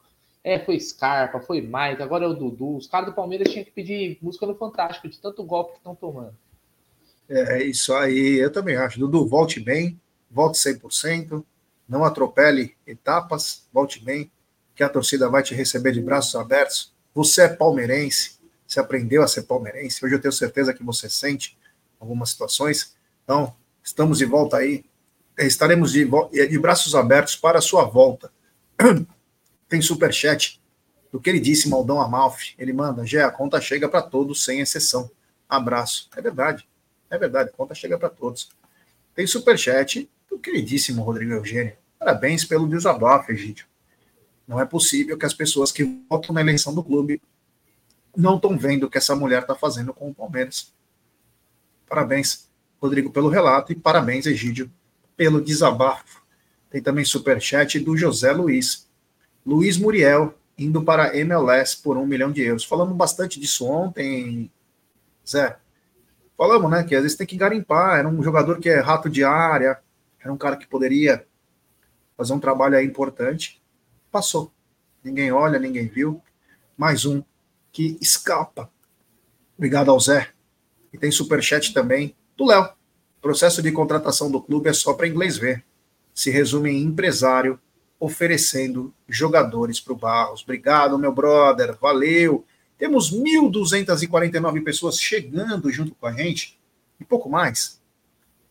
é, 0.45 0.61
foi 0.61 0.79
Scarpa, 0.79 1.41
foi 1.41 1.61
Mike, 1.61 2.03
agora 2.03 2.25
é 2.25 2.29
o 2.29 2.35
Dudu. 2.35 2.77
Os 2.77 2.87
caras 2.87 3.09
do 3.09 3.15
Palmeiras 3.15 3.51
tinham 3.51 3.65
que 3.65 3.73
pedir 3.73 4.17
música 4.23 4.47
no 4.47 4.55
Fantástico, 4.55 5.09
de 5.09 5.19
tanto 5.19 5.43
golpe 5.43 5.73
que 5.73 5.79
estão 5.79 5.95
tomando. 5.95 6.35
É, 7.29 7.59
é 7.59 7.65
isso 7.65 7.93
aí, 7.95 8.39
eu 8.39 8.53
também 8.53 8.77
acho. 8.77 9.01
Dudu, 9.01 9.27
volte 9.27 9.59
bem, 9.59 10.01
volte 10.31 10.59
100%, 10.59 11.45
não 11.89 12.05
atropele 12.05 12.77
etapas, 12.87 13.67
volte 13.73 14.03
bem 14.03 14.31
que 14.77 14.85
a 14.85 14.89
torcida 14.89 15.29
vai 15.29 15.43
te 15.43 15.55
receber 15.55 15.91
de 15.91 16.01
braços 16.01 16.37
abertos. 16.37 16.93
Você 17.13 17.43
é 17.43 17.49
palmeirense, 17.49 18.36
você 18.67 18.81
aprendeu 18.81 19.23
a 19.23 19.29
ser 19.29 19.43
palmeirense. 19.43 20.05
Hoje 20.05 20.15
eu 20.15 20.21
tenho 20.21 20.33
certeza 20.33 20.75
que 20.75 20.83
você 20.83 21.09
sente 21.09 21.57
algumas 22.01 22.31
situações. 22.31 22.97
Então, 23.25 23.55
estamos 23.83 24.19
de 24.19 24.25
volta 24.25 24.57
aí. 24.57 24.85
Estaremos 25.39 25.93
de, 25.93 26.09
de 26.49 26.59
braços 26.59 26.95
abertos 26.95 27.37
para 27.37 27.59
a 27.59 27.63
sua 27.63 27.85
volta. 27.85 28.33
Tem 29.69 29.83
super 29.83 30.13
chat 30.13 30.61
do 31.13 31.21
queridíssimo 31.21 31.77
Aldão 31.77 32.01
Amalfi. 32.01 32.55
Ele 32.59 32.73
manda: 32.73 33.05
Gé, 33.05 33.23
a 33.23 33.31
conta 33.31 33.61
chega 33.61 33.89
para 33.89 34.03
todos, 34.03 34.45
sem 34.45 34.61
exceção. 34.61 35.11
Abraço. 35.49 36.09
É 36.17 36.21
verdade. 36.21 36.67
É 37.11 37.19
verdade, 37.19 37.51
a 37.51 37.53
conta 37.53 37.75
chega 37.75 37.99
para 37.99 38.09
todos. 38.09 38.51
Tem 39.15 39.27
super 39.27 39.59
chat 39.59 40.11
do 40.29 40.39
queridíssimo 40.39 41.03
Rodrigo 41.03 41.33
Eugênio. 41.33 41.77
Parabéns 41.99 42.45
pelo 42.45 42.69
desabafo, 42.69 43.33
Egídio. 43.33 43.67
Não 44.47 44.61
é 44.61 44.65
possível 44.65 45.17
que 45.17 45.27
as 45.27 45.35
pessoas 45.35 45.73
que 45.73 45.85
votam 46.09 46.35
na 46.35 46.41
eleição 46.41 46.75
do 46.75 46.83
clube 46.83 47.21
não 48.17 48.37
estão 48.37 48.57
vendo 48.57 48.85
o 48.85 48.91
que 48.91 48.99
essa 48.99 49.15
mulher 49.15 49.43
está 49.43 49.55
fazendo 49.55 49.93
com 49.93 50.11
o 50.11 50.15
Palmeiras. 50.15 50.73
Parabéns, 51.89 52.49
Rodrigo, 52.81 53.11
pelo 53.11 53.29
relato 53.29 53.73
e 53.73 53.75
parabéns, 53.75 54.27
Egídio, 54.27 54.71
pelo 55.17 55.41
desabafo. 55.41 56.23
Tem 56.71 56.83
também 56.83 57.05
superchat 57.05 57.79
do 57.79 57.97
José 57.97 58.33
Luiz. 58.33 58.89
Luiz 59.45 59.79
Muriel, 59.79 60.35
indo 60.59 60.83
para 60.83 61.17
MLS 61.17 61.77
por 61.77 61.97
um 61.97 62.07
milhão 62.07 62.33
de 62.33 62.43
euros. 62.43 62.65
Falamos 62.65 62.97
bastante 62.97 63.39
disso 63.39 63.67
ontem, 63.67 64.51
Zé. 65.29 65.59
Falamos, 66.37 66.71
né, 66.71 66.85
que 66.85 66.95
às 66.95 67.03
vezes 67.03 67.17
tem 67.17 67.27
que 67.27 67.37
garimpar. 67.37 67.99
Era 67.99 68.09
um 68.09 68.23
jogador 68.23 68.59
que 68.59 68.69
é 68.69 68.81
rato 68.81 69.09
de 69.09 69.23
área, 69.23 69.79
era 70.21 70.33
um 70.33 70.37
cara 70.37 70.57
que 70.57 70.67
poderia 70.67 71.25
fazer 72.17 72.33
um 72.33 72.41
trabalho 72.41 72.77
aí 72.77 72.85
importante 72.85 73.63
passou. 74.17 74.51
Ninguém 75.05 75.31
olha, 75.31 75.59
ninguém 75.59 75.89
viu. 75.89 76.23
Mais 76.75 77.05
um 77.05 77.23
que 77.77 77.99
escapa. 78.01 78.71
Obrigado 79.55 79.91
ao 79.91 80.01
Zé. 80.01 80.31
E 80.95 80.97
tem 80.97 81.11
superchat 81.11 81.75
também 81.75 82.17
do 82.35 82.47
Léo. 82.47 82.71
Processo 83.21 83.61
de 83.61 83.71
contratação 83.71 84.31
do 84.31 84.41
clube 84.41 84.71
é 84.71 84.73
só 84.73 84.95
para 84.95 85.07
inglês 85.07 85.37
ver. 85.37 85.63
Se 86.15 86.31
resume 86.31 86.71
em 86.71 86.85
empresário 86.85 87.61
oferecendo 88.01 88.95
jogadores 89.07 89.79
para 89.79 89.93
o 89.93 89.97
Barros. 89.97 90.43
Obrigado, 90.43 90.99
meu 90.99 91.13
brother, 91.13 91.77
valeu. 91.79 92.47
Temos 92.79 93.13
1.249 93.13 94.65
pessoas 94.65 94.99
chegando 94.99 95.71
junto 95.71 95.95
com 95.95 96.07
a 96.07 96.13
gente 96.13 96.59
e 96.99 97.05
pouco 97.05 97.29
mais. 97.29 97.79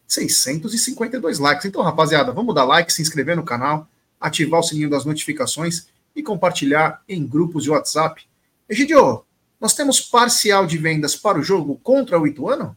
652 0.07 1.39
likes. 1.39 1.65
Então, 1.65 1.81
rapaziada, 1.81 2.31
vamos 2.31 2.53
dar 2.53 2.63
like, 2.63 2.93
se 2.93 3.01
inscrever 3.01 3.35
no 3.35 3.43
canal, 3.43 3.87
ativar 4.19 4.59
o 4.59 4.63
sininho 4.63 4.89
das 4.89 5.03
notificações 5.03 5.87
e 6.15 6.21
compartilhar 6.21 7.01
em 7.09 7.25
grupos 7.25 7.63
de 7.63 7.71
WhatsApp. 7.71 8.23
Egidio, 8.67 9.23
nós 9.61 9.75
temos 9.75 10.01
parcial 10.01 10.65
de 10.65 10.77
vendas 10.77 11.15
para 11.15 11.37
o 11.37 11.43
jogo 11.43 11.79
contra 11.83 12.19
o 12.19 12.25
Ituano? 12.25 12.75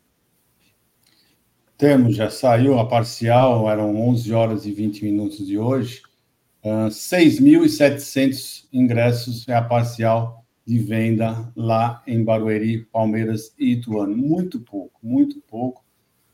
Temos, 1.78 2.14
já 2.14 2.28
saiu 2.28 2.78
a 2.78 2.86
parcial, 2.86 3.70
eram 3.70 3.96
11 4.08 4.32
horas 4.34 4.66
e 4.66 4.72
20 4.72 5.02
minutos 5.04 5.46
de 5.46 5.58
hoje. 5.58 6.02
Uh, 6.62 6.88
6.700 6.88 8.64
ingressos 8.70 9.48
é 9.48 9.54
a 9.54 9.62
parcial 9.62 10.44
de 10.66 10.78
venda 10.78 11.50
lá 11.56 12.02
em 12.06 12.22
Barueri, 12.22 12.84
Palmeiras 12.92 13.54
e 13.58 13.72
Ituano. 13.72 14.14
Muito 14.14 14.60
pouco, 14.60 14.98
muito 15.02 15.40
pouco. 15.40 15.82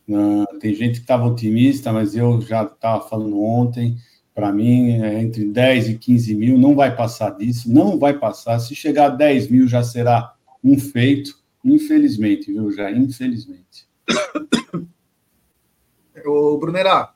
Uh, 0.09 0.59
tem 0.59 0.75
gente 0.75 0.95
que 0.95 1.05
estava 1.05 1.27
otimista, 1.27 1.93
mas 1.93 2.17
eu 2.17 2.41
já 2.41 2.65
estava 2.65 3.09
falando 3.09 3.41
ontem. 3.41 3.99
Para 4.35 4.53
mim, 4.53 5.01
é 5.01 5.21
entre 5.23 5.45
10 5.45 5.91
e 5.91 5.95
15 5.99 6.35
mil, 6.35 6.59
não 6.59 6.75
vai 6.75 6.95
passar 6.95 7.31
disso, 7.31 7.71
não 7.71 7.99
vai 7.99 8.19
passar. 8.19 8.59
Se 8.59 8.75
chegar 8.75 9.07
a 9.07 9.15
10 9.15 9.49
mil, 9.49 9.69
já 9.69 9.83
será 9.83 10.35
um 10.63 10.79
feito, 10.79 11.39
infelizmente, 11.65 12.53
viu, 12.53 12.73
já? 12.73 12.91
Infelizmente. 12.91 13.87
Ô, 16.27 16.57
Brunerá, 16.59 17.15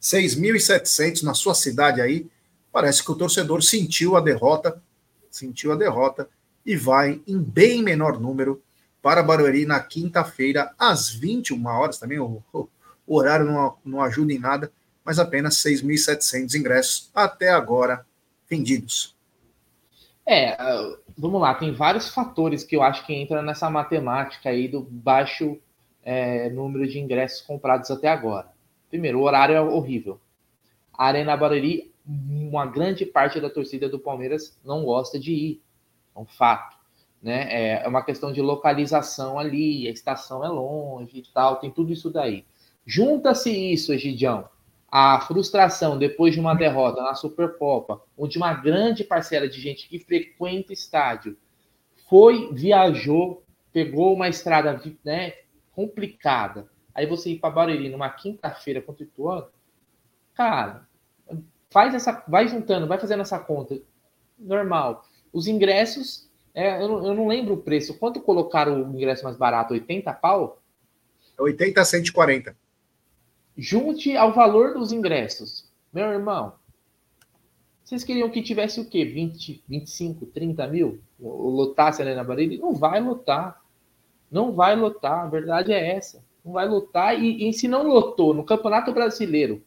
6.700 0.00 1.22
na 1.22 1.34
sua 1.34 1.54
cidade 1.54 2.00
aí, 2.00 2.26
parece 2.72 3.04
que 3.04 3.12
o 3.12 3.14
torcedor 3.14 3.62
sentiu 3.62 4.16
a 4.16 4.20
derrota, 4.20 4.82
sentiu 5.30 5.72
a 5.72 5.76
derrota 5.76 6.28
e 6.64 6.74
vai 6.74 7.20
em 7.26 7.38
bem 7.38 7.82
menor 7.82 8.18
número 8.18 8.62
para 9.02 9.22
Barueri 9.22 9.64
na 9.66 9.80
quinta-feira, 9.80 10.72
às 10.78 11.10
21 11.10 11.66
horas. 11.66 11.98
Também 11.98 12.18
o, 12.18 12.42
o, 12.52 12.68
horário 13.06 13.46
não, 13.46 13.74
não 13.84 14.02
ajuda 14.02 14.32
em 14.32 14.38
nada, 14.38 14.72
mas 15.10 15.18
apenas 15.18 15.56
6.700 15.56 16.54
ingressos 16.54 17.10
até 17.12 17.48
agora 17.48 18.06
vendidos. 18.48 19.16
É, 20.24 20.56
vamos 21.18 21.40
lá, 21.40 21.52
tem 21.52 21.72
vários 21.72 22.10
fatores 22.10 22.62
que 22.62 22.76
eu 22.76 22.82
acho 22.84 23.04
que 23.04 23.12
entram 23.12 23.42
nessa 23.42 23.68
matemática 23.68 24.50
aí 24.50 24.68
do 24.68 24.82
baixo 24.82 25.58
é, 26.04 26.48
número 26.50 26.86
de 26.86 27.00
ingressos 27.00 27.40
comprados 27.40 27.90
até 27.90 28.06
agora. 28.06 28.52
Primeiro, 28.88 29.18
o 29.18 29.22
horário 29.22 29.56
é 29.56 29.60
horrível. 29.60 30.20
A 30.96 31.06
Arena 31.06 31.36
Barueri, 31.36 31.92
uma 32.06 32.64
grande 32.64 33.04
parte 33.04 33.40
da 33.40 33.50
torcida 33.50 33.88
do 33.88 33.98
Palmeiras 33.98 34.56
não 34.64 34.84
gosta 34.84 35.18
de 35.18 35.32
ir. 35.32 35.62
É 36.14 36.20
um 36.20 36.24
fato. 36.24 36.76
Né? 37.20 37.48
É, 37.50 37.82
é 37.82 37.88
uma 37.88 38.04
questão 38.04 38.32
de 38.32 38.40
localização 38.40 39.40
ali, 39.40 39.88
a 39.88 39.90
estação 39.90 40.44
é 40.44 40.48
longe 40.48 41.18
e 41.18 41.22
tal, 41.34 41.56
tem 41.56 41.68
tudo 41.68 41.92
isso 41.92 42.10
daí. 42.10 42.44
Junta-se 42.86 43.50
isso, 43.50 43.92
Egidião, 43.92 44.48
a 44.90 45.20
frustração 45.20 45.96
depois 45.96 46.34
de 46.34 46.40
uma 46.40 46.54
derrota 46.54 47.02
na 47.02 47.14
Supercopa, 47.14 48.02
onde 48.18 48.36
uma 48.36 48.52
grande 48.54 49.04
parcela 49.04 49.48
de 49.48 49.60
gente 49.60 49.88
que 49.88 50.00
frequenta 50.00 50.72
estádio 50.72 51.36
foi, 52.08 52.52
viajou, 52.52 53.44
pegou 53.72 54.12
uma 54.12 54.28
estrada 54.28 54.80
né, 55.04 55.34
complicada. 55.72 56.68
Aí 56.92 57.06
você 57.06 57.30
ir 57.30 57.38
para 57.38 57.50
Barueri 57.50 57.88
numa 57.88 58.10
quinta-feira 58.10 58.82
contra 58.82 59.04
o 59.04 59.06
Ituano, 59.06 59.46
cara, 60.34 60.88
faz 61.70 61.94
essa, 61.94 62.24
vai 62.26 62.48
juntando, 62.48 62.88
vai 62.88 62.98
fazendo 62.98 63.20
essa 63.20 63.38
conta 63.38 63.80
normal. 64.36 65.04
Os 65.32 65.46
ingressos, 65.46 66.28
é, 66.52 66.82
eu, 66.82 66.88
não, 66.88 67.06
eu, 67.06 67.14
não, 67.14 67.28
lembro 67.28 67.54
o 67.54 67.62
preço. 67.62 67.96
Quanto 67.96 68.20
colocaram 68.20 68.82
o 68.82 68.94
ingresso 68.96 69.22
mais 69.22 69.36
barato? 69.36 69.72
80 69.72 70.12
pau? 70.14 70.60
80 71.38 71.80
a 71.80 71.84
140. 71.84 72.56
Junte 73.62 74.16
ao 74.16 74.32
valor 74.32 74.72
dos 74.72 74.90
ingressos. 74.90 75.70
Meu 75.92 76.06
irmão, 76.06 76.54
vocês 77.84 78.02
queriam 78.02 78.30
que 78.30 78.40
tivesse 78.40 78.80
o 78.80 78.88
quê? 78.88 79.04
20, 79.04 79.62
25, 79.68 80.24
30 80.24 80.66
mil? 80.66 80.98
Lotasse 81.20 82.00
ali 82.00 82.14
na 82.14 82.24
Barueri? 82.24 82.56
Não 82.56 82.72
vai 82.74 83.02
lotar. 83.02 83.60
Não 84.30 84.52
vai 84.52 84.74
lotar. 84.74 85.24
A 85.24 85.28
verdade 85.28 85.74
é 85.74 85.94
essa. 85.94 86.24
Não 86.42 86.54
vai 86.54 86.66
lotar. 86.66 87.22
E, 87.22 87.50
e 87.50 87.52
se 87.52 87.68
não 87.68 87.86
lotou 87.86 88.32
no 88.32 88.44
Campeonato 88.44 88.94
Brasileiro, 88.94 89.62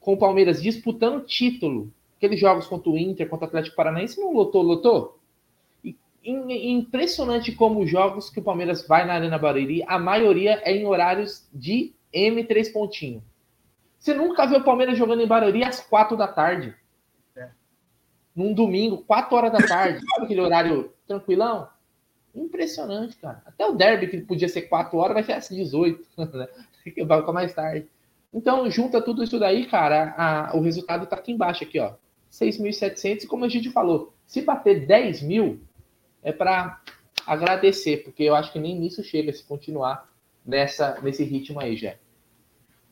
com 0.00 0.14
o 0.14 0.18
Palmeiras 0.18 0.62
disputando 0.62 1.26
título, 1.26 1.92
aqueles 2.16 2.40
jogos 2.40 2.66
contra 2.66 2.88
o 2.88 2.96
Inter, 2.96 3.28
contra 3.28 3.44
o 3.44 3.48
Atlético 3.48 3.76
Paranaense, 3.76 4.18
não 4.18 4.32
lotou, 4.32 4.62
lotou? 4.62 5.18
E, 5.84 5.94
impressionante 6.24 7.52
como 7.52 7.80
os 7.80 7.90
jogos 7.90 8.30
que 8.30 8.40
o 8.40 8.42
Palmeiras 8.42 8.88
vai 8.88 9.06
na 9.06 9.12
Arena 9.12 9.36
Barueri, 9.36 9.84
a 9.86 9.98
maioria 9.98 10.58
é 10.64 10.74
em 10.74 10.86
horários 10.86 11.46
de 11.52 11.94
M3 12.16 12.72
pontinho. 12.72 13.22
Você 13.98 14.14
nunca 14.14 14.46
viu 14.46 14.58
o 14.58 14.64
Palmeiras 14.64 14.96
jogando 14.96 15.22
em 15.22 15.26
Barueri 15.26 15.64
às 15.64 15.80
quatro 15.80 16.16
da 16.16 16.28
tarde. 16.28 16.74
É. 17.36 17.48
Num 18.34 18.52
domingo, 18.52 18.98
quatro 18.98 19.36
horas 19.36 19.52
da 19.52 19.58
tarde. 19.58 20.04
Sabe 20.06 20.24
aquele 20.24 20.40
horário 20.40 20.92
tranquilão? 21.06 21.68
Impressionante, 22.36 23.16
cara. 23.16 23.42
Até 23.46 23.66
o 23.66 23.72
derby, 23.72 24.08
que 24.08 24.20
podia 24.20 24.48
ser 24.48 24.62
4 24.62 24.96
horas, 24.98 25.14
vai 25.14 25.24
ser 25.24 25.32
às 25.32 25.48
18, 25.48 26.06
né? 26.36 26.48
Vai 27.06 27.20
ficar 27.20 27.32
mais 27.32 27.54
tarde. 27.54 27.88
Então, 28.32 28.70
junta 28.70 29.00
tudo 29.00 29.24
isso 29.24 29.38
daí, 29.38 29.64
cara, 29.66 30.14
a, 30.18 30.54
o 30.54 30.60
resultado 30.60 31.06
tá 31.06 31.16
aqui 31.16 31.32
embaixo, 31.32 31.64
aqui, 31.64 31.80
ó. 31.80 31.94
6.700, 32.30 33.24
e 33.24 33.26
como 33.26 33.46
a 33.46 33.48
gente 33.48 33.70
falou, 33.70 34.12
se 34.26 34.42
bater 34.42 34.86
10 34.86 35.22
mil, 35.22 35.60
é 36.22 36.30
para 36.32 36.82
agradecer, 37.26 38.04
porque 38.04 38.24
eu 38.24 38.34
acho 38.34 38.52
que 38.52 38.58
nem 38.58 38.78
nisso 38.78 39.02
chega 39.02 39.32
se 39.32 39.42
continuar 39.42 40.12
nessa, 40.44 41.00
nesse 41.00 41.24
ritmo 41.24 41.58
aí, 41.58 41.76
já. 41.76 41.94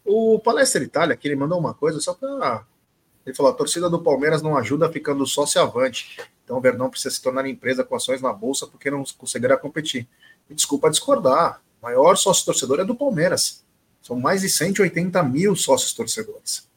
O 0.04 0.38
Palestra 0.38 0.84
Itália, 0.84 1.16
que 1.16 1.26
ele 1.26 1.36
mandou 1.36 1.58
uma 1.58 1.72
coisa 1.72 1.98
só 2.00 2.12
para. 2.12 2.66
Ele 3.24 3.34
falou: 3.34 3.52
a 3.52 3.54
torcida 3.54 3.88
do 3.88 4.02
Palmeiras 4.02 4.42
não 4.42 4.56
ajuda 4.56 4.90
ficando 4.92 5.26
sócio 5.26 5.60
avante. 5.60 6.20
Então 6.44 6.58
o 6.58 6.60
Verdão 6.60 6.90
precisa 6.90 7.14
se 7.14 7.22
tornar 7.22 7.46
empresa 7.48 7.82
com 7.82 7.96
ações 7.96 8.20
na 8.20 8.32
bolsa 8.32 8.66
porque 8.66 8.90
não 8.90 9.02
conseguirá 9.16 9.56
competir. 9.56 10.06
Me 10.48 10.54
desculpa 10.54 10.90
discordar. 10.90 11.62
O 11.80 11.86
maior 11.86 12.16
sócio 12.16 12.44
torcedor 12.44 12.80
é 12.80 12.84
do 12.84 12.94
Palmeiras. 12.94 13.64
São 14.02 14.20
mais 14.20 14.42
de 14.42 14.50
180 14.50 15.22
mil 15.22 15.56
sócios 15.56 15.94
torcedores. 15.94 16.68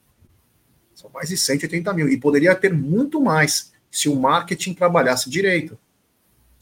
São 0.96 1.10
mais 1.14 1.28
de 1.28 1.38
180 1.38 1.94
mil. 1.94 2.08
E 2.08 2.18
poderia 2.18 2.56
ter 2.56 2.74
muito 2.74 3.20
mais 3.20 3.74
se 3.92 4.08
o 4.08 4.16
marketing 4.16 4.74
trabalhasse 4.74 5.30
direito. 5.30 5.78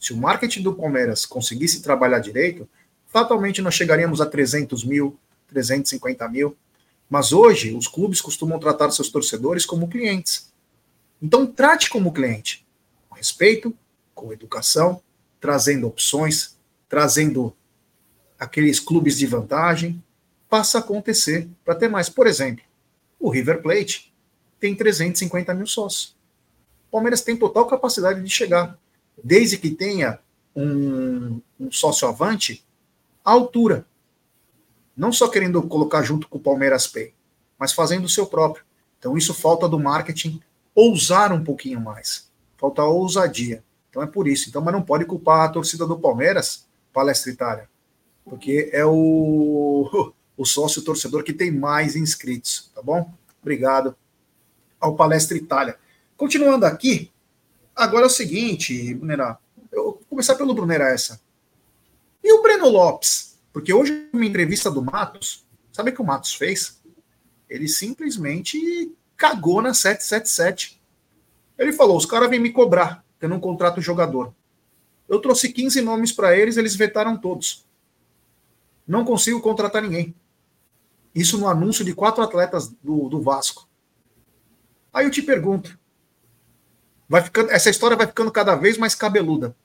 Se 0.00 0.12
o 0.12 0.16
marketing 0.16 0.62
do 0.62 0.74
Palmeiras 0.74 1.24
conseguisse 1.24 1.80
trabalhar 1.82 2.18
direito, 2.18 2.68
fatalmente 3.06 3.62
nós 3.62 3.74
chegaríamos 3.74 4.20
a 4.20 4.26
300 4.26 4.84
mil, 4.84 5.18
350 5.48 6.28
mil. 6.28 6.56
Mas 7.08 7.32
hoje, 7.32 7.74
os 7.74 7.86
clubes 7.86 8.20
costumam 8.20 8.58
tratar 8.58 8.90
seus 8.90 9.08
torcedores 9.08 9.64
como 9.64 9.88
clientes. 9.88 10.52
Então, 11.22 11.46
trate 11.46 11.88
como 11.88 12.12
cliente 12.12 12.66
respeito, 13.16 13.74
com 14.14 14.32
educação, 14.32 15.02
trazendo 15.40 15.86
opções, 15.86 16.56
trazendo 16.88 17.54
aqueles 18.38 18.78
clubes 18.78 19.18
de 19.18 19.26
vantagem, 19.26 20.02
passa 20.48 20.78
a 20.78 20.80
acontecer 20.80 21.48
para 21.64 21.74
ter 21.74 21.88
mais. 21.88 22.08
Por 22.08 22.26
exemplo, 22.26 22.62
o 23.18 23.30
River 23.30 23.62
Plate 23.62 24.12
tem 24.60 24.74
350 24.74 25.54
mil 25.54 25.66
sócios. 25.66 26.14
O 26.88 26.92
Palmeiras 26.92 27.22
tem 27.22 27.36
total 27.36 27.66
capacidade 27.66 28.22
de 28.22 28.30
chegar, 28.30 28.78
desde 29.22 29.58
que 29.58 29.70
tenha 29.70 30.18
um, 30.54 31.40
um 31.58 31.72
sócio 31.72 32.06
avante 32.06 32.64
à 33.24 33.32
altura. 33.32 33.86
Não 34.96 35.12
só 35.12 35.28
querendo 35.28 35.62
colocar 35.62 36.02
junto 36.02 36.28
com 36.28 36.38
o 36.38 36.40
Palmeiras 36.40 36.86
Pay, 36.86 37.12
mas 37.58 37.72
fazendo 37.72 38.04
o 38.04 38.08
seu 38.08 38.26
próprio. 38.26 38.64
Então, 38.98 39.16
isso 39.16 39.34
falta 39.34 39.68
do 39.68 39.78
marketing 39.78 40.40
ousar 40.74 41.32
um 41.32 41.44
pouquinho 41.44 41.80
mais 41.80 42.26
falta 42.56 42.82
ousadia. 42.82 43.62
Então 43.90 44.02
é 44.02 44.06
por 44.06 44.26
isso. 44.26 44.48
Então, 44.48 44.62
mas 44.62 44.74
não 44.74 44.82
pode 44.82 45.04
culpar 45.04 45.44
a 45.44 45.48
torcida 45.48 45.86
do 45.86 45.98
Palmeiras, 45.98 46.66
Palestra 46.92 47.30
Itália, 47.30 47.68
porque 48.24 48.70
é 48.72 48.84
o, 48.84 50.12
o 50.36 50.44
sócio 50.44 50.82
torcedor 50.82 51.22
que 51.22 51.32
tem 51.32 51.50
mais 51.50 51.96
inscritos, 51.96 52.70
tá 52.74 52.82
bom? 52.82 53.12
Obrigado 53.40 53.94
ao 54.80 54.96
Palestra 54.96 55.36
Itália. 55.36 55.78
Continuando 56.16 56.66
aqui, 56.66 57.12
agora 57.74 58.04
é 58.04 58.06
o 58.06 58.10
seguinte, 58.10 58.94
Brunera, 58.94 59.38
eu 59.70 59.84
vou 59.84 60.00
começar 60.08 60.34
pelo 60.34 60.54
Brunera 60.54 60.88
essa. 60.88 61.20
E 62.22 62.32
o 62.32 62.42
Breno 62.42 62.68
Lopes? 62.68 63.35
Porque 63.56 63.72
hoje, 63.72 64.10
uma 64.12 64.26
entrevista 64.26 64.70
do 64.70 64.82
Matos, 64.82 65.46
sabe 65.72 65.88
o 65.88 65.94
que 65.94 66.02
o 66.02 66.04
Matos 66.04 66.34
fez? 66.34 66.78
Ele 67.48 67.66
simplesmente 67.66 68.92
cagou 69.16 69.62
na 69.62 69.72
777 69.72 70.76
ele 71.58 71.72
falou: 71.72 71.96
os 71.96 72.04
caras 72.04 72.28
vêm 72.28 72.38
me 72.38 72.50
cobrar, 72.50 73.02
tendo 73.18 73.34
um 73.34 73.40
contrato 73.40 73.80
jogador. 73.80 74.34
Eu 75.08 75.20
trouxe 75.20 75.52
15 75.52 75.80
nomes 75.80 76.12
para 76.12 76.36
eles, 76.36 76.58
eles 76.58 76.76
vetaram 76.76 77.16
todos. 77.16 77.64
Não 78.86 79.04
consigo 79.04 79.40
contratar 79.40 79.82
ninguém. 79.82 80.14
Isso 81.14 81.38
no 81.38 81.48
anúncio 81.48 81.82
de 81.82 81.94
quatro 81.94 82.22
atletas 82.22 82.68
do, 82.82 83.08
do 83.08 83.22
Vasco. 83.22 83.66
Aí 84.92 85.06
eu 85.06 85.10
te 85.10 85.22
pergunto: 85.22 85.78
vai 87.08 87.22
ficando, 87.22 87.50
essa 87.50 87.70
história 87.70 87.96
vai 87.96 88.06
ficando 88.06 88.30
cada 88.30 88.54
vez 88.54 88.76
mais 88.76 88.94
cabeluda. 88.94 89.56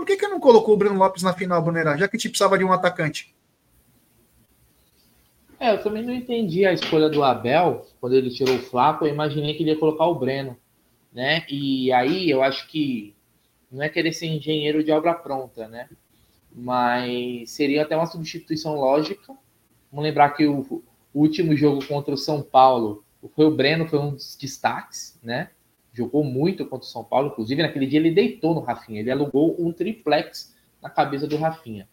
Por 0.00 0.06
que, 0.06 0.16
que 0.16 0.26
não 0.26 0.40
colocou 0.40 0.72
o 0.72 0.78
Breno 0.78 0.96
Lopes 0.96 1.22
na 1.22 1.34
final, 1.34 1.60
Brunerá? 1.60 1.94
Já 1.94 2.08
que 2.08 2.16
te 2.16 2.30
precisava 2.30 2.56
de 2.56 2.64
um 2.64 2.72
atacante. 2.72 3.34
É, 5.58 5.74
eu 5.74 5.82
também 5.82 6.02
não 6.02 6.14
entendi 6.14 6.64
a 6.64 6.72
escolha 6.72 7.10
do 7.10 7.22
Abel 7.22 7.86
quando 8.00 8.16
ele 8.16 8.30
tirou 8.30 8.56
o 8.56 8.60
Flaco. 8.60 9.04
Eu 9.04 9.12
imaginei 9.12 9.52
que 9.52 9.62
ele 9.62 9.72
ia 9.72 9.78
colocar 9.78 10.06
o 10.06 10.14
Breno, 10.14 10.56
né? 11.12 11.44
E 11.50 11.92
aí 11.92 12.30
eu 12.30 12.42
acho 12.42 12.66
que 12.68 13.14
não 13.70 13.82
é 13.82 13.90
querer 13.90 14.14
ser 14.14 14.28
engenheiro 14.28 14.82
de 14.82 14.90
obra 14.90 15.12
pronta, 15.12 15.68
né? 15.68 15.86
Mas 16.50 17.50
seria 17.50 17.82
até 17.82 17.94
uma 17.94 18.06
substituição 18.06 18.76
lógica. 18.76 19.36
Vamos 19.92 20.02
lembrar 20.02 20.30
que 20.30 20.46
o, 20.46 20.82
último 21.12 21.54
jogo 21.54 21.84
contra 21.84 22.14
o 22.14 22.16
São 22.16 22.40
Paulo 22.40 23.04
foi 23.36 23.44
o 23.44 23.54
Breno, 23.54 23.86
foi 23.86 23.98
um 23.98 24.14
dos 24.14 24.34
destaques, 24.34 25.20
né? 25.22 25.50
Jogou 26.00 26.24
muito 26.24 26.64
contra 26.64 26.86
o 26.86 26.90
São 26.90 27.04
Paulo, 27.04 27.28
inclusive 27.28 27.62
naquele 27.62 27.86
dia 27.86 27.98
ele 27.98 28.10
deitou 28.10 28.54
no 28.54 28.60
Rafinha, 28.60 29.00
ele 29.00 29.10
alugou 29.10 29.54
um 29.58 29.70
triplex 29.70 30.56
na 30.80 30.88
cabeça 30.88 31.26
do 31.26 31.36
Rafinha. 31.36 31.86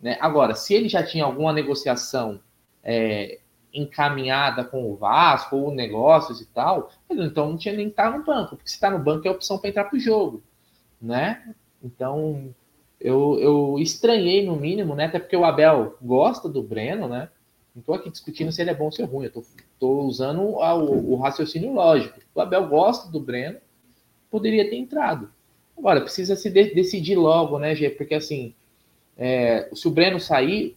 Né? 0.00 0.18
Agora, 0.20 0.54
se 0.54 0.74
ele 0.74 0.86
já 0.86 1.02
tinha 1.02 1.24
alguma 1.24 1.50
negociação 1.50 2.40
é, 2.82 3.38
encaminhada 3.72 4.64
com 4.64 4.90
o 4.90 4.96
Vasco 4.96 5.56
ou 5.56 5.74
negócios 5.74 6.42
e 6.42 6.46
tal, 6.46 6.90
então 7.10 7.48
não 7.48 7.56
tinha 7.56 7.74
nem 7.74 7.86
que 7.86 7.92
estar 7.92 8.16
no 8.16 8.22
banco, 8.22 8.56
porque 8.56 8.68
se 8.68 8.74
está 8.74 8.90
no 8.90 8.98
banco 8.98 9.26
é 9.26 9.30
opção 9.30 9.58
para 9.58 9.70
entrar 9.70 9.84
para 9.84 9.96
o 9.96 10.00
jogo, 10.00 10.42
né? 11.00 11.54
Então 11.82 12.54
eu, 13.00 13.38
eu 13.40 13.76
estranhei 13.78 14.46
no 14.46 14.56
mínimo, 14.56 14.94
né? 14.94 15.06
Até 15.06 15.18
porque 15.18 15.36
o 15.36 15.44
Abel 15.44 15.96
gosta 16.02 16.48
do 16.48 16.62
Breno, 16.62 17.08
né? 17.08 17.30
Não 17.74 17.80
estou 17.80 17.94
aqui 17.94 18.08
discutindo 18.08 18.52
se 18.52 18.62
ele 18.62 18.70
é 18.70 18.74
bom 18.74 18.84
ou 18.84 18.92
se 18.92 19.02
é 19.02 19.04
ruim, 19.04 19.26
estou 19.26 20.04
usando 20.04 20.42
o, 20.42 21.12
o 21.12 21.16
raciocínio 21.16 21.72
lógico. 21.72 22.20
O 22.34 22.40
Abel 22.40 22.68
gosta 22.68 23.10
do 23.10 23.18
Breno, 23.18 23.58
poderia 24.30 24.68
ter 24.68 24.76
entrado. 24.76 25.30
Agora, 25.76 26.00
precisa 26.00 26.36
se 26.36 26.50
de 26.50 26.72
decidir 26.72 27.16
logo, 27.16 27.58
né, 27.58 27.74
Gê? 27.74 27.90
Porque 27.90 28.14
assim, 28.14 28.54
é, 29.16 29.68
se 29.74 29.88
o 29.88 29.90
Breno 29.90 30.20
sair, 30.20 30.76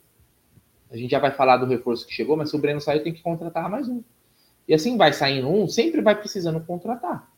a 0.91 0.97
gente 0.97 1.11
já 1.11 1.19
vai 1.19 1.31
falar 1.31 1.57
do 1.57 1.67
reforço 1.67 2.07
que 2.07 2.13
chegou, 2.13 2.35
mas 2.35 2.49
se 2.49 2.55
o 2.55 2.59
Breno 2.59 2.81
sair, 2.81 3.01
tem 3.01 3.13
que 3.13 3.21
contratar 3.21 3.69
mais 3.69 3.87
um. 3.87 4.01
E 4.67 4.73
assim 4.73 4.97
vai 4.97 5.13
saindo 5.13 5.49
um, 5.49 5.67
sempre 5.67 6.01
vai 6.01 6.15
precisando 6.15 6.59
contratar. 6.61 7.31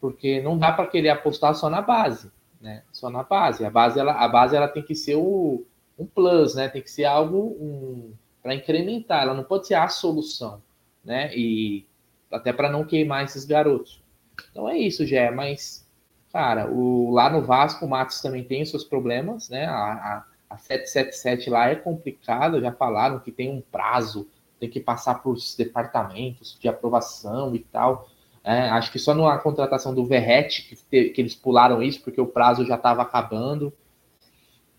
Porque 0.00 0.40
não 0.40 0.56
dá 0.56 0.72
para 0.72 0.86
querer 0.86 1.10
apostar 1.10 1.54
só 1.54 1.68
na 1.68 1.82
base, 1.82 2.30
né? 2.60 2.84
Só 2.92 3.10
na 3.10 3.22
base. 3.22 3.64
A 3.64 3.70
base 3.70 3.98
ela, 3.98 4.12
a 4.12 4.28
base 4.28 4.56
ela 4.56 4.68
tem 4.68 4.82
que 4.82 4.94
ser 4.94 5.16
o, 5.16 5.64
um 5.98 6.06
plus, 6.06 6.54
né? 6.54 6.68
Tem 6.68 6.80
que 6.80 6.90
ser 6.90 7.04
algo 7.04 7.38
um, 7.60 8.12
para 8.42 8.54
incrementar, 8.54 9.22
ela 9.22 9.34
não 9.34 9.44
pode 9.44 9.66
ser 9.66 9.74
a 9.74 9.88
solução, 9.88 10.62
né? 11.04 11.34
E 11.34 11.86
até 12.30 12.52
para 12.52 12.70
não 12.70 12.84
queimar 12.84 13.24
esses 13.24 13.44
garotos. 13.44 14.02
Então 14.50 14.68
é 14.68 14.78
isso, 14.78 15.06
Gé, 15.06 15.30
mas 15.30 15.86
cara, 16.32 16.70
o, 16.70 17.10
lá 17.10 17.28
no 17.28 17.42
Vasco 17.42 17.84
o 17.84 17.88
Matos 17.88 18.20
também 18.20 18.44
tem 18.44 18.64
seus 18.64 18.84
problemas, 18.84 19.48
né? 19.48 19.66
A, 19.66 19.74
a, 19.92 20.24
a 20.50 20.56
777 20.56 21.50
lá 21.50 21.68
é 21.68 21.74
complicada, 21.74 22.60
já 22.60 22.72
falaram 22.72 23.18
que 23.18 23.32
tem 23.32 23.50
um 23.50 23.60
prazo, 23.60 24.28
tem 24.58 24.70
que 24.70 24.80
passar 24.80 25.22
por 25.22 25.36
departamentos 25.56 26.56
de 26.58 26.68
aprovação 26.68 27.54
e 27.54 27.60
tal. 27.60 28.08
É, 28.42 28.70
acho 28.70 28.90
que 28.90 28.98
só 28.98 29.14
na 29.14 29.36
contratação 29.38 29.94
do 29.94 30.06
Verrete 30.06 30.74
que, 30.90 31.10
que 31.10 31.20
eles 31.20 31.34
pularam 31.34 31.82
isso, 31.82 32.02
porque 32.02 32.20
o 32.20 32.26
prazo 32.26 32.64
já 32.64 32.76
estava 32.76 33.02
acabando. 33.02 33.72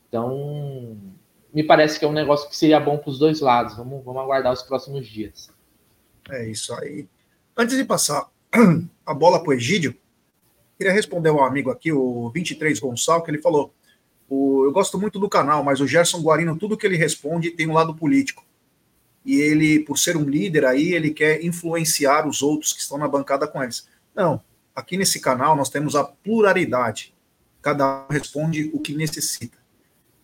Então, 0.07 0.97
me 1.53 1.63
parece 1.63 1.99
que 1.99 2.05
é 2.05 2.07
um 2.07 2.13
negócio 2.13 2.49
que 2.49 2.55
seria 2.55 2.79
bom 2.79 2.97
para 2.97 3.09
os 3.09 3.19
dois 3.19 3.41
lados. 3.41 3.75
Vamos, 3.75 4.03
vamos 4.03 4.21
aguardar 4.21 4.53
os 4.53 4.63
próximos 4.63 5.07
dias. 5.07 5.49
É 6.29 6.47
isso 6.47 6.73
aí. 6.75 7.07
Antes 7.57 7.75
de 7.75 7.83
passar 7.83 8.29
a 9.05 9.13
bola 9.13 9.41
para 9.41 9.49
o 9.49 9.53
Egídio, 9.53 9.95
queria 10.77 10.93
responder 10.93 11.29
um 11.29 11.43
amigo 11.43 11.69
aqui, 11.69 11.91
o 11.91 12.29
23 12.29 12.79
Gonçalves, 12.79 13.25
que 13.25 13.31
ele 13.31 13.41
falou: 13.41 13.73
o, 14.29 14.63
eu 14.65 14.71
gosto 14.71 14.97
muito 14.97 15.19
do 15.19 15.27
canal, 15.27 15.63
mas 15.63 15.81
o 15.81 15.87
Gerson 15.87 16.21
Guarino, 16.21 16.57
tudo 16.57 16.77
que 16.77 16.85
ele 16.85 16.95
responde 16.95 17.51
tem 17.51 17.67
um 17.67 17.73
lado 17.73 17.93
político. 17.93 18.45
E 19.25 19.39
ele, 19.39 19.81
por 19.81 19.99
ser 19.99 20.17
um 20.17 20.23
líder 20.23 20.65
aí, 20.65 20.93
ele 20.93 21.11
quer 21.11 21.43
influenciar 21.43 22.27
os 22.27 22.41
outros 22.41 22.73
que 22.73 22.79
estão 22.79 22.97
na 22.97 23.07
bancada 23.07 23.47
com 23.47 23.61
eles. 23.61 23.87
Não, 24.15 24.41
aqui 24.75 24.97
nesse 24.97 25.19
canal 25.19 25.55
nós 25.55 25.69
temos 25.69 25.95
a 25.95 26.03
pluralidade. 26.03 27.13
Cada 27.61 28.05
um 28.09 28.11
responde 28.11 28.71
o 28.73 28.79
que 28.79 28.95
necessita. 28.95 29.60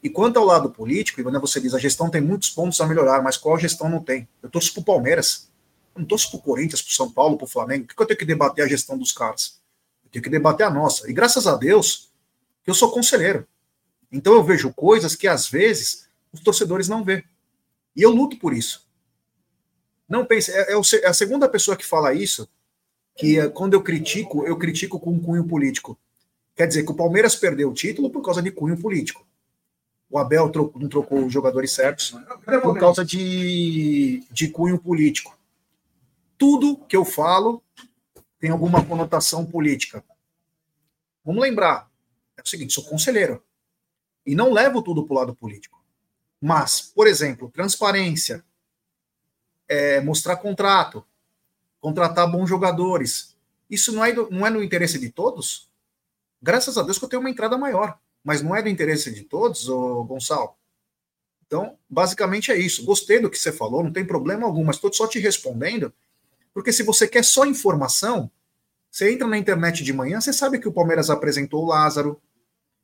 E 0.01 0.09
quando 0.09 0.37
ao 0.37 0.45
lado 0.45 0.69
político, 0.69 1.23
quando 1.23 1.39
você 1.39 1.59
diz 1.59 1.73
a 1.73 1.79
gestão 1.79 2.09
tem 2.09 2.21
muitos 2.21 2.49
pontos 2.49 2.79
a 2.79 2.87
melhorar, 2.87 3.21
mas 3.21 3.35
qual 3.37 3.57
gestão 3.57 3.89
não 3.89 4.01
tem? 4.01 4.27
Eu 4.41 4.49
torço 4.49 4.73
pro 4.73 4.83
Palmeiras, 4.83 5.49
eu 5.95 6.01
não 6.01 6.07
torço 6.07 6.29
pro 6.29 6.39
Corinthians, 6.39 6.81
pro 6.81 6.93
São 6.93 7.11
Paulo, 7.11 7.37
pro 7.37 7.47
Flamengo. 7.47 7.87
Por 7.87 7.95
que 7.95 8.01
eu 8.03 8.07
tenho 8.07 8.19
que 8.19 8.25
debater 8.25 8.63
a 8.63 8.67
gestão 8.67 8.97
dos 8.97 9.11
caras? 9.11 9.59
Eu 10.05 10.11
tenho 10.11 10.23
que 10.23 10.29
debater 10.29 10.65
a 10.65 10.69
nossa. 10.69 11.09
E 11.09 11.13
graças 11.13 11.47
a 11.47 11.55
Deus, 11.55 12.11
eu 12.65 12.73
sou 12.73 12.91
conselheiro. 12.91 13.47
Então 14.11 14.33
eu 14.33 14.43
vejo 14.43 14.71
coisas 14.73 15.15
que 15.15 15.27
às 15.27 15.49
vezes 15.49 16.07
os 16.31 16.39
torcedores 16.39 16.87
não 16.87 17.03
vê. 17.03 17.23
E 17.95 18.01
eu 18.01 18.11
luto 18.11 18.37
por 18.37 18.53
isso. 18.53 18.87
Não 20.07 20.25
pense, 20.25 20.51
é, 20.51 20.71
é, 20.71 20.75
é 21.03 21.07
a 21.07 21.13
segunda 21.13 21.49
pessoa 21.49 21.75
que 21.75 21.85
fala 21.85 22.13
isso, 22.13 22.47
que 23.15 23.39
é, 23.39 23.49
quando 23.49 23.73
eu 23.73 23.81
critico, 23.83 24.45
eu 24.45 24.55
critico 24.57 24.99
com 24.99 25.11
um 25.11 25.19
cunho 25.19 25.45
político. 25.45 25.99
Quer 26.55 26.67
dizer 26.67 26.83
que 26.83 26.91
o 26.91 26.95
Palmeiras 26.95 27.35
perdeu 27.35 27.69
o 27.69 27.73
título 27.73 28.09
por 28.09 28.21
causa 28.21 28.41
de 28.41 28.51
cunho 28.51 28.79
político. 28.79 29.26
O 30.09 30.17
Abel 30.17 30.49
trocou, 30.49 30.81
não 30.81 30.87
trocou 30.87 31.25
os 31.25 31.33
jogadores 31.33 31.71
certos 31.71 32.15
por 32.61 32.79
causa 32.79 33.03
de, 33.03 34.23
de 34.31 34.49
cunho 34.49 34.79
político. 34.79 35.37
Tudo 36.37 36.77
que 36.87 36.95
eu 36.95 37.03
falo 37.03 37.61
tem 38.39 38.49
alguma 38.49 38.83
conotação 38.85 39.45
política. 39.45 40.03
Vamos 41.25 41.41
lembrar, 41.41 41.89
é 42.37 42.41
o 42.41 42.47
seguinte, 42.47 42.73
sou 42.73 42.85
conselheiro. 42.85 43.43
E 44.25 44.35
não 44.35 44.53
levo 44.53 44.81
tudo 44.81 45.05
para 45.05 45.13
o 45.13 45.17
lado 45.17 45.35
político. 45.35 45.83
Mas, 46.39 46.81
por 46.81 47.07
exemplo, 47.07 47.49
transparência, 47.49 48.45
é, 49.67 49.99
mostrar 50.01 50.37
contrato, 50.37 51.05
contratar 51.79 52.29
bons 52.29 52.47
jogadores. 52.47 53.35
Isso 53.69 53.91
não 53.91 54.05
é, 54.05 54.13
não 54.13 54.45
é 54.45 54.49
no 54.49 54.63
interesse 54.63 54.99
de 54.99 55.09
todos? 55.09 55.69
Graças 56.41 56.77
a 56.77 56.83
Deus 56.83 56.97
que 56.97 57.05
eu 57.05 57.09
tenho 57.09 57.21
uma 57.21 57.29
entrada 57.29 57.57
maior. 57.57 57.99
Mas 58.27 58.41
não 58.41 58.53
é 58.53 58.61
do 58.61 58.67
interesse 58.67 59.09
de 59.09 59.23
todos, 59.23 59.69
ô 59.69 60.03
Gonçalo? 60.03 60.53
Então, 61.45 61.77
basicamente 61.89 62.51
é 62.51 62.57
isso. 62.57 62.83
Gostei 62.83 63.21
do 63.21 63.29
que 63.29 63.39
você 63.39 63.53
falou, 63.53 63.81
não 63.81 63.93
tem 63.93 64.03
problema 64.03 64.45
algum, 64.45 64.65
mas 64.65 64.75
estou 64.75 64.91
só 64.91 65.07
te 65.07 65.17
respondendo, 65.17 65.93
porque 66.53 66.73
se 66.73 66.83
você 66.83 67.07
quer 67.07 67.23
só 67.23 67.45
informação, 67.45 68.29
você 68.91 69.13
entra 69.13 69.25
na 69.25 69.37
internet 69.37 69.81
de 69.81 69.93
manhã, 69.93 70.19
você 70.19 70.33
sabe 70.33 70.59
que 70.59 70.67
o 70.67 70.73
Palmeiras 70.73 71.09
apresentou 71.09 71.63
o 71.63 71.67
Lázaro, 71.67 72.21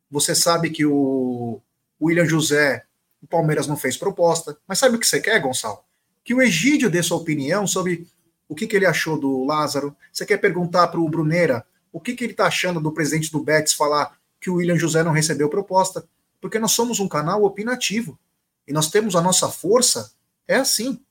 você 0.09 0.33
sabe 0.33 0.69
que 0.69 0.85
o 0.85 1.59
William 2.01 2.25
José, 2.25 2.85
o 3.21 3.27
Palmeiras 3.27 3.67
não 3.67 3.75
fez 3.75 3.97
proposta. 3.97 4.57
Mas 4.65 4.79
sabe 4.79 4.95
o 4.95 4.99
que 4.99 5.05
você 5.05 5.19
quer, 5.19 5.41
Gonçalo? 5.41 5.79
Que 6.23 6.33
o 6.33 6.41
Egídio 6.41 6.89
dê 6.89 7.03
sua 7.03 7.17
opinião 7.17 7.67
sobre 7.67 8.07
o 8.47 8.55
que, 8.55 8.65
que 8.65 8.77
ele 8.77 8.85
achou 8.85 9.19
do 9.19 9.43
Lázaro. 9.43 9.93
Você 10.09 10.25
quer 10.25 10.37
perguntar 10.37 10.87
para 10.87 11.01
o 11.01 11.09
Brunera 11.09 11.65
o 11.91 11.99
que, 11.99 12.15
que 12.15 12.23
ele 12.23 12.31
está 12.31 12.45
achando 12.45 12.79
do 12.79 12.93
presidente 12.93 13.29
do 13.29 13.43
Betis 13.43 13.73
falar 13.73 14.17
que 14.43 14.49
o 14.49 14.55
William 14.55 14.77
José 14.77 15.01
não 15.03 15.13
recebeu 15.13 15.47
proposta? 15.47 16.05
Porque 16.41 16.59
nós 16.59 16.73
somos 16.73 16.99
um 16.99 17.07
canal 17.07 17.45
opinativo. 17.45 18.19
E 18.67 18.73
nós 18.73 18.91
temos 18.91 19.15
a 19.15 19.21
nossa 19.21 19.47
força. 19.47 20.11
É 20.45 20.57
assim. 20.57 21.01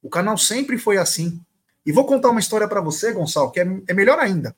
O 0.00 0.08
canal 0.08 0.38
sempre 0.38 0.78
foi 0.78 0.96
assim. 0.96 1.40
E 1.84 1.90
vou 1.90 2.06
contar 2.06 2.30
uma 2.30 2.38
história 2.38 2.68
para 2.68 2.80
você, 2.80 3.12
Gonçalo, 3.12 3.50
que 3.50 3.58
é, 3.58 3.66
é 3.88 3.92
melhor 3.92 4.20
ainda. 4.20 4.54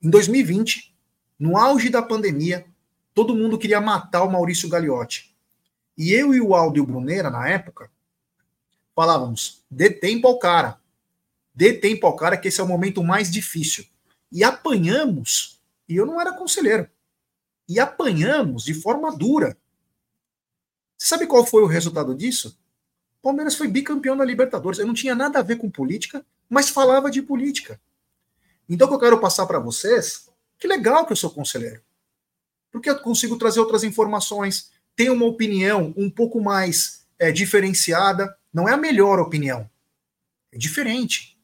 Em 0.00 0.08
2020, 0.08 0.94
no 1.36 1.56
auge 1.56 1.90
da 1.90 2.00
pandemia, 2.00 2.64
todo 3.12 3.34
mundo 3.34 3.58
queria 3.58 3.80
matar 3.80 4.22
o 4.22 4.30
Maurício 4.30 4.68
Gagliotti. 4.68 5.34
E 5.98 6.12
eu 6.12 6.32
e 6.32 6.40
o 6.40 6.54
Aldo 6.54 6.86
Brunera, 6.86 7.30
na 7.30 7.48
época, 7.48 7.90
falávamos: 8.94 9.64
dê 9.68 9.90
tempo 9.90 10.28
ao 10.28 10.38
cara. 10.38 10.78
Dê 11.52 11.72
tempo 11.72 12.06
ao 12.06 12.14
cara, 12.14 12.36
que 12.36 12.46
esse 12.46 12.60
é 12.60 12.64
o 12.64 12.68
momento 12.68 13.02
mais 13.02 13.30
difícil. 13.30 13.84
E 14.30 14.44
apanhamos, 14.44 15.53
e 15.88 15.96
eu 15.96 16.06
não 16.06 16.20
era 16.20 16.32
conselheiro, 16.32 16.88
e 17.68 17.80
apanhamos 17.80 18.64
de 18.64 18.74
forma 18.74 19.14
dura. 19.16 19.56
Você 20.96 21.08
sabe 21.08 21.26
qual 21.26 21.44
foi 21.44 21.62
o 21.62 21.66
resultado 21.66 22.14
disso? 22.14 22.58
O 23.18 23.22
Palmeiras 23.22 23.54
foi 23.54 23.68
bicampeão 23.68 24.16
da 24.16 24.24
Libertadores. 24.24 24.78
Eu 24.78 24.86
não 24.86 24.94
tinha 24.94 25.14
nada 25.14 25.38
a 25.38 25.42
ver 25.42 25.56
com 25.56 25.70
política, 25.70 26.24
mas 26.48 26.68
falava 26.68 27.10
de 27.10 27.22
política. 27.22 27.80
Então, 28.68 28.86
o 28.86 28.90
que 28.90 28.96
eu 28.96 29.00
quero 29.00 29.20
passar 29.20 29.46
para 29.46 29.58
vocês 29.58 30.28
que 30.58 30.68
legal 30.68 31.04
que 31.04 31.12
eu 31.12 31.16
sou 31.16 31.30
conselheiro. 31.30 31.82
Porque 32.72 32.88
eu 32.88 32.98
consigo 33.00 33.36
trazer 33.36 33.60
outras 33.60 33.84
informações, 33.84 34.72
tenho 34.96 35.12
uma 35.12 35.26
opinião 35.26 35.92
um 35.96 36.10
pouco 36.10 36.40
mais 36.40 37.06
é, 37.18 37.30
diferenciada. 37.30 38.34
Não 38.52 38.68
é 38.68 38.72
a 38.72 38.78
melhor 38.78 39.18
opinião, 39.18 39.68
é 40.50 40.56
diferente. 40.56 41.38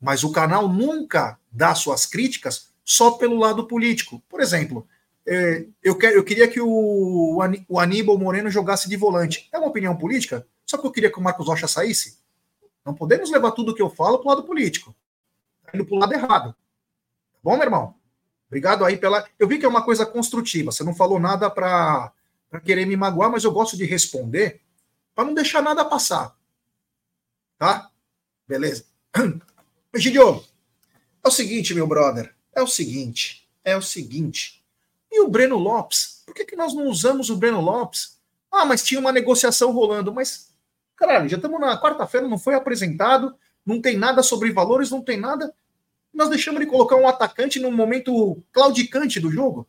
Mas 0.00 0.24
o 0.24 0.32
canal 0.32 0.68
nunca 0.68 1.38
dá 1.50 1.74
suas 1.74 2.06
críticas 2.06 2.71
só 2.84 3.12
pelo 3.12 3.36
lado 3.36 3.66
político. 3.66 4.22
Por 4.28 4.40
exemplo, 4.40 4.86
é, 5.26 5.66
eu, 5.82 5.98
eu 6.00 6.24
queria 6.24 6.48
que 6.48 6.60
o, 6.60 7.38
o 7.68 7.80
Aníbal 7.80 8.18
Moreno 8.18 8.50
jogasse 8.50 8.88
de 8.88 8.96
volante. 8.96 9.48
É 9.52 9.58
uma 9.58 9.68
opinião 9.68 9.96
política? 9.96 10.46
Só 10.66 10.76
que 10.78 10.86
eu 10.86 10.90
queria 10.90 11.10
que 11.10 11.18
o 11.18 11.22
Marcos 11.22 11.46
Rocha 11.46 11.68
saísse? 11.68 12.18
Não 12.84 12.94
podemos 12.94 13.30
levar 13.30 13.52
tudo 13.52 13.74
que 13.74 13.82
eu 13.82 13.90
falo 13.90 14.18
para 14.18 14.26
o 14.26 14.34
lado 14.34 14.42
político. 14.44 14.94
Está 15.60 15.76
indo 15.76 15.86
para 15.86 15.94
o 15.94 15.98
lado 15.98 16.12
errado. 16.12 16.52
Tá 17.32 17.38
bom, 17.42 17.54
meu 17.54 17.62
irmão? 17.62 17.94
Obrigado 18.48 18.84
aí 18.84 18.96
pela. 18.96 19.26
Eu 19.38 19.48
vi 19.48 19.58
que 19.58 19.64
é 19.64 19.68
uma 19.68 19.84
coisa 19.84 20.04
construtiva. 20.04 20.72
Você 20.72 20.84
não 20.84 20.94
falou 20.94 21.18
nada 21.18 21.48
para 21.48 22.12
querer 22.64 22.84
me 22.84 22.96
magoar, 22.96 23.30
mas 23.30 23.44
eu 23.44 23.52
gosto 23.52 23.76
de 23.76 23.84
responder 23.84 24.60
para 25.14 25.24
não 25.24 25.34
deixar 25.34 25.62
nada 25.62 25.84
passar. 25.84 26.36
Tá? 27.58 27.90
Beleza? 28.46 28.84
Egidio, 29.94 30.44
é 31.24 31.28
o 31.28 31.30
seguinte, 31.30 31.74
meu 31.74 31.86
brother. 31.86 32.34
É 32.54 32.62
o 32.62 32.66
seguinte. 32.66 33.48
É 33.64 33.76
o 33.76 33.82
seguinte. 33.82 34.62
E 35.10 35.20
o 35.20 35.28
Breno 35.28 35.56
Lopes? 35.56 36.22
Por 36.26 36.34
que, 36.34 36.44
que 36.44 36.56
nós 36.56 36.74
não 36.74 36.86
usamos 36.86 37.30
o 37.30 37.36
Breno 37.36 37.60
Lopes? 37.60 38.18
Ah, 38.50 38.64
mas 38.64 38.82
tinha 38.82 39.00
uma 39.00 39.12
negociação 39.12 39.72
rolando. 39.72 40.12
Mas, 40.12 40.52
caralho, 40.96 41.28
já 41.28 41.36
estamos 41.36 41.60
na 41.60 41.80
quarta-feira, 41.80 42.28
não 42.28 42.38
foi 42.38 42.54
apresentado, 42.54 43.34
não 43.64 43.80
tem 43.80 43.96
nada 43.96 44.22
sobre 44.22 44.52
valores, 44.52 44.90
não 44.90 45.02
tem 45.02 45.18
nada 45.18 45.54
nós 46.12 46.28
deixamos 46.28 46.60
ele 46.60 46.70
colocar 46.70 46.96
um 46.96 47.08
atacante 47.08 47.58
num 47.58 47.74
momento 47.74 48.42
claudicante 48.52 49.18
do 49.18 49.30
jogo? 49.30 49.66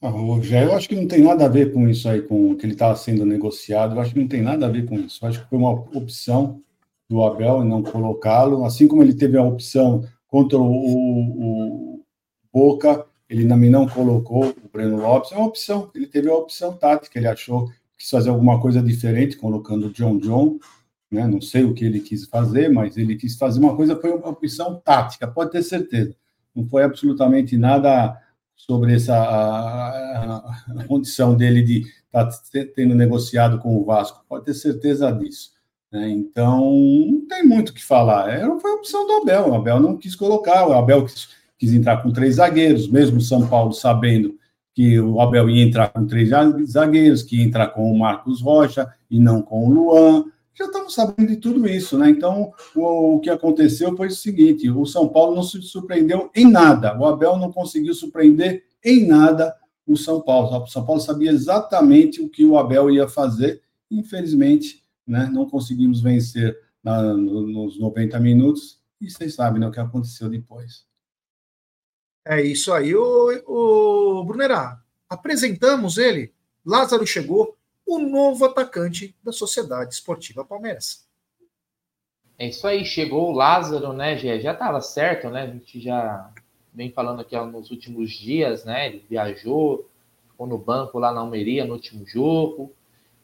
Ah, 0.00 0.10
eu 0.10 0.74
acho 0.74 0.88
que 0.88 0.96
não 0.96 1.08
tem 1.08 1.22
nada 1.22 1.46
a 1.46 1.48
ver 1.48 1.72
com 1.72 1.88
isso 1.88 2.08
aí, 2.08 2.20
com 2.20 2.50
o 2.50 2.56
que 2.56 2.66
ele 2.66 2.74
estava 2.74 2.96
sendo 2.96 3.24
negociado. 3.24 3.94
Eu 3.94 4.00
acho 4.00 4.12
que 4.12 4.20
não 4.20 4.28
tem 4.28 4.42
nada 4.42 4.66
a 4.66 4.68
ver 4.68 4.86
com 4.86 4.96
isso. 4.96 5.24
Eu 5.24 5.28
acho 5.28 5.42
que 5.42 5.48
foi 5.48 5.58
uma 5.58 5.72
opção 5.72 6.60
do 7.08 7.22
Abel 7.22 7.62
em 7.62 7.68
não 7.68 7.82
colocá-lo, 7.82 8.64
assim 8.64 8.86
como 8.86 9.02
ele 9.02 9.14
teve 9.14 9.38
a 9.38 9.42
opção 9.42 10.06
contra 10.34 10.58
o, 10.58 10.64
o, 10.64 11.94
o 11.94 12.04
Boca, 12.52 13.06
ele 13.28 13.46
também 13.46 13.70
não 13.70 13.86
colocou 13.86 14.48
o 14.48 14.68
Breno 14.72 14.96
Lopes. 14.96 15.30
É 15.30 15.36
uma 15.36 15.46
opção. 15.46 15.92
Ele 15.94 16.08
teve 16.08 16.28
a 16.28 16.34
opção 16.34 16.72
tática. 16.76 17.16
Ele 17.16 17.28
achou 17.28 17.68
que 17.68 17.74
quis 17.98 18.10
fazer 18.10 18.30
alguma 18.30 18.60
coisa 18.60 18.82
diferente, 18.82 19.36
colocando 19.36 19.86
o 19.86 19.92
John 19.92 20.18
John 20.18 20.58
né? 21.14 21.28
Não 21.28 21.40
sei 21.40 21.62
o 21.62 21.72
que 21.72 21.84
ele 21.84 22.00
quis 22.00 22.24
fazer, 22.24 22.68
mas 22.68 22.96
ele 22.96 23.14
quis 23.14 23.36
fazer 23.36 23.60
uma 23.60 23.76
coisa, 23.76 23.94
foi 23.94 24.10
uma 24.10 24.28
opção 24.30 24.80
tática, 24.84 25.28
pode 25.28 25.52
ter 25.52 25.62
certeza. 25.62 26.16
Não 26.52 26.66
foi 26.66 26.82
absolutamente 26.82 27.56
nada 27.56 28.20
sobre 28.56 28.94
essa 28.94 29.14
a, 29.16 30.80
a 30.80 30.84
condição 30.88 31.36
dele 31.36 31.62
de 31.62 31.82
estar 32.06 32.26
tá 32.26 32.38
tendo 32.74 32.96
negociado 32.96 33.60
com 33.60 33.76
o 33.76 33.84
Vasco, 33.84 34.24
pode 34.28 34.46
ter 34.46 34.54
certeza 34.54 35.12
disso. 35.12 35.53
Né? 35.94 36.10
Então, 36.10 36.60
não 36.60 37.26
tem 37.28 37.44
muito 37.44 37.68
o 37.68 37.72
que 37.72 37.84
falar. 37.84 38.28
Era, 38.28 38.58
foi 38.58 38.72
a 38.72 38.74
opção 38.74 39.06
do 39.06 39.12
Abel. 39.12 39.50
O 39.50 39.54
Abel 39.54 39.78
não 39.78 39.96
quis 39.96 40.16
colocar, 40.16 40.66
o 40.66 40.72
Abel 40.72 41.04
quis, 41.04 41.28
quis 41.56 41.72
entrar 41.72 42.02
com 42.02 42.12
três 42.12 42.34
zagueiros, 42.36 42.88
mesmo 42.88 43.20
São 43.20 43.46
Paulo 43.46 43.72
sabendo 43.72 44.36
que 44.74 44.98
o 44.98 45.20
Abel 45.20 45.48
ia 45.48 45.62
entrar 45.62 45.88
com 45.90 46.04
três 46.04 46.30
zagueiros, 46.66 47.22
que 47.22 47.36
ia 47.36 47.44
entrar 47.44 47.68
com 47.68 47.92
o 47.92 47.96
Marcos 47.96 48.42
Rocha 48.42 48.92
e 49.08 49.20
não 49.20 49.40
com 49.40 49.68
o 49.68 49.72
Luan 49.72 50.24
já 50.56 50.66
estamos 50.66 50.94
sabendo 50.94 51.30
de 51.30 51.36
tudo 51.36 51.68
isso, 51.68 51.98
né? 51.98 52.08
Então, 52.08 52.52
o, 52.76 53.16
o, 53.16 53.20
que 53.20 53.28
aconteceu 53.28 53.96
foi 53.96 54.06
o 54.06 54.12
seguinte: 54.12 54.70
o 54.70 54.86
São 54.86 55.08
Paulo 55.08 55.34
não 55.34 55.42
se 55.42 55.60
surpreendeu 55.62 56.30
em 56.34 56.48
nada, 56.48 56.96
o 56.96 57.04
Abel 57.04 57.36
não 57.36 57.50
conseguiu 57.50 57.92
surpreender 57.92 58.64
em 58.84 59.04
nada 59.04 59.52
o 59.84 59.96
São 59.96 60.20
Paulo. 60.20 60.62
O 60.62 60.66
São 60.68 60.84
Paulo 60.84 61.00
sabia 61.00 61.32
exatamente 61.32 62.22
o 62.22 62.28
que 62.28 62.44
o 62.44 62.56
Abel 62.56 62.88
ia 62.88 63.08
fazer, 63.08 63.62
infelizmente, 63.90 64.83
né? 65.06 65.28
Não 65.32 65.48
conseguimos 65.48 66.00
vencer 66.00 66.58
na, 66.82 67.02
no, 67.02 67.46
nos 67.46 67.78
90 67.78 68.18
minutos, 68.20 68.82
e 69.00 69.10
vocês 69.10 69.34
sabem 69.34 69.60
né, 69.60 69.66
o 69.66 69.70
que 69.70 69.80
aconteceu 69.80 70.28
depois. 70.28 70.86
É 72.26 72.40
isso 72.40 72.72
aí, 72.72 72.94
o, 72.94 73.42
o 73.46 74.24
Brunerá. 74.24 74.82
Apresentamos 75.08 75.98
ele, 75.98 76.32
Lázaro 76.64 77.06
chegou, 77.06 77.56
o 77.86 77.98
novo 77.98 78.46
atacante 78.46 79.14
da 79.22 79.30
Sociedade 79.30 79.94
Esportiva 79.94 80.44
Palmeiras. 80.44 81.06
É 82.38 82.48
isso 82.48 82.66
aí, 82.66 82.84
chegou 82.84 83.30
o 83.30 83.32
Lázaro, 83.32 83.92
né, 83.92 84.16
Gê? 84.16 84.40
Já 84.40 84.52
estava 84.52 84.80
certo, 84.80 85.28
né? 85.28 85.42
A 85.42 85.46
gente 85.46 85.80
já 85.80 86.32
vem 86.72 86.90
falando 86.90 87.20
aqui 87.20 87.36
ó, 87.36 87.46
nos 87.46 87.70
últimos 87.70 88.10
dias, 88.10 88.64
né? 88.64 88.88
Ele 88.88 89.04
viajou, 89.08 89.88
ficou 90.30 90.46
no 90.46 90.58
banco 90.58 90.98
lá 90.98 91.12
na 91.12 91.20
Almeria 91.20 91.64
no 91.64 91.74
último 91.74 92.04
jogo 92.06 92.72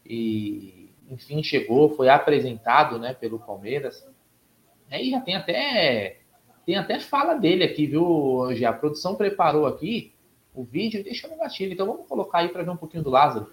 e, 0.06 0.79
enfim, 1.10 1.42
chegou, 1.42 1.90
foi 1.90 2.08
apresentado, 2.08 2.98
né, 2.98 3.12
pelo 3.12 3.38
Palmeiras. 3.38 4.06
Aí 4.90 5.10
já 5.10 5.20
tem 5.20 5.36
até 5.36 6.16
tem 6.64 6.76
até 6.76 7.00
fala 7.00 7.34
dele 7.34 7.64
aqui, 7.64 7.86
viu, 7.86 8.48
Gê? 8.52 8.64
A 8.64 8.72
produção 8.72 9.14
preparou 9.14 9.66
aqui 9.66 10.12
o 10.54 10.64
vídeo 10.64 11.02
deixou 11.02 11.30
no 11.30 11.36
gatilho. 11.36 11.72
Então 11.72 11.86
vamos 11.86 12.06
colocar 12.06 12.38
aí 12.38 12.48
para 12.48 12.62
ver 12.62 12.70
um 12.70 12.76
pouquinho 12.76 13.02
do 13.02 13.10
Lázaro. 13.10 13.50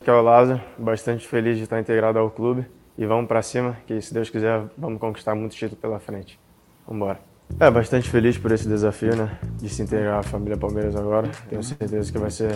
Aqui 0.00 0.10
é 0.10 0.12
o 0.12 0.22
Lázaro, 0.22 0.62
bastante 0.78 1.26
feliz 1.26 1.56
de 1.56 1.64
estar 1.64 1.80
integrado 1.80 2.18
ao 2.18 2.30
clube 2.30 2.66
e 2.96 3.06
vamos 3.06 3.26
para 3.26 3.42
cima, 3.42 3.76
que 3.86 4.00
se 4.00 4.12
Deus 4.12 4.30
quiser 4.30 4.66
vamos 4.76 5.00
conquistar 5.00 5.34
muito 5.34 5.56
título 5.56 5.80
pela 5.80 5.98
frente. 5.98 6.38
Vamos 6.86 7.02
embora. 7.02 7.33
É, 7.60 7.70
bastante 7.70 8.10
feliz 8.10 8.36
por 8.36 8.50
esse 8.50 8.66
desafio, 8.66 9.14
né? 9.14 9.38
De 9.58 9.68
se 9.68 9.82
integrar 9.82 10.18
à 10.18 10.22
família 10.22 10.56
Palmeiras 10.56 10.96
agora. 10.96 11.28
Tenho 11.48 11.62
certeza 11.62 12.10
que 12.10 12.18
vai 12.18 12.30
ser 12.30 12.52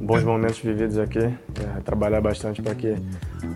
bons 0.00 0.24
momentos 0.24 0.58
vividos 0.60 0.98
aqui. 0.98 1.18
É, 1.18 1.80
trabalhar 1.84 2.22
bastante 2.22 2.62
para 2.62 2.74
que 2.74 2.96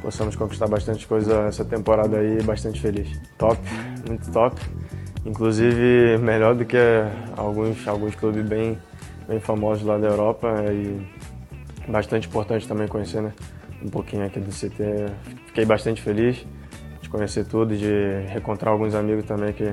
possamos 0.02 0.36
conquistar 0.36 0.66
bastante 0.66 1.06
coisa 1.06 1.46
essa 1.48 1.64
temporada 1.64 2.18
aí. 2.18 2.42
Bastante 2.42 2.80
feliz. 2.80 3.08
Top, 3.38 3.58
muito 4.06 4.30
top. 4.30 4.60
Inclusive, 5.24 6.18
melhor 6.18 6.54
do 6.54 6.66
que 6.66 6.76
alguns, 7.34 7.88
alguns 7.88 8.14
clubes 8.14 8.46
bem, 8.46 8.78
bem 9.26 9.40
famosos 9.40 9.84
lá 9.84 9.96
da 9.96 10.08
Europa. 10.08 10.48
E 10.70 11.00
bastante 11.90 12.28
importante 12.28 12.68
também 12.68 12.86
conhecer 12.88 13.22
né, 13.22 13.32
um 13.82 13.88
pouquinho 13.88 14.26
aqui 14.26 14.38
do 14.38 14.50
CT. 14.50 15.06
Fiquei 15.46 15.64
bastante 15.64 16.02
feliz 16.02 16.44
de 17.00 17.08
conhecer 17.08 17.46
tudo, 17.46 17.74
de 17.74 17.88
reencontrar 18.28 18.72
alguns 18.72 18.94
amigos 18.94 19.24
também 19.24 19.52
que 19.52 19.72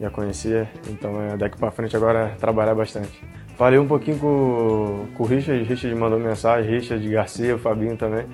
já 0.00 0.10
conhecia. 0.10 0.68
Então 0.88 1.20
é, 1.22 1.36
daqui 1.36 1.58
para 1.58 1.70
frente 1.70 1.96
agora 1.96 2.30
é 2.34 2.34
trabalhar 2.36 2.74
bastante. 2.74 3.22
Falei 3.56 3.78
um 3.78 3.86
pouquinho 3.86 4.18
com, 4.18 5.06
com 5.14 5.22
o 5.22 5.26
Richard, 5.26 5.62
Richard 5.64 5.98
mandou 5.98 6.18
mensagem, 6.18 6.70
Richard 6.70 7.08
Garcia, 7.08 7.54
o 7.54 7.58
Fabinho 7.58 7.96
também. 7.96 8.26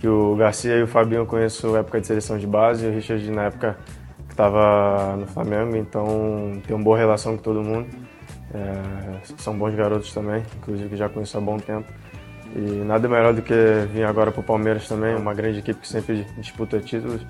Que 0.00 0.08
o 0.08 0.34
Garcia 0.34 0.76
e 0.76 0.82
o 0.82 0.86
Fabinho 0.86 1.20
eu 1.20 1.26
conheço 1.26 1.76
época 1.76 2.00
de 2.00 2.06
seleção 2.06 2.38
de 2.38 2.46
base, 2.46 2.86
o 2.86 2.90
Richard 2.90 3.30
na 3.30 3.44
época 3.44 3.78
que 4.26 4.32
estava 4.32 5.16
no 5.16 5.26
Flamengo, 5.26 5.76
então 5.76 6.60
tem 6.66 6.74
uma 6.74 6.82
boa 6.82 6.96
relação 6.96 7.36
com 7.36 7.42
todo 7.42 7.62
mundo. 7.62 7.86
É, 8.52 9.20
são 9.36 9.56
bons 9.56 9.74
garotos 9.74 10.12
também, 10.12 10.42
inclusive 10.56 10.88
que 10.88 10.96
já 10.96 11.08
conheço 11.08 11.36
há 11.38 11.40
bom 11.40 11.58
tempo. 11.58 11.86
E 12.56 12.60
nada 12.84 13.08
melhor 13.08 13.32
do 13.32 13.42
que 13.42 13.54
vir 13.92 14.04
agora 14.04 14.32
para 14.32 14.40
o 14.40 14.42
Palmeiras 14.42 14.88
também, 14.88 15.14
uma 15.14 15.32
grande 15.32 15.60
equipe 15.60 15.80
que 15.80 15.86
sempre 15.86 16.26
disputa 16.38 16.80
títulos 16.80 17.24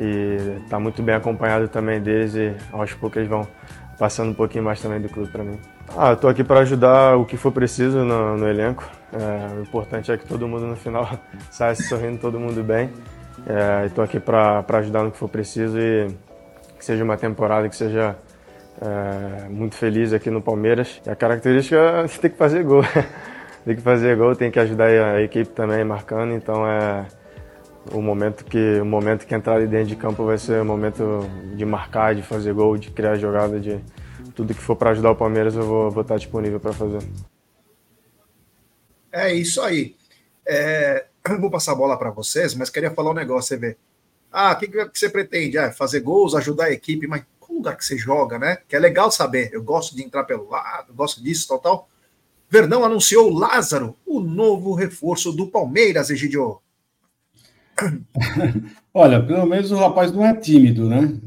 e 0.00 0.62
está 0.64 0.80
muito 0.80 1.02
bem 1.02 1.14
acompanhado 1.14 1.68
também 1.68 2.00
deles 2.00 2.34
e 2.34 2.56
aos 2.72 2.94
poucos 2.94 3.18
eles 3.18 3.28
vão 3.28 3.46
passando 3.98 4.30
um 4.30 4.34
pouquinho 4.34 4.64
mais 4.64 4.80
também 4.80 4.98
do 4.98 5.10
clube 5.10 5.30
para 5.30 5.44
mim. 5.44 5.58
Ah, 5.94 6.14
estou 6.14 6.30
aqui 6.30 6.42
para 6.42 6.60
ajudar 6.60 7.16
o 7.16 7.26
que 7.26 7.36
for 7.36 7.52
preciso 7.52 7.98
no, 7.98 8.38
no 8.38 8.48
elenco. 8.48 8.88
É, 9.12 9.58
o 9.58 9.62
importante 9.62 10.10
é 10.10 10.16
que 10.16 10.24
todo 10.24 10.48
mundo 10.48 10.66
no 10.66 10.74
final 10.76 11.06
saia 11.52 11.74
se 11.74 11.82
sorrindo, 11.82 12.18
todo 12.18 12.40
mundo 12.40 12.62
bem. 12.62 12.88
É, 13.46 13.86
estou 13.86 14.02
aqui 14.02 14.18
para 14.18 14.64
ajudar 14.78 15.02
no 15.02 15.10
que 15.10 15.18
for 15.18 15.28
preciso 15.28 15.78
e 15.78 16.06
que 16.78 16.84
seja 16.84 17.04
uma 17.04 17.18
temporada 17.18 17.68
que 17.68 17.76
seja 17.76 18.16
é, 18.80 19.48
muito 19.50 19.74
feliz 19.74 20.14
aqui 20.14 20.30
no 20.30 20.40
Palmeiras. 20.40 21.02
E 21.04 21.10
a 21.10 21.14
característica 21.14 21.76
é 21.76 22.08
ter 22.08 22.30
que 22.30 22.38
fazer 22.38 22.64
gol. 22.64 22.82
tem 23.66 23.76
que 23.76 23.82
fazer 23.82 24.16
gol, 24.16 24.34
tem 24.34 24.50
que 24.50 24.58
ajudar 24.58 24.86
a 24.86 25.20
equipe 25.20 25.50
também 25.50 25.84
marcando, 25.84 26.32
então 26.32 26.66
é 26.66 27.04
o 27.92 28.00
momento 28.00 28.44
que 28.44 28.80
o 28.80 28.84
momento 28.84 29.26
que 29.26 29.34
entrar 29.34 29.56
ali 29.56 29.66
dentro 29.66 29.88
de 29.88 29.96
campo 29.96 30.24
vai 30.24 30.38
ser 30.38 30.60
o 30.60 30.64
momento 30.64 31.20
de 31.54 31.64
marcar, 31.64 32.14
de 32.14 32.22
fazer 32.22 32.52
gol, 32.52 32.76
de 32.76 32.90
criar 32.90 33.16
jogada, 33.16 33.58
de 33.58 33.80
tudo 34.34 34.54
que 34.54 34.60
for 34.60 34.76
para 34.76 34.90
ajudar 34.90 35.10
o 35.10 35.16
Palmeiras 35.16 35.54
eu 35.54 35.62
vou, 35.62 35.90
vou 35.90 36.02
estar 36.02 36.16
disponível 36.16 36.60
para 36.60 36.72
fazer. 36.72 37.02
É 39.10 39.32
isso 39.34 39.60
aí. 39.62 39.96
É, 40.46 41.06
vou 41.40 41.50
passar 41.50 41.72
a 41.72 41.76
bola 41.76 41.98
para 41.98 42.10
vocês, 42.10 42.54
mas 42.54 42.70
queria 42.70 42.90
falar 42.90 43.10
um 43.10 43.14
negócio, 43.14 43.48
você 43.48 43.56
vê. 43.56 43.76
Ah, 44.32 44.52
o 44.52 44.58
que, 44.58 44.68
que 44.68 44.98
você 44.98 45.08
pretende? 45.08 45.58
Ah, 45.58 45.72
fazer 45.72 46.00
gols, 46.00 46.34
ajudar 46.34 46.66
a 46.66 46.72
equipe, 46.72 47.06
mas 47.06 47.24
qual 47.38 47.56
lugar 47.56 47.76
que 47.76 47.84
você 47.84 47.98
joga, 47.98 48.38
né? 48.38 48.58
Que 48.68 48.76
é 48.76 48.78
legal 48.78 49.10
saber. 49.10 49.50
Eu 49.52 49.62
gosto 49.62 49.96
de 49.96 50.04
entrar 50.04 50.24
pelo 50.24 50.48
lado, 50.48 50.94
gosto 50.94 51.22
disso, 51.22 51.48
tal, 51.48 51.58
tal. 51.58 51.88
Verdão 52.48 52.84
anunciou 52.84 53.32
Lázaro, 53.32 53.96
o 54.06 54.20
novo 54.20 54.74
reforço 54.74 55.32
do 55.32 55.48
Palmeiras, 55.48 56.10
Egidio. 56.10 56.60
Olha, 58.94 59.24
pelo 59.24 59.46
menos 59.46 59.70
o 59.70 59.76
rapaz 59.76 60.12
não 60.12 60.24
é 60.24 60.34
tímido, 60.34 60.88
né? 60.88 61.20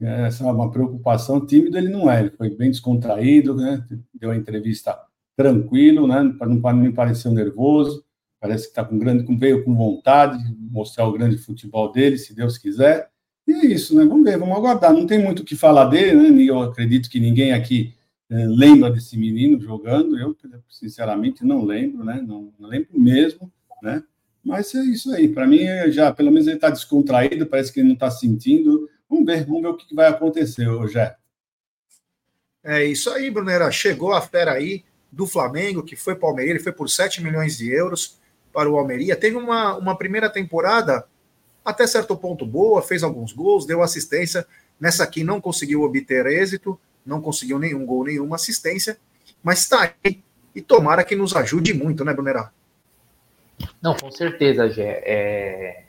Essa 0.00 0.44
é 0.44 0.50
uma 0.50 0.70
preocupação. 0.70 1.44
Tímido 1.44 1.76
ele 1.76 1.88
não 1.88 2.10
é, 2.10 2.20
ele 2.20 2.30
foi 2.30 2.50
bem 2.50 2.70
descontraído, 2.70 3.54
né? 3.54 3.84
Deu 4.14 4.30
a 4.30 4.36
entrevista 4.36 4.98
tranquilo, 5.36 6.06
né? 6.06 6.22
Não 6.40 6.72
me 6.74 6.92
parecer 6.92 7.30
nervoso. 7.30 8.04
Parece 8.40 8.64
que 8.64 8.70
está 8.70 8.84
com 8.84 8.98
grande, 8.98 9.24
veio 9.36 9.64
com 9.64 9.74
vontade 9.74 10.42
de 10.44 10.54
mostrar 10.70 11.06
o 11.06 11.12
grande 11.12 11.36
futebol 11.38 11.90
dele, 11.90 12.18
se 12.18 12.34
Deus 12.34 12.56
quiser. 12.56 13.10
E 13.46 13.52
é 13.52 13.66
isso, 13.66 13.96
né? 13.96 14.04
Vamos 14.04 14.24
ver, 14.24 14.38
vamos 14.38 14.56
aguardar. 14.56 14.92
Não 14.92 15.06
tem 15.06 15.22
muito 15.22 15.40
o 15.40 15.44
que 15.44 15.56
falar 15.56 15.86
dele, 15.86 16.30
né? 16.30 16.42
Eu 16.42 16.62
acredito 16.62 17.10
que 17.10 17.18
ninguém 17.18 17.52
aqui 17.52 17.94
é, 18.30 18.46
lembra 18.46 18.90
desse 18.90 19.16
menino 19.16 19.60
jogando, 19.60 20.18
eu 20.18 20.36
sinceramente 20.68 21.44
não 21.44 21.64
lembro, 21.64 22.04
né? 22.04 22.22
Não, 22.24 22.52
não 22.58 22.68
lembro 22.68 22.90
mesmo, 22.92 23.50
né? 23.82 24.02
Mas 24.48 24.74
é 24.74 24.80
isso 24.80 25.12
aí. 25.12 25.28
Para 25.28 25.46
mim, 25.46 25.60
já 25.90 26.10
pelo 26.10 26.32
menos 26.32 26.46
ele 26.46 26.56
está 26.56 26.70
descontraído, 26.70 27.44
parece 27.44 27.70
que 27.70 27.80
ele 27.80 27.88
não 27.88 27.94
está 27.94 28.10
sentindo. 28.10 28.88
Vamos 29.06 29.26
ver, 29.26 29.44
vamos 29.44 29.60
ver 29.60 29.68
o 29.68 29.76
que 29.76 29.94
vai 29.94 30.08
acontecer, 30.08 30.66
Jé. 30.88 31.14
É 32.64 32.82
isso 32.82 33.10
aí, 33.10 33.30
Brunera. 33.30 33.70
Chegou 33.70 34.14
a 34.14 34.22
fera 34.22 34.52
aí 34.52 34.86
do 35.12 35.26
Flamengo, 35.26 35.82
que 35.82 35.94
foi 35.94 36.14
para 36.14 36.28
o 36.28 36.30
Almeria, 36.30 36.52
ele 36.52 36.58
foi 36.60 36.72
por 36.72 36.88
7 36.88 37.22
milhões 37.22 37.58
de 37.58 37.70
euros 37.70 38.18
para 38.50 38.70
o 38.70 38.78
Almeria. 38.78 39.14
Teve 39.16 39.36
uma, 39.36 39.76
uma 39.76 39.98
primeira 39.98 40.30
temporada 40.30 41.06
até 41.62 41.86
certo 41.86 42.16
ponto 42.16 42.46
boa, 42.46 42.80
fez 42.80 43.02
alguns 43.02 43.34
gols, 43.34 43.66
deu 43.66 43.82
assistência. 43.82 44.46
Nessa 44.80 45.04
aqui 45.04 45.22
não 45.22 45.42
conseguiu 45.42 45.82
obter 45.82 46.24
êxito, 46.24 46.80
não 47.04 47.20
conseguiu 47.20 47.58
nenhum 47.58 47.84
gol, 47.84 48.04
nenhuma 48.04 48.36
assistência, 48.36 48.96
mas 49.42 49.58
está 49.58 49.94
aí. 50.02 50.22
E 50.54 50.62
tomara 50.62 51.04
que 51.04 51.14
nos 51.14 51.36
ajude 51.36 51.74
muito, 51.74 52.02
né, 52.02 52.14
Brunera? 52.14 52.50
Não, 53.82 53.94
com 53.94 54.10
certeza, 54.10 54.68
Gé. 54.68 55.02
É... 55.04 55.84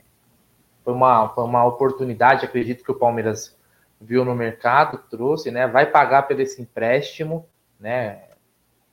Foi, 0.83 0.93
uma, 0.93 1.29
foi 1.29 1.43
uma 1.43 1.65
oportunidade, 1.65 2.45
acredito 2.45 2.83
que 2.83 2.91
o 2.91 2.97
Palmeiras 2.97 3.57
viu 3.99 4.23
no 4.23 4.33
mercado, 4.33 4.97
trouxe, 5.09 5.51
né? 5.51 5.67
Vai 5.67 5.85
pagar 5.85 6.23
pelo 6.23 6.41
esse 6.41 6.61
empréstimo, 6.61 7.47
né? 7.79 8.23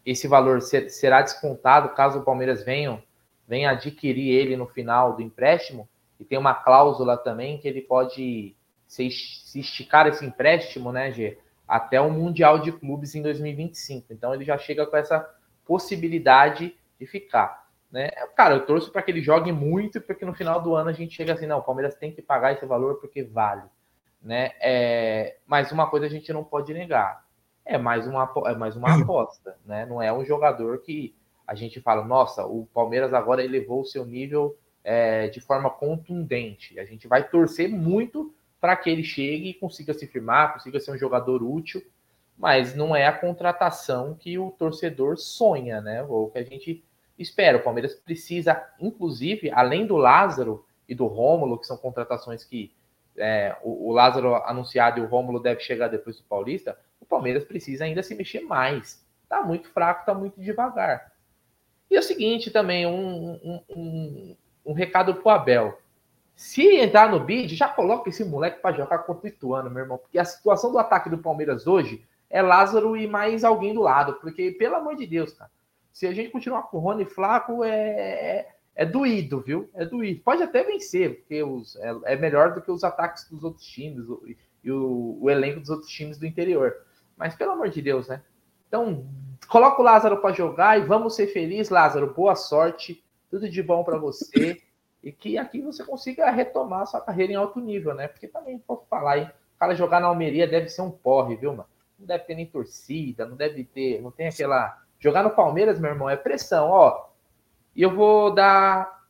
Esse 0.04 0.26
valor 0.28 0.60
ser, 0.60 0.90
será 0.90 1.22
descontado 1.22 1.94
caso 1.94 2.18
o 2.18 2.24
Palmeiras 2.24 2.64
venha, 2.64 3.02
venha 3.46 3.70
adquirir 3.70 4.30
ele 4.30 4.56
no 4.56 4.66
final 4.66 5.14
do 5.14 5.22
empréstimo. 5.22 5.88
E 6.18 6.24
tem 6.24 6.38
uma 6.38 6.54
cláusula 6.54 7.16
também 7.16 7.58
que 7.58 7.68
ele 7.68 7.82
pode 7.82 8.56
se, 8.86 9.10
se 9.10 9.60
esticar 9.60 10.06
esse 10.06 10.24
empréstimo, 10.24 10.92
né, 10.92 11.12
Gê? 11.12 11.38
Até 11.66 12.00
o 12.00 12.10
Mundial 12.10 12.58
de 12.60 12.72
Clubes 12.72 13.14
em 13.14 13.22
2025. 13.22 14.12
Então 14.12 14.34
ele 14.34 14.44
já 14.44 14.56
chega 14.56 14.86
com 14.86 14.96
essa 14.96 15.28
possibilidade 15.64 16.76
de 16.98 17.06
ficar. 17.06 17.65
Né? 17.90 18.08
Cara, 18.36 18.54
eu 18.54 18.66
torço 18.66 18.90
para 18.90 19.02
que 19.02 19.10
ele 19.10 19.22
jogue 19.22 19.52
muito, 19.52 20.00
porque 20.00 20.24
no 20.24 20.34
final 20.34 20.60
do 20.60 20.74
ano 20.74 20.90
a 20.90 20.92
gente 20.92 21.14
chega 21.14 21.32
assim, 21.32 21.46
não, 21.46 21.58
o 21.58 21.62
Palmeiras 21.62 21.94
tem 21.94 22.12
que 22.12 22.20
pagar 22.20 22.52
esse 22.52 22.66
valor 22.66 22.96
porque 22.96 23.22
vale. 23.22 23.62
Né? 24.22 24.52
É, 24.60 25.36
mas 25.46 25.70
uma 25.70 25.88
coisa 25.88 26.06
a 26.06 26.08
gente 26.08 26.32
não 26.32 26.42
pode 26.42 26.74
negar, 26.74 27.24
é 27.64 27.76
mais 27.76 28.06
uma, 28.06 28.32
é 28.46 28.54
mais 28.54 28.76
uma 28.76 29.00
aposta, 29.02 29.56
né? 29.64 29.84
Não 29.86 30.00
é 30.00 30.12
um 30.12 30.24
jogador 30.24 30.78
que 30.78 31.14
a 31.46 31.54
gente 31.54 31.80
fala, 31.80 32.04
nossa, 32.04 32.44
o 32.44 32.66
Palmeiras 32.72 33.12
agora 33.12 33.44
elevou 33.44 33.82
o 33.82 33.84
seu 33.84 34.04
nível 34.04 34.56
é, 34.82 35.28
de 35.28 35.40
forma 35.40 35.68
contundente. 35.68 36.78
A 36.78 36.84
gente 36.84 37.06
vai 37.06 37.28
torcer 37.28 37.68
muito 37.68 38.34
para 38.60 38.76
que 38.76 38.88
ele 38.88 39.02
chegue 39.02 39.50
e 39.50 39.54
consiga 39.54 39.92
se 39.92 40.06
firmar, 40.06 40.54
consiga 40.54 40.80
ser 40.80 40.92
um 40.92 40.98
jogador 40.98 41.42
útil, 41.42 41.82
mas 42.38 42.74
não 42.74 42.94
é 42.94 43.06
a 43.06 43.12
contratação 43.12 44.14
que 44.14 44.38
o 44.38 44.50
torcedor 44.52 45.16
sonha, 45.18 45.80
né? 45.80 46.02
Ou 46.04 46.30
que 46.30 46.38
a 46.38 46.44
gente 46.44 46.84
espera. 47.18 47.58
O 47.58 47.62
Palmeiras 47.62 47.94
precisa, 47.94 48.62
inclusive, 48.80 49.50
além 49.50 49.86
do 49.86 49.96
Lázaro 49.96 50.64
e 50.88 50.94
do 50.94 51.06
Rômulo, 51.06 51.58
que 51.58 51.66
são 51.66 51.76
contratações 51.76 52.44
que 52.44 52.72
é, 53.16 53.56
o, 53.62 53.88
o, 53.88 53.92
Lázaro 53.92 54.34
anunciado 54.34 55.00
e 55.00 55.02
o 55.02 55.06
Rômulo 55.06 55.40
deve 55.40 55.60
chegar 55.60 55.88
depois 55.88 56.16
do 56.16 56.24
Paulista, 56.24 56.78
o 57.00 57.06
Palmeiras 57.06 57.44
precisa 57.44 57.84
ainda 57.84 58.02
se 58.02 58.14
mexer 58.14 58.40
mais. 58.40 59.04
Tá 59.28 59.42
muito 59.42 59.68
fraco, 59.70 60.06
tá 60.06 60.14
muito 60.14 60.40
devagar. 60.40 61.12
E 61.90 61.96
é 61.96 61.98
o 61.98 62.02
seguinte 62.02 62.50
também, 62.50 62.86
um, 62.86 63.32
um, 63.42 63.62
um, 63.70 64.36
um 64.66 64.72
recado 64.72 65.14
pro 65.14 65.30
Abel. 65.30 65.78
Se 66.34 66.76
entrar 66.76 67.10
no 67.10 67.20
bid, 67.20 67.54
já 67.54 67.68
coloca 67.68 68.10
esse 68.10 68.24
moleque 68.24 68.60
para 68.60 68.76
jogar 68.76 68.98
contra 68.98 69.24
o 69.24 69.28
Ituano, 69.28 69.70
meu 69.70 69.82
irmão. 69.82 69.98
Porque 69.98 70.18
a 70.18 70.24
situação 70.24 70.70
do 70.70 70.78
ataque 70.78 71.08
do 71.08 71.18
Palmeiras 71.18 71.66
hoje 71.66 72.04
é 72.28 72.42
Lázaro 72.42 72.96
e 72.96 73.06
mais 73.06 73.42
alguém 73.42 73.72
do 73.72 73.80
lado. 73.80 74.14
Porque, 74.14 74.50
pelo 74.52 74.76
amor 74.76 74.96
de 74.96 75.06
Deus, 75.06 75.32
cara. 75.32 75.50
Se 75.96 76.06
a 76.06 76.12
gente 76.12 76.28
continuar 76.28 76.64
com 76.64 76.76
o 76.76 76.80
Rony 76.80 77.06
Flaco, 77.06 77.64
é, 77.64 77.70
é, 77.70 78.48
é 78.74 78.84
doído, 78.84 79.40
viu? 79.40 79.70
É 79.72 79.82
doído. 79.82 80.20
Pode 80.20 80.42
até 80.42 80.62
vencer, 80.62 81.20
porque 81.20 81.42
os, 81.42 81.74
é, 81.76 82.12
é 82.12 82.16
melhor 82.16 82.52
do 82.52 82.60
que 82.60 82.70
os 82.70 82.84
ataques 82.84 83.26
dos 83.30 83.42
outros 83.42 83.64
times 83.64 84.06
o, 84.06 84.22
e 84.62 84.70
o, 84.70 85.16
o, 85.18 85.30
elenco 85.30 85.58
dos 85.58 85.70
outros 85.70 85.90
times 85.90 86.18
do 86.18 86.26
interior. 86.26 86.76
Mas, 87.16 87.34
pelo 87.34 87.52
amor 87.52 87.70
de 87.70 87.80
Deus, 87.80 88.08
né? 88.08 88.20
Então, 88.68 89.06
coloca 89.48 89.80
o 89.80 89.84
Lázaro 89.84 90.18
para 90.18 90.34
jogar 90.34 90.78
e 90.78 90.84
vamos 90.84 91.16
ser 91.16 91.28
felizes, 91.28 91.70
Lázaro. 91.70 92.12
Boa 92.12 92.34
sorte, 92.34 93.02
tudo 93.30 93.48
de 93.48 93.62
bom 93.62 93.82
para 93.82 93.96
você 93.96 94.60
e 95.02 95.10
que 95.10 95.38
aqui 95.38 95.62
você 95.62 95.82
consiga 95.82 96.30
retomar 96.30 96.86
sua 96.86 97.00
carreira 97.00 97.32
em 97.32 97.36
alto 97.36 97.58
nível, 97.58 97.94
né? 97.94 98.06
Porque 98.06 98.28
também, 98.28 98.58
por 98.58 98.84
falar 98.90 99.12
aí, 99.12 99.22
o 99.22 99.58
cara 99.58 99.74
jogar 99.74 100.00
na 100.00 100.08
Almeria 100.08 100.46
deve 100.46 100.68
ser 100.68 100.82
um 100.82 100.90
porre, 100.90 101.36
viu, 101.36 101.52
mano? 101.52 101.70
Não 101.98 102.06
deve 102.06 102.24
ter 102.24 102.34
nem 102.34 102.44
torcida, 102.44 103.24
não 103.24 103.34
deve 103.34 103.64
ter, 103.64 104.02
não 104.02 104.10
tem 104.10 104.28
aquela 104.28 104.84
Jogar 104.98 105.22
no 105.22 105.30
Palmeiras, 105.30 105.78
meu 105.78 105.90
irmão, 105.90 106.08
é 106.08 106.16
pressão, 106.16 106.68
ó. 106.68 107.06
E 107.74 107.82
eu 107.82 107.94
vou 107.94 108.34
dar 108.34 109.04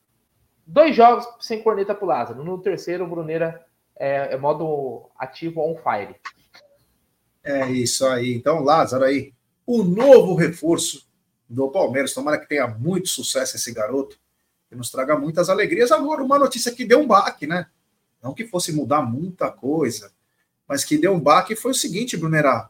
dois 0.67 0.95
jogos 0.95 1.27
sem 1.41 1.63
corneta 1.63 1.95
pro 1.95 2.07
Lázaro. 2.07 2.43
No 2.43 2.59
terceiro, 2.59 3.05
o 3.05 3.09
Bruneira 3.09 3.65
é, 3.97 4.35
é 4.35 4.37
modo 4.37 5.09
ativo 5.17 5.61
on 5.61 5.77
fire. 5.77 6.17
É 7.45 7.71
isso 7.71 8.07
aí. 8.07 8.35
Então, 8.35 8.63
Lázaro 8.63 9.05
aí, 9.05 9.33
o 9.65 9.85
novo 9.85 10.35
reforço 10.35 11.07
do 11.49 11.71
Palmeiras. 11.71 12.13
Tomara 12.13 12.39
que 12.39 12.49
tenha 12.49 12.67
muito 12.67 13.09
sucesso 13.09 13.57
esse 13.57 13.73
garoto, 13.73 14.19
que 14.69 14.75
nos 14.75 14.91
traga 14.91 15.17
muitas 15.17 15.49
alegrias. 15.49 15.93
Agora, 15.93 16.23
uma 16.23 16.39
notícia 16.39 16.73
que 16.73 16.85
deu 16.85 17.01
um 17.01 17.07
baque, 17.07 17.47
né? 17.47 17.67
Não 18.23 18.35
que 18.35 18.47
fosse 18.47 18.73
mudar 18.73 19.03
muita 19.03 19.51
coisa, 19.51 20.11
mas 20.67 20.85
que 20.85 20.99
deu 20.99 21.13
um 21.13 21.21
baque 21.21 21.55
foi 21.55 21.71
o 21.71 21.75
seguinte, 21.75 22.17
Brunerá. 22.17 22.69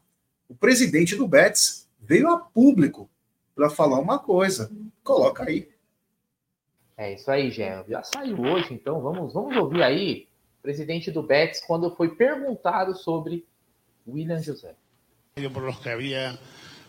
O 0.49 0.55
presidente 0.55 1.17
do 1.17 1.27
Betis 1.27 1.86
veio 1.99 2.29
a 2.31 2.39
público 2.39 3.09
para 3.55 3.71
falar 3.71 3.99
uma 3.99 4.19
coisa. 4.19 4.71
Coloca 5.03 5.45
aí. 5.45 5.69
É 6.97 7.15
isso 7.15 7.31
aí, 7.31 7.51
Gé. 7.51 7.85
Já 7.89 8.03
saiu 8.03 8.41
hoje, 8.41 8.73
então 8.73 9.01
vamos, 9.01 9.33
vamos 9.33 9.57
ouvir 9.57 9.83
aí 9.83 10.29
o 10.59 10.63
presidente 10.63 11.11
do 11.11 11.23
Betis 11.23 11.61
quando 11.61 11.95
foi 11.95 12.15
perguntado 12.15 12.95
sobre 12.95 13.45
William 14.07 14.43
José. 14.43 14.75
Por 15.53 15.63
los 15.63 15.79
que 15.81 15.91
había, 15.91 16.39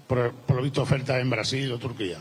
por, 0.07 0.33
por 0.33 0.55
lo 0.55 0.63
visto, 0.63 0.81
ofertas 0.81 1.21
en 1.21 1.29
Brasil 1.29 1.71
o 1.73 1.77
Turquía. 1.77 2.17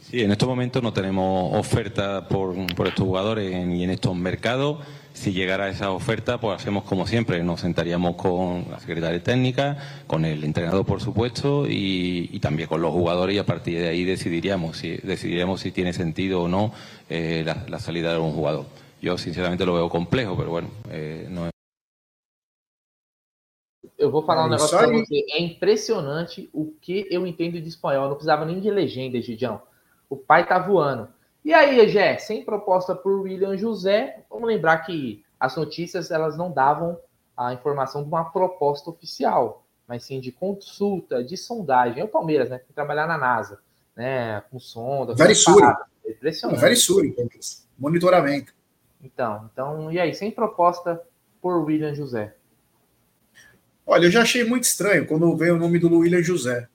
Sí, 0.00 0.22
en 0.22 0.30
estos 0.30 0.48
momentos 0.48 0.80
no 0.80 0.92
tenemos 0.92 1.58
oferta 1.58 2.28
por, 2.28 2.54
por 2.76 2.86
estos 2.86 3.04
jugadores 3.04 3.66
ni 3.66 3.82
en 3.82 3.90
estos 3.90 4.14
mercados. 4.14 4.86
Si 5.16 5.32
llegara 5.32 5.70
esa 5.70 5.92
oferta, 5.92 6.38
pues 6.38 6.60
hacemos 6.60 6.84
como 6.84 7.06
siempre, 7.06 7.42
nos 7.42 7.60
sentaríamos 7.60 8.16
con 8.16 8.66
la 8.70 8.78
secretaria 8.78 9.22
técnica, 9.22 9.78
con 10.06 10.26
el 10.26 10.44
entrenador, 10.44 10.84
por 10.84 11.00
supuesto, 11.00 11.66
y, 11.66 12.28
y 12.30 12.38
también 12.38 12.68
con 12.68 12.82
los 12.82 12.92
jugadores 12.92 13.34
y 13.34 13.38
a 13.38 13.46
partir 13.46 13.78
de 13.78 13.88
ahí 13.88 14.04
decidiríamos 14.04 14.76
si, 14.76 14.98
decidiríamos 14.98 15.62
si 15.62 15.72
tiene 15.72 15.94
sentido 15.94 16.42
o 16.42 16.48
no 16.48 16.70
eh, 17.08 17.42
la, 17.46 17.64
la, 17.66 17.78
salida 17.78 18.12
de 18.12 18.18
un 18.18 18.32
jugador. 18.32 18.66
Yo 19.00 19.16
sinceramente 19.16 19.64
lo 19.64 19.72
veo 19.72 19.88
complejo, 19.88 20.36
pero 20.36 20.50
bueno, 20.50 20.68
eh, 20.90 21.26
no 21.30 21.46
es... 21.46 21.52
Eu 23.98 24.10
vou 24.10 24.22
falar 24.22 24.44
um 24.44 24.50
negócio 24.50 24.76
para 24.76 24.88
você. 24.88 25.24
É 25.30 25.40
impressionante 25.40 26.50
o 26.52 26.74
que 26.78 27.06
eu 27.10 27.26
entendo 27.26 27.58
de 27.58 27.68
espanhol. 27.68 28.04
Eu 28.04 28.08
não 28.10 28.16
precisava 28.16 28.44
nem 28.44 28.60
de 28.60 28.70
legenda, 28.70 29.18
Gidião. 29.22 29.62
O 30.10 30.16
pai 30.16 30.46
tá 30.46 30.58
voando. 30.58 31.08
E 31.46 31.54
aí, 31.54 31.88
Gé, 31.88 32.18
sem 32.18 32.44
proposta 32.44 32.92
por 32.92 33.20
William 33.20 33.56
José, 33.56 34.24
vamos 34.28 34.48
lembrar 34.48 34.78
que 34.78 35.24
as 35.38 35.54
notícias 35.54 36.10
elas 36.10 36.36
não 36.36 36.50
davam 36.50 36.98
a 37.36 37.52
informação 37.52 38.02
de 38.02 38.08
uma 38.08 38.24
proposta 38.24 38.90
oficial, 38.90 39.64
mas 39.86 40.02
sim 40.02 40.18
de 40.18 40.32
consulta, 40.32 41.22
de 41.22 41.36
sondagem. 41.36 42.00
É 42.00 42.04
o 42.04 42.08
Palmeiras, 42.08 42.50
né? 42.50 42.58
Tem 42.58 42.66
que 42.66 42.72
trabalhar 42.72 43.06
na 43.06 43.16
NASA, 43.16 43.60
né? 43.94 44.42
Com 44.50 44.58
sonda. 44.58 45.14
Verisuri. 45.14 45.64
É 46.04 46.10
impressionante. 46.10 46.60
Verisuri, 46.60 47.14
monitoramento. 47.78 48.52
Então, 49.00 49.48
então, 49.52 49.92
e 49.92 50.00
aí, 50.00 50.12
sem 50.14 50.32
proposta 50.32 51.00
por 51.40 51.64
William 51.64 51.94
José? 51.94 52.34
Olha, 53.86 54.06
eu 54.06 54.10
já 54.10 54.22
achei 54.22 54.42
muito 54.42 54.64
estranho 54.64 55.06
quando 55.06 55.36
veio 55.36 55.54
o 55.54 55.58
nome 55.60 55.78
do 55.78 55.96
William 55.96 56.24
José. 56.24 56.68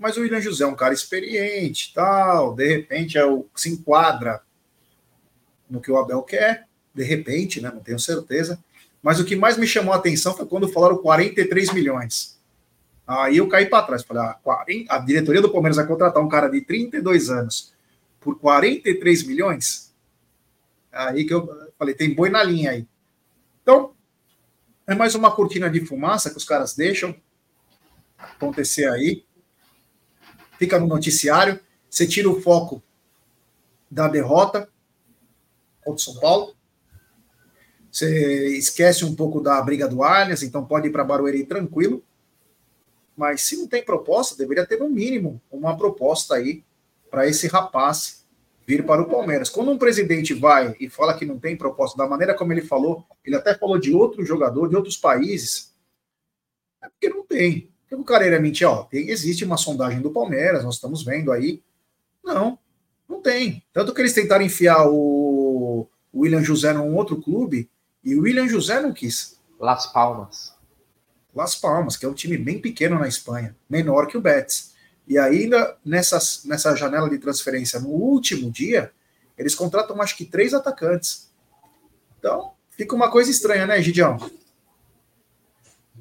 Mas 0.00 0.16
o 0.16 0.22
William 0.22 0.40
José 0.40 0.64
é 0.64 0.66
um 0.66 0.74
cara 0.74 0.94
experiente, 0.94 1.92
tal, 1.92 2.54
de 2.54 2.66
repente 2.66 3.18
é 3.18 3.26
o 3.26 3.46
se 3.54 3.68
enquadra 3.68 4.40
no 5.68 5.78
que 5.78 5.90
o 5.90 5.98
Abel 5.98 6.22
quer, 6.22 6.66
de 6.94 7.04
repente, 7.04 7.60
né, 7.60 7.70
não 7.70 7.80
tenho 7.80 7.98
certeza. 7.98 8.58
Mas 9.02 9.20
o 9.20 9.26
que 9.26 9.36
mais 9.36 9.58
me 9.58 9.66
chamou 9.66 9.92
a 9.92 9.98
atenção 9.98 10.34
foi 10.34 10.46
quando 10.46 10.70
falaram 10.70 10.96
43 10.96 11.74
milhões. 11.74 12.40
Aí 13.06 13.36
eu 13.36 13.46
caí 13.46 13.66
para 13.66 13.82
trás, 13.84 14.02
falei, 14.02 14.22
ah, 14.22 14.38
40, 14.42 14.94
a 14.94 14.98
diretoria 15.00 15.42
do 15.42 15.52
Palmeiras 15.52 15.76
vai 15.76 15.86
contratar 15.86 16.22
um 16.22 16.28
cara 16.30 16.48
de 16.48 16.62
32 16.62 17.28
anos 17.28 17.74
por 18.18 18.38
43 18.38 19.24
milhões? 19.24 19.94
Aí 20.90 21.26
que 21.26 21.34
eu 21.34 21.46
falei, 21.78 21.94
tem 21.94 22.14
boi 22.14 22.30
na 22.30 22.42
linha 22.42 22.70
aí. 22.70 22.86
Então, 23.62 23.92
é 24.86 24.94
mais 24.94 25.14
uma 25.14 25.30
cortina 25.30 25.68
de 25.68 25.84
fumaça 25.84 26.30
que 26.30 26.38
os 26.38 26.44
caras 26.44 26.74
deixam 26.74 27.14
acontecer 28.16 28.88
aí 28.88 29.24
fica 30.60 30.78
no 30.78 30.86
noticiário, 30.86 31.58
você 31.88 32.06
tira 32.06 32.28
o 32.28 32.38
foco 32.38 32.82
da 33.90 34.06
derrota 34.06 34.68
contra 35.82 35.96
o 35.96 35.98
São 35.98 36.20
Paulo, 36.20 36.54
você 37.90 38.58
esquece 38.58 39.02
um 39.02 39.16
pouco 39.16 39.40
da 39.40 39.60
briga 39.62 39.88
do 39.88 40.02
Allianz, 40.02 40.42
então 40.42 40.62
pode 40.62 40.88
ir 40.88 40.92
para 40.92 41.02
Barueri 41.02 41.46
tranquilo, 41.46 42.04
mas 43.16 43.40
se 43.40 43.56
não 43.56 43.66
tem 43.66 43.82
proposta, 43.82 44.36
deveria 44.36 44.66
ter 44.66 44.78
no 44.78 44.90
mínimo 44.90 45.40
uma 45.50 45.74
proposta 45.74 46.34
aí 46.34 46.62
para 47.10 47.26
esse 47.26 47.48
rapaz 47.48 48.26
vir 48.66 48.84
para 48.84 49.00
o 49.00 49.08
Palmeiras. 49.08 49.48
Quando 49.48 49.70
um 49.70 49.78
presidente 49.78 50.34
vai 50.34 50.76
e 50.78 50.90
fala 50.90 51.16
que 51.16 51.24
não 51.24 51.38
tem 51.38 51.56
proposta, 51.56 51.96
da 51.96 52.06
maneira 52.06 52.34
como 52.34 52.52
ele 52.52 52.60
falou, 52.60 53.06
ele 53.24 53.34
até 53.34 53.54
falou 53.54 53.78
de 53.78 53.94
outro 53.94 54.26
jogador, 54.26 54.68
de 54.68 54.76
outros 54.76 54.98
países, 54.98 55.74
é 56.82 56.88
porque 56.90 57.08
não 57.08 57.24
tem. 57.24 57.69
Que 57.96 58.02
o 58.02 58.04
cara 58.04 58.26
ia 58.26 58.40
mentir, 58.40 58.66
ó, 58.68 58.84
tem, 58.84 59.08
existe 59.10 59.44
uma 59.44 59.56
sondagem 59.56 60.00
do 60.00 60.10
Palmeiras, 60.10 60.62
nós 60.62 60.76
estamos 60.76 61.02
vendo 61.02 61.32
aí. 61.32 61.60
Não, 62.24 62.58
não 63.08 63.20
tem. 63.20 63.64
Tanto 63.72 63.92
que 63.92 64.00
eles 64.00 64.12
tentaram 64.12 64.44
enfiar 64.44 64.86
o 64.88 65.88
William 66.14 66.42
José 66.42 66.72
num 66.72 66.94
outro 66.96 67.20
clube 67.20 67.68
e 68.04 68.14
o 68.14 68.22
William 68.22 68.46
José 68.46 68.80
não 68.80 68.92
quis. 68.92 69.40
Las 69.58 69.86
Palmas. 69.86 70.54
Las 71.34 71.54
Palmas, 71.56 71.96
que 71.96 72.06
é 72.06 72.08
um 72.08 72.14
time 72.14 72.38
bem 72.38 72.60
pequeno 72.60 72.98
na 72.98 73.08
Espanha, 73.08 73.56
menor 73.68 74.06
que 74.06 74.16
o 74.16 74.20
Betis. 74.20 74.72
E 75.06 75.18
ainda 75.18 75.76
nessas, 75.84 76.44
nessa 76.44 76.76
janela 76.76 77.10
de 77.10 77.18
transferência, 77.18 77.80
no 77.80 77.88
último 77.88 78.50
dia, 78.50 78.92
eles 79.36 79.54
contratam 79.54 80.00
acho 80.00 80.16
que 80.16 80.24
três 80.24 80.54
atacantes. 80.54 81.28
Então, 82.18 82.52
fica 82.70 82.94
uma 82.94 83.10
coisa 83.10 83.30
estranha, 83.30 83.66
né, 83.66 83.82
Gidião? 83.82 84.18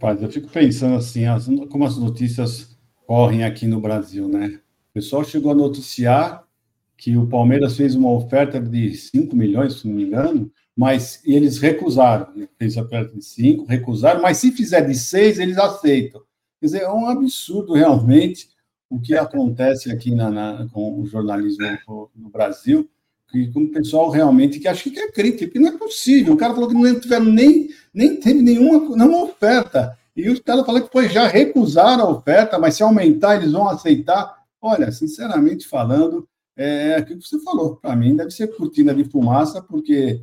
Rapaz, 0.01 0.21
eu 0.21 0.31
fico 0.31 0.47
pensando 0.47 0.95
assim, 0.95 1.25
as, 1.25 1.45
como 1.69 1.83
as 1.83 1.97
notícias 1.97 2.73
correm 3.05 3.43
aqui 3.43 3.67
no 3.67 3.81
Brasil, 3.81 4.29
né? 4.29 4.61
O 4.91 4.93
pessoal 4.93 5.25
chegou 5.25 5.51
a 5.51 5.55
noticiar 5.55 6.47
que 6.95 7.17
o 7.17 7.27
Palmeiras 7.27 7.75
fez 7.75 7.95
uma 7.95 8.09
oferta 8.09 8.61
de 8.61 8.95
5 8.95 9.35
milhões, 9.35 9.73
se 9.73 9.87
não 9.89 9.93
me 9.93 10.03
engano, 10.03 10.49
mas 10.73 11.21
eles 11.25 11.57
recusaram. 11.57 12.27
Fez 12.57 12.77
a 12.77 12.83
oferta 12.83 13.13
de 13.13 13.21
5, 13.21 13.65
recusaram, 13.65 14.21
mas 14.21 14.37
se 14.37 14.53
fizer 14.53 14.87
de 14.87 14.95
6, 14.95 15.37
eles 15.37 15.57
aceitam. 15.57 16.21
Quer 16.61 16.67
dizer, 16.67 16.81
é 16.83 16.89
um 16.89 17.05
absurdo 17.05 17.73
realmente 17.73 18.47
o 18.89 19.01
que 19.01 19.17
acontece 19.17 19.91
aqui 19.91 20.15
na, 20.15 20.29
na 20.31 20.67
com 20.69 20.97
o 20.97 21.05
jornalismo 21.05 22.09
no 22.15 22.29
Brasil, 22.29 22.89
que 23.31 23.51
com 23.51 23.61
o 23.61 23.71
pessoal 23.71 24.09
realmente 24.09 24.59
que 24.59 24.67
acha 24.67 24.89
que 24.89 24.99
é 24.99 25.11
crítica, 25.11 25.51
que 25.51 25.59
não 25.59 25.69
é 25.69 25.77
possível. 25.77 26.33
O 26.33 26.37
cara 26.37 26.53
falou 26.53 26.69
que 26.69 26.75
não 26.75 26.99
tiveram 26.99 27.25
nem, 27.25 27.69
nem 27.93 28.19
teve 28.19 28.41
nenhuma, 28.41 28.95
nenhuma 28.95 29.23
oferta. 29.23 29.97
E 30.15 30.29
os 30.29 30.39
caras 30.39 30.65
falaram 30.65 30.85
que 30.85 30.91
pois, 30.91 31.11
já 31.11 31.27
recusaram 31.27 32.03
a 32.03 32.09
oferta, 32.09 32.57
mas 32.59 32.75
se 32.75 32.83
aumentar, 32.83 33.35
eles 33.35 33.51
vão 33.51 33.69
aceitar. 33.69 34.43
Olha, 34.61 34.91
sinceramente 34.91 35.67
falando, 35.67 36.27
é 36.57 36.95
aquilo 36.95 37.19
que 37.19 37.27
você 37.27 37.39
falou. 37.39 37.77
Para 37.77 37.95
mim, 37.95 38.15
deve 38.15 38.31
ser 38.31 38.47
cortina 38.47 38.93
de 38.93 39.05
fumaça, 39.05 39.61
porque 39.61 40.21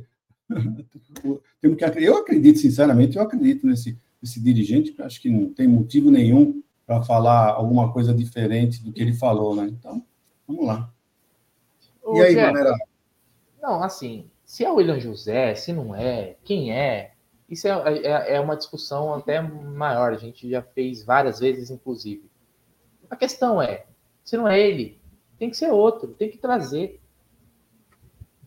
temos 1.61 1.77
que 1.77 2.03
eu 2.03 2.17
acredito, 2.17 2.59
sinceramente, 2.59 3.17
eu 3.17 3.23
acredito 3.23 3.65
nesse, 3.65 3.97
nesse 4.21 4.39
dirigente, 4.39 4.93
acho 4.99 5.21
que 5.21 5.29
não 5.29 5.51
tem 5.51 5.67
motivo 5.67 6.11
nenhum 6.11 6.61
para 6.85 7.01
falar 7.03 7.49
alguma 7.49 7.91
coisa 7.91 8.13
diferente 8.13 8.83
do 8.83 8.93
que 8.93 9.01
ele 9.01 9.13
falou, 9.13 9.55
né? 9.55 9.67
Então, 9.67 10.03
vamos 10.47 10.65
lá. 10.65 10.89
e 12.13 12.21
aí, 12.21 12.35
galera? 12.35 12.73
Não, 13.67 13.83
assim, 13.83 14.31
se 14.45 14.63
é 14.63 14.71
o 14.71 14.75
William 14.75 14.97
José, 14.97 15.53
se 15.53 15.73
não 15.73 15.93
é, 15.93 16.37
quem 16.45 16.71
é, 16.71 17.11
isso 17.49 17.67
é, 17.67 17.97
é, 17.97 18.35
é 18.35 18.39
uma 18.39 18.55
discussão 18.55 19.13
até 19.13 19.41
maior, 19.41 20.13
a 20.13 20.17
gente 20.17 20.49
já 20.49 20.61
fez 20.61 21.03
várias 21.03 21.41
vezes, 21.41 21.69
inclusive. 21.69 22.31
A 23.09 23.15
questão 23.17 23.61
é, 23.61 23.85
se 24.23 24.37
não 24.37 24.47
é 24.47 24.57
ele, 24.57 25.01
tem 25.37 25.49
que 25.49 25.57
ser 25.57 25.69
outro, 25.69 26.13
tem 26.13 26.31
que 26.31 26.37
trazer. 26.37 27.01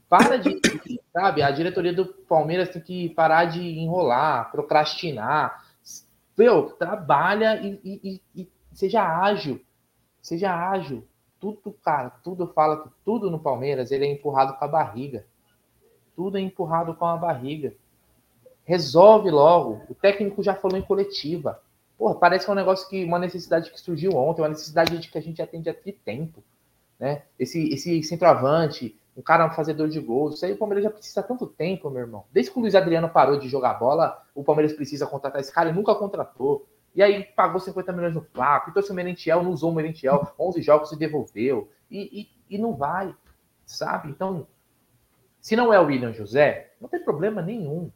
Para 0.08 0.38
de, 0.38 0.58
sabe, 1.12 1.42
a 1.42 1.50
diretoria 1.50 1.92
do 1.92 2.06
Palmeiras 2.06 2.70
tem 2.70 2.80
que 2.80 3.10
parar 3.10 3.44
de 3.44 3.60
enrolar, 3.60 4.50
procrastinar. 4.50 5.66
Meu, 6.34 6.70
trabalha 6.70 7.60
e, 7.60 7.78
e, 7.84 8.22
e 8.34 8.48
seja 8.72 9.02
ágil. 9.02 9.60
Seja 10.22 10.50
ágil. 10.50 11.06
Tudo, 11.40 11.72
cara, 11.82 12.10
tudo 12.22 12.46
fala 12.48 12.82
que 12.82 12.90
tudo 13.04 13.30
no 13.30 13.40
Palmeiras 13.40 13.90
ele 13.90 14.06
é 14.06 14.12
empurrado 14.12 14.54
com 14.54 14.64
a 14.64 14.68
barriga. 14.68 15.26
Tudo 16.14 16.36
é 16.38 16.40
empurrado 16.40 16.94
com 16.94 17.06
a 17.06 17.16
barriga. 17.16 17.74
Resolve 18.64 19.30
logo. 19.30 19.80
O 19.88 19.94
técnico 19.94 20.42
já 20.42 20.54
falou 20.54 20.76
em 20.76 20.82
coletiva. 20.82 21.62
Porra, 21.96 22.14
parece 22.14 22.44
que 22.44 22.50
é 22.50 22.52
um 22.52 22.56
negócio 22.56 22.88
que 22.88 23.04
uma 23.04 23.18
necessidade 23.18 23.70
que 23.70 23.80
surgiu 23.80 24.12
ontem, 24.12 24.42
uma 24.42 24.48
necessidade 24.48 24.98
de 24.98 25.08
que 25.08 25.18
a 25.18 25.22
gente 25.22 25.40
atende 25.40 25.70
há 25.70 25.74
tempo 25.74 26.42
né? 27.00 27.22
Esse, 27.38 27.72
esse 27.72 28.02
centroavante, 28.02 28.94
um 29.16 29.22
cara 29.22 29.46
um 29.46 29.50
fazedor 29.50 29.88
de 29.88 29.98
gols, 29.98 30.34
isso 30.34 30.44
aí 30.44 30.52
o 30.52 30.58
Palmeiras 30.58 30.84
já 30.84 30.90
precisa 30.90 31.20
há 31.20 31.22
tanto 31.22 31.46
tempo, 31.46 31.88
meu 31.88 32.02
irmão. 32.02 32.24
Desde 32.30 32.52
que 32.52 32.58
o 32.58 32.60
Luiz 32.60 32.74
Adriano 32.74 33.08
parou 33.08 33.38
de 33.38 33.48
jogar 33.48 33.74
bola, 33.74 34.22
o 34.34 34.44
Palmeiras 34.44 34.74
precisa 34.74 35.06
contratar 35.06 35.40
esse 35.40 35.50
cara 35.50 35.70
e 35.70 35.72
nunca 35.72 35.94
contratou. 35.94 36.68
E 36.94 37.02
aí 37.02 37.24
pagou 37.24 37.60
50 37.60 37.92
milhões 37.92 38.14
no 38.14 38.22
placo, 38.22 38.70
então 38.70 38.82
se 38.82 38.90
o 38.90 38.94
Merentiel 38.94 39.42
não 39.42 39.52
usou 39.52 39.70
o 39.70 39.74
Merentiel, 39.74 40.32
11 40.38 40.60
jogos 40.62 40.92
e 40.92 40.98
devolveu, 40.98 41.70
e, 41.90 42.20
e, 42.22 42.56
e 42.56 42.58
não 42.58 42.74
vai, 42.74 43.14
sabe? 43.64 44.10
Então, 44.10 44.46
se 45.40 45.54
não 45.54 45.72
é 45.72 45.80
o 45.80 45.86
William 45.86 46.12
José, 46.12 46.72
não 46.80 46.88
tem 46.88 47.02
problema 47.02 47.40
nenhum. 47.40 47.90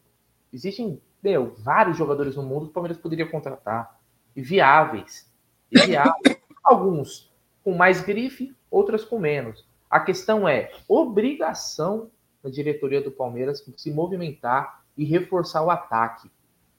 Existem, 0.52 1.00
meu, 1.22 1.54
vários 1.58 1.96
jogadores 1.96 2.36
no 2.36 2.42
mundo 2.42 2.66
que 2.66 2.70
o 2.70 2.74
Palmeiras 2.74 2.98
poderia 2.98 3.28
contratar, 3.28 3.98
e 4.34 4.42
viáveis, 4.42 5.30
e 5.70 5.80
viáveis. 5.80 6.38
Alguns 6.62 7.32
com 7.62 7.74
mais 7.74 8.00
grife, 8.00 8.54
outras 8.70 9.04
com 9.04 9.18
menos. 9.18 9.66
A 9.90 10.00
questão 10.00 10.48
é 10.48 10.70
obrigação 10.88 12.10
da 12.42 12.50
diretoria 12.50 13.00
do 13.00 13.10
Palmeiras 13.10 13.64
se 13.76 13.90
movimentar 13.90 14.84
e 14.96 15.04
reforçar 15.04 15.62
o 15.62 15.70
ataque. 15.70 16.30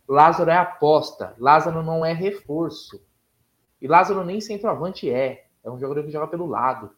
Lázaro 0.08 0.50
é 0.50 0.58
aposta, 0.58 1.36
Lázaro 1.38 1.82
não 1.82 2.06
é 2.06 2.14
reforço. 2.14 3.04
E 3.82 3.88
Lázaro 3.88 4.24
nem 4.24 4.40
centroavante 4.40 5.10
é, 5.10 5.48
é 5.64 5.70
um 5.70 5.80
jogador 5.80 6.04
que 6.04 6.12
joga 6.12 6.28
pelo 6.28 6.46
lado. 6.46 6.92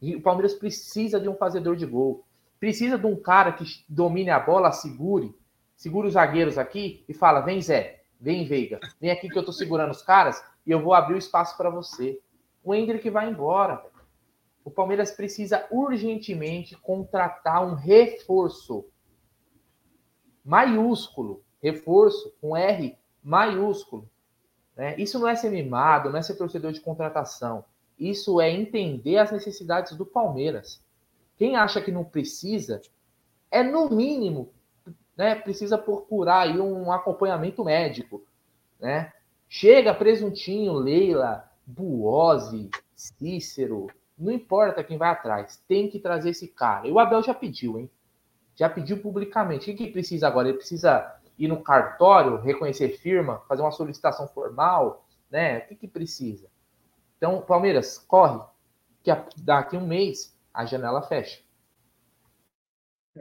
E 0.00 0.14
o 0.16 0.22
Palmeiras 0.22 0.54
precisa 0.54 1.18
de 1.18 1.28
um 1.28 1.34
fazedor 1.34 1.76
de 1.76 1.86
gol. 1.86 2.24
Precisa 2.60 2.98
de 2.98 3.06
um 3.06 3.16
cara 3.16 3.52
que 3.52 3.64
domine 3.88 4.30
a 4.30 4.38
bola, 4.38 4.72
segure, 4.72 5.34
segure 5.76 6.08
os 6.08 6.14
zagueiros 6.14 6.58
aqui 6.58 7.04
e 7.08 7.14
fala: 7.14 7.40
vem 7.40 7.60
Zé, 7.60 8.02
vem 8.20 8.46
Veiga, 8.46 8.80
vem 9.00 9.10
aqui 9.10 9.28
que 9.28 9.38
eu 9.38 9.44
tô 9.44 9.52
segurando 9.52 9.90
os 9.90 10.02
caras 10.02 10.42
e 10.66 10.70
eu 10.70 10.80
vou 10.80 10.94
abrir 10.94 11.14
o 11.14 11.18
espaço 11.18 11.56
para 11.56 11.70
você 11.70 12.20
o 12.64 12.74
Hendrick 12.74 13.08
vai 13.10 13.28
embora. 13.28 13.84
O 14.64 14.70
Palmeiras 14.70 15.12
precisa 15.12 15.68
urgentemente 15.70 16.74
contratar 16.76 17.62
um 17.62 17.74
reforço 17.74 18.88
maiúsculo, 20.42 21.43
reforço 21.64 22.30
com 22.42 22.54
R 22.54 22.94
maiúsculo. 23.22 24.06
Né? 24.76 24.94
Isso 24.98 25.18
não 25.18 25.26
é 25.26 25.34
ser 25.34 25.50
mimado, 25.50 26.10
não 26.10 26.18
é 26.18 26.22
ser 26.22 26.34
torcedor 26.34 26.72
de 26.72 26.80
contratação. 26.80 27.64
Isso 27.98 28.38
é 28.38 28.50
entender 28.50 29.16
as 29.16 29.32
necessidades 29.32 29.96
do 29.96 30.04
Palmeiras. 30.04 30.84
Quem 31.38 31.56
acha 31.56 31.80
que 31.80 31.90
não 31.90 32.04
precisa, 32.04 32.82
é 33.50 33.62
no 33.62 33.88
mínimo, 33.88 34.50
né, 35.16 35.34
precisa 35.36 35.78
procurar 35.78 36.40
aí 36.40 36.60
um 36.60 36.92
acompanhamento 36.92 37.64
médico, 37.64 38.22
né? 38.78 39.12
Chega 39.48 39.94
presuntinho, 39.94 40.74
Leila, 40.74 41.48
Buose, 41.64 42.68
Cícero, 42.94 43.86
não 44.18 44.32
importa 44.32 44.82
quem 44.82 44.98
vai 44.98 45.10
atrás, 45.10 45.62
tem 45.68 45.88
que 45.88 45.98
trazer 45.98 46.30
esse 46.30 46.48
cara. 46.48 46.86
E 46.86 46.92
o 46.92 46.98
Abel 46.98 47.22
já 47.22 47.32
pediu, 47.32 47.78
hein? 47.78 47.90
Já 48.56 48.68
pediu 48.68 48.98
publicamente. 48.98 49.70
O 49.70 49.76
que, 49.76 49.86
que 49.86 49.92
precisa 49.92 50.26
agora? 50.26 50.48
Ele 50.48 50.58
precisa 50.58 51.20
ir 51.38 51.48
no 51.48 51.62
cartório, 51.62 52.40
reconhecer 52.40 52.90
firma, 52.98 53.42
fazer 53.48 53.62
uma 53.62 53.72
solicitação 53.72 54.28
formal, 54.28 55.06
né? 55.30 55.58
O 55.58 55.68
que, 55.68 55.74
que 55.74 55.88
precisa? 55.88 56.48
Então, 57.16 57.40
Palmeiras, 57.42 57.98
corre, 57.98 58.40
que 59.02 59.10
daqui 59.38 59.76
a 59.76 59.78
um 59.78 59.86
mês 59.86 60.36
a 60.52 60.64
janela 60.64 61.02
fecha. 61.02 61.42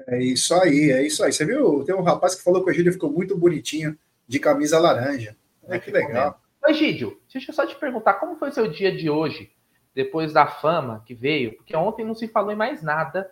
É 0.08 0.22
isso 0.22 0.54
aí, 0.56 0.92
é 0.92 1.06
isso 1.06 1.24
aí. 1.24 1.32
Você 1.32 1.46
viu? 1.46 1.84
Tem 1.84 1.94
um 1.94 2.02
rapaz 2.02 2.36
que 2.36 2.44
falou 2.44 2.64
que 2.64 2.70
o 2.70 2.74
Egídio 2.74 2.94
ficou 2.94 3.12
muito 3.12 3.38
bonitinho 3.38 3.98
de 4.28 4.40
camisa 4.40 4.80
laranja. 4.80 5.36
É, 5.64 5.80
que 5.80 5.92
legal. 5.92 6.40
Egídio, 6.68 7.22
deixa 7.32 7.52
eu 7.52 7.56
só 7.56 7.66
te 7.66 7.76
perguntar, 7.76 8.14
como 8.16 8.38
foi 8.38 8.52
seu 8.52 8.68
dia 8.68 8.96
de 8.96 9.10
hoje, 9.10 9.52
depois 9.94 10.32
da 10.32 10.48
fama 10.48 11.04
que 11.06 11.14
veio? 11.14 11.56
Porque 11.58 11.76
ontem 11.76 12.06
não 12.06 12.16
se 12.16 12.28
falou 12.28 12.52
em 12.52 12.56
mais 12.56 12.82
nada 12.82 13.30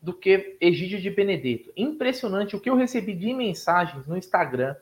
do 0.00 0.14
que 0.14 0.56
Egídio 0.60 1.00
de 1.00 1.10
Benedetto. 1.10 1.72
Impressionante 1.76 2.56
o 2.56 2.60
que 2.60 2.70
eu 2.70 2.76
recebi 2.76 3.14
de 3.14 3.34
mensagens 3.34 4.06
no 4.06 4.16
Instagram 4.16 4.74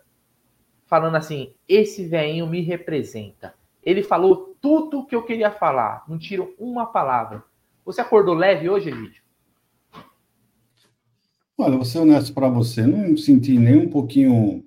falando 0.86 1.16
assim: 1.16 1.52
esse 1.68 2.06
veinho 2.06 2.46
me 2.46 2.60
representa. 2.60 3.54
Ele 3.82 4.02
falou 4.02 4.56
tudo 4.60 5.00
o 5.00 5.06
que 5.06 5.14
eu 5.14 5.22
queria 5.22 5.50
falar, 5.50 6.04
não 6.08 6.18
tiro 6.18 6.54
uma 6.58 6.86
palavra. 6.86 7.42
Você 7.84 8.00
acordou 8.00 8.34
leve 8.34 8.68
hoje, 8.68 8.90
Egídio? 8.90 9.22
Olha, 11.56 11.76
vou 11.76 11.84
ser 11.84 11.98
honesto 11.98 12.32
para 12.32 12.48
você, 12.48 12.86
não 12.86 13.16
senti 13.16 13.58
nem 13.58 13.76
um 13.76 13.90
pouquinho 13.90 14.64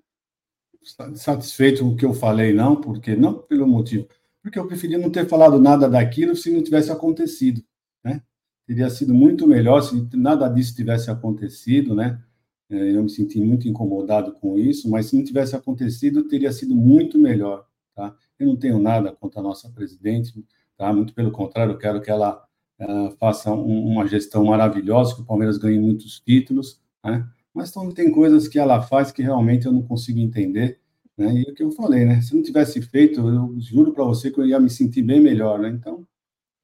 satisfeito 1.16 1.84
com 1.84 1.92
o 1.92 1.96
que 1.96 2.04
eu 2.04 2.14
falei, 2.14 2.52
não, 2.52 2.76
porque 2.76 3.16
não 3.16 3.34
pelo 3.34 3.68
motivo, 3.68 4.08
porque 4.42 4.58
eu 4.58 4.68
preferia 4.68 4.98
não 4.98 5.10
ter 5.10 5.28
falado 5.28 5.60
nada 5.60 5.88
daquilo 5.88 6.36
se 6.36 6.52
não 6.52 6.64
tivesse 6.64 6.92
acontecido, 6.92 7.64
né? 8.04 8.22
Teria 8.66 8.90
sido 8.90 9.14
muito 9.14 9.48
melhor 9.48 9.82
se 9.82 10.08
nada 10.14 10.48
disso 10.48 10.76
tivesse 10.76 11.10
acontecido, 11.10 11.96
né? 11.96 12.22
É, 12.70 12.96
eu 12.96 13.04
me 13.04 13.10
senti 13.10 13.40
muito 13.42 13.68
incomodado 13.68 14.32
com 14.34 14.58
isso, 14.58 14.90
mas 14.90 15.08
se 15.08 15.16
não 15.16 15.24
tivesse 15.24 15.56
acontecido, 15.56 16.28
teria 16.28 16.52
sido 16.52 16.74
muito 16.74 17.18
melhor, 17.18 17.66
tá? 17.94 18.16
Eu 18.40 18.48
não 18.48 18.56
tenho 18.56 18.80
nada 18.80 19.12
contra 19.12 19.42
a 19.42 19.44
nossa 19.44 19.70
presidente, 19.70 20.34
tá? 20.78 20.92
Muito 20.94 21.14
pelo 21.14 21.32
contrário, 21.32 21.74
eu 21.74 21.78
quero 21.78 22.02
que 22.02 22.10
ela 22.10 22.44
uh, 22.80 23.12
faça 23.20 23.54
um, 23.54 23.88
uma 23.88 24.08
gestão 24.08 24.46
maravilhosa, 24.46 25.16
que 25.16 25.22
o 25.22 25.26
Palmeiras 25.26 25.58
ganhe 25.58 25.80
muitos 25.80 26.20
títulos, 26.20 26.80
né? 27.04 27.28
mas 27.54 27.70
então, 27.70 27.92
tem 27.92 28.12
coisas 28.12 28.48
que 28.48 28.58
ela 28.58 28.82
faz 28.82 29.12
que 29.12 29.22
realmente 29.22 29.66
eu 29.66 29.72
não 29.72 29.82
consigo 29.82 30.20
entender. 30.20 30.80
Né? 31.18 31.42
E 31.42 31.50
é 31.50 31.52
o 31.52 31.54
que 31.54 31.64
eu 31.64 31.72
falei, 31.72 32.06
né? 32.06 32.22
Se 32.22 32.34
não 32.34 32.42
tivesse 32.42 32.82
feito, 32.82 33.20
eu 33.20 33.54
juro 33.60 33.92
para 33.92 34.04
você 34.04 34.32
que 34.32 34.40
eu 34.40 34.46
ia 34.46 34.60
me 34.60 34.70
sentir 34.70 35.02
bem 35.02 35.20
melhor, 35.20 35.60
né? 35.60 35.70
Então, 35.70 36.08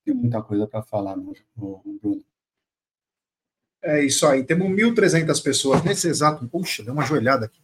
tem 0.08 0.16
muita 0.16 0.42
coisa 0.42 0.66
para 0.66 0.82
falar, 0.82 1.16
Bruno. 1.18 2.24
É 3.82 4.04
isso 4.04 4.26
aí. 4.26 4.44
Temos 4.44 4.68
1.300 4.70 5.44
pessoas 5.44 5.84
nesse 5.84 6.08
exato. 6.08 6.48
Puxa, 6.48 6.82
deu 6.82 6.94
uma 6.94 7.06
joelhada 7.06 7.46
aqui. 7.46 7.60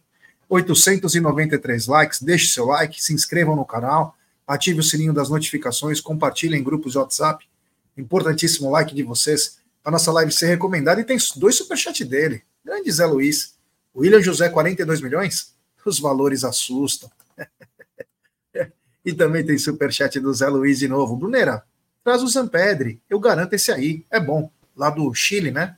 893 0.48 1.86
likes. 1.86 2.20
Deixe 2.22 2.48
seu 2.48 2.66
like, 2.66 3.02
se 3.02 3.14
inscrevam 3.14 3.56
no 3.56 3.64
canal, 3.64 4.14
ative 4.46 4.80
o 4.80 4.82
sininho 4.82 5.14
das 5.14 5.30
notificações, 5.30 6.00
compartilhem 6.00 6.60
em 6.60 6.62
grupos 6.62 6.92
de 6.92 6.98
WhatsApp. 6.98 7.48
Importantíssimo 7.96 8.70
like 8.70 8.94
de 8.94 9.02
vocês 9.02 9.58
para 9.82 9.92
nossa 9.92 10.12
live 10.12 10.30
ser 10.30 10.46
recomendada. 10.46 11.00
E 11.00 11.04
tem 11.04 11.16
dois 11.36 11.54
superchats 11.56 12.06
dele. 12.06 12.42
Grande 12.62 12.90
Zé 12.92 13.06
Luiz. 13.06 13.54
William 13.96 14.20
José, 14.20 14.50
42 14.50 15.00
milhões. 15.00 15.54
Os 15.86 15.98
valores 15.98 16.44
assustam. 16.44 17.10
e 19.04 19.14
também 19.14 19.44
tem 19.44 19.56
superchat 19.56 20.20
do 20.20 20.32
Zé 20.34 20.48
Luiz 20.48 20.78
de 20.78 20.88
novo. 20.88 21.16
Brunera, 21.16 21.64
traz 22.04 22.22
o 22.22 22.28
Zampedre. 22.28 23.00
Eu 23.08 23.18
garanto 23.18 23.54
esse 23.54 23.72
aí. 23.72 24.04
É 24.10 24.20
bom. 24.20 24.50
Lá 24.76 24.90
do 24.90 25.12
Chile, 25.14 25.50
né? 25.50 25.76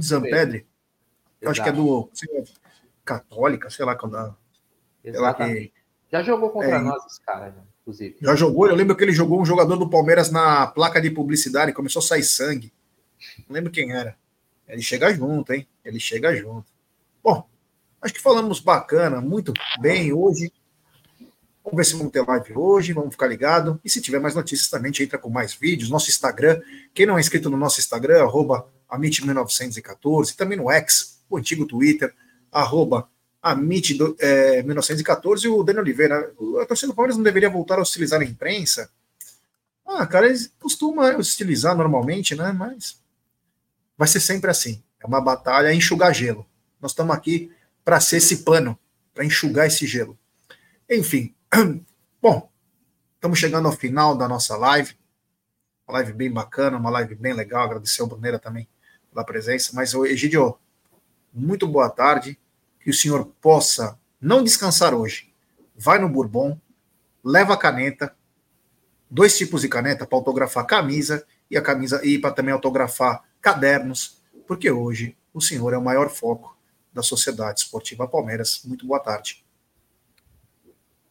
Zampedre. 0.00 0.66
Eu 1.40 1.50
acho 1.50 1.62
que 1.62 1.68
é 1.68 1.72
do 1.72 2.10
Católica, 3.04 3.70
sei 3.70 3.84
lá 3.84 3.96
quando. 3.96 4.36
Exatamente. 5.02 5.72
Já 6.10 6.22
jogou 6.22 6.50
contra 6.50 6.76
é, 6.76 6.78
nós, 6.78 7.04
esse 7.06 7.20
cara, 7.20 7.50
né? 7.50 7.62
inclusive. 7.82 8.16
Já 8.20 8.34
jogou, 8.34 8.68
eu 8.68 8.74
lembro 8.74 8.96
que 8.96 9.02
ele 9.02 9.12
jogou 9.12 9.40
um 9.40 9.44
jogador 9.44 9.76
do 9.76 9.90
Palmeiras 9.90 10.30
na 10.30 10.66
placa 10.66 11.00
de 11.00 11.10
publicidade, 11.10 11.72
começou 11.72 12.00
a 12.00 12.04
sair 12.04 12.22
sangue. 12.22 12.72
Não 13.48 13.54
lembro 13.54 13.70
quem 13.70 13.92
era. 13.92 14.16
Ele 14.66 14.80
chega 14.80 15.12
junto, 15.12 15.52
hein? 15.52 15.66
Ele 15.84 16.00
chega 16.00 16.34
junto. 16.34 16.66
Bom, 17.22 17.46
acho 18.00 18.14
que 18.14 18.20
falamos 18.20 18.60
bacana, 18.60 19.20
muito 19.20 19.52
bem 19.80 20.12
hoje. 20.12 20.52
Vamos 21.64 21.78
ver 21.78 21.86
se 21.86 21.96
vamos 21.96 22.12
ter 22.12 22.20
live 22.20 22.52
hoje, 22.54 22.92
vamos 22.92 23.12
ficar 23.12 23.26
ligado. 23.26 23.80
E 23.82 23.88
se 23.88 24.02
tiver 24.02 24.20
mais 24.20 24.34
notícias 24.34 24.68
também, 24.68 24.90
a 24.90 24.92
gente 24.92 25.04
entra 25.04 25.18
com 25.18 25.30
mais 25.30 25.54
vídeos. 25.54 25.88
Nosso 25.88 26.10
Instagram, 26.10 26.60
quem 26.92 27.06
não 27.06 27.16
é 27.16 27.20
inscrito 27.20 27.48
no 27.48 27.56
nosso 27.56 27.80
Instagram, 27.80 28.22
arroba 28.22 28.68
Amit1914, 28.92 30.36
também 30.36 30.58
no 30.58 30.70
X, 30.70 31.22
o 31.28 31.38
antigo 31.38 31.64
Twitter, 31.64 32.14
arroba 32.52 33.08
Amit1914 33.42 35.44
e 35.44 35.48
o 35.48 35.62
Daniel 35.62 35.82
Oliveira. 35.82 36.34
A 36.60 36.66
torcida 36.66 36.92
do 36.92 36.94
Palmeiras 36.94 37.16
não 37.16 37.24
deveria 37.24 37.48
voltar 37.48 37.78
a 37.78 37.82
hostilizar 37.82 38.20
a 38.20 38.24
imprensa? 38.24 38.90
Ah, 39.86 40.06
cara, 40.06 40.26
eles 40.26 40.52
costumam 40.60 41.18
hostilizar 41.18 41.74
normalmente, 41.74 42.34
né? 42.34 42.52
Mas 42.52 43.00
vai 43.96 44.08
ser 44.08 44.20
sempre 44.20 44.50
assim. 44.50 44.82
É 45.00 45.06
uma 45.06 45.20
batalha 45.20 45.72
enxugar 45.72 46.12
gelo. 46.14 46.46
Nós 46.80 46.92
estamos 46.92 47.16
aqui 47.16 47.50
para 47.84 48.00
ser 48.00 48.18
esse 48.18 48.38
pano, 48.38 48.78
para 49.14 49.24
enxugar 49.24 49.66
esse 49.66 49.86
gelo. 49.86 50.18
Enfim, 50.88 51.34
bom, 52.20 52.50
estamos 53.14 53.38
chegando 53.38 53.68
ao 53.68 53.72
final 53.72 54.16
da 54.16 54.26
nossa 54.28 54.56
live. 54.56 54.96
Uma 55.86 55.98
live 55.98 56.12
bem 56.12 56.30
bacana, 56.30 56.76
uma 56.76 56.90
live 56.90 57.14
bem 57.14 57.32
legal. 57.32 57.64
Agradecer 57.64 58.02
ao 58.02 58.08
Bruneira 58.08 58.38
também 58.38 58.68
pela 59.10 59.24
presença. 59.24 59.70
Mas, 59.74 59.94
Egidio, 59.94 60.58
muito 61.32 61.66
boa 61.66 61.88
tarde. 61.88 62.38
Que 62.80 62.90
o 62.90 62.94
senhor 62.94 63.26
possa 63.40 63.98
não 64.20 64.42
descansar 64.42 64.94
hoje. 64.94 65.32
Vai 65.76 65.98
no 65.98 66.08
Bourbon, 66.08 66.60
leva 67.22 67.54
a 67.54 67.56
caneta, 67.56 68.14
dois 69.10 69.36
tipos 69.36 69.62
de 69.62 69.68
caneta 69.68 70.06
para 70.06 70.18
autografar 70.18 70.66
camisa 70.66 71.26
e 71.50 71.56
a 71.56 71.62
camisa 71.62 72.04
e 72.04 72.18
para 72.18 72.32
também 72.32 72.52
autografar 72.52 73.22
cadernos, 73.40 74.22
porque 74.46 74.70
hoje 74.70 75.16
o 75.32 75.40
senhor 75.40 75.72
é 75.72 75.78
o 75.78 75.82
maior 75.82 76.10
foco 76.10 76.56
da 76.92 77.02
Sociedade 77.02 77.60
Esportiva 77.60 78.06
Palmeiras. 78.06 78.62
Muito 78.64 78.86
boa 78.86 79.00
tarde. 79.00 79.43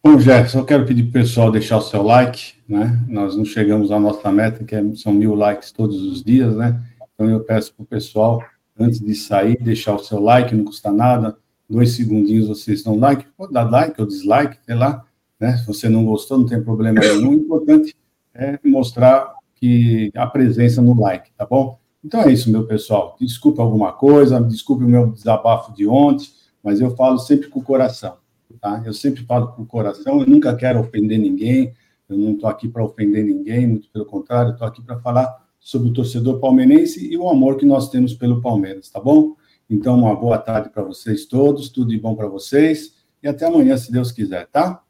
Bom, 0.05 0.19
Jefferson, 0.19 0.59
eu 0.59 0.65
quero 0.65 0.85
pedir 0.85 1.03
para 1.03 1.09
o 1.11 1.23
pessoal 1.23 1.49
deixar 1.49 1.77
o 1.77 1.81
seu 1.81 2.03
like, 2.03 2.55
né? 2.67 3.01
Nós 3.07 3.37
não 3.37 3.45
chegamos 3.45 3.89
à 3.89 3.97
nossa 3.97 4.29
meta, 4.33 4.61
que 4.65 4.75
é, 4.75 4.83
são 4.95 5.13
mil 5.13 5.33
likes 5.33 5.71
todos 5.71 6.01
os 6.01 6.21
dias, 6.21 6.57
né? 6.57 6.83
Então 7.13 7.29
eu 7.29 7.39
peço 7.39 7.73
para 7.73 7.83
o 7.83 7.85
pessoal, 7.85 8.43
antes 8.77 8.99
de 8.99 9.15
sair, 9.15 9.57
deixar 9.63 9.95
o 9.95 9.99
seu 9.99 10.19
like, 10.19 10.53
não 10.53 10.65
custa 10.65 10.91
nada. 10.91 11.37
Dois 11.69 11.95
segundinhos 11.95 12.49
vocês 12.49 12.83
dão 12.83 12.99
like, 12.99 13.25
pode 13.37 13.53
dar 13.53 13.63
like 13.63 13.99
ou 14.01 14.05
dislike, 14.05 14.57
sei 14.65 14.75
lá. 14.75 15.05
Né? 15.39 15.55
Se 15.55 15.65
você 15.65 15.87
não 15.87 16.03
gostou, 16.03 16.37
não 16.37 16.47
tem 16.47 16.61
problema 16.61 16.99
nenhum. 16.99 17.29
O 17.29 17.33
importante 17.35 17.95
é 18.33 18.59
mostrar 18.61 19.33
que 19.55 20.11
a 20.17 20.27
presença 20.27 20.81
no 20.81 20.99
like, 20.99 21.31
tá 21.37 21.45
bom? 21.45 21.79
Então 22.03 22.21
é 22.23 22.29
isso, 22.29 22.51
meu 22.51 22.67
pessoal. 22.67 23.15
Desculpa 23.21 23.61
alguma 23.61 23.93
coisa, 23.93 24.41
desculpe 24.41 24.83
o 24.83 24.89
meu 24.89 25.13
desabafo 25.13 25.73
de 25.73 25.87
ontem, 25.87 26.27
mas 26.61 26.81
eu 26.81 26.93
falo 26.93 27.17
sempre 27.19 27.47
com 27.47 27.61
o 27.61 27.63
coração. 27.63 28.21
Tá? 28.59 28.81
Eu 28.85 28.93
sempre 28.93 29.23
falo 29.25 29.53
com 29.53 29.63
o 29.63 29.65
coração, 29.65 30.19
eu 30.21 30.27
nunca 30.27 30.55
quero 30.55 30.79
ofender 30.79 31.19
ninguém, 31.19 31.73
eu 32.09 32.17
não 32.17 32.33
estou 32.33 32.49
aqui 32.49 32.67
para 32.67 32.83
ofender 32.83 33.23
ninguém, 33.23 33.67
muito 33.67 33.89
pelo 33.89 34.05
contrário, 34.05 34.51
estou 34.51 34.67
aqui 34.67 34.81
para 34.81 34.99
falar 34.99 35.43
sobre 35.59 35.89
o 35.89 35.93
torcedor 35.93 36.39
palmeirense 36.39 37.05
e 37.05 37.17
o 37.17 37.29
amor 37.29 37.57
que 37.57 37.65
nós 37.65 37.89
temos 37.89 38.13
pelo 38.13 38.41
Palmeiras, 38.41 38.89
tá 38.89 38.99
bom? 38.99 39.35
Então, 39.69 39.97
uma 39.97 40.13
boa 40.13 40.37
tarde 40.37 40.69
para 40.69 40.83
vocês 40.83 41.25
todos, 41.25 41.69
tudo 41.69 41.89
de 41.89 41.97
bom 41.97 42.15
para 42.15 42.27
vocês 42.27 42.95
e 43.21 43.27
até 43.27 43.45
amanhã, 43.45 43.77
se 43.77 43.91
Deus 43.91 44.11
quiser, 44.11 44.47
tá? 44.47 44.83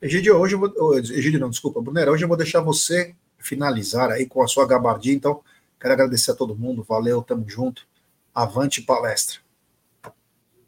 Egidio, 0.00 0.36
hoje 0.36 0.56
eu 0.56 0.58
vou. 0.58 0.72
Não, 1.38 1.50
desculpa, 1.50 1.80
Brunera, 1.80 2.10
hoje 2.10 2.24
eu 2.24 2.28
vou 2.28 2.36
deixar 2.36 2.60
você 2.60 3.14
finalizar 3.38 4.10
aí 4.10 4.26
com 4.26 4.42
a 4.42 4.48
sua 4.48 4.66
gabardinha, 4.66 5.14
então 5.14 5.40
quero 5.80 5.94
agradecer 5.94 6.32
a 6.32 6.34
todo 6.34 6.58
mundo, 6.58 6.82
valeu, 6.82 7.22
tamo 7.22 7.48
junto, 7.48 7.86
avante 8.34 8.82
palestra. 8.82 9.41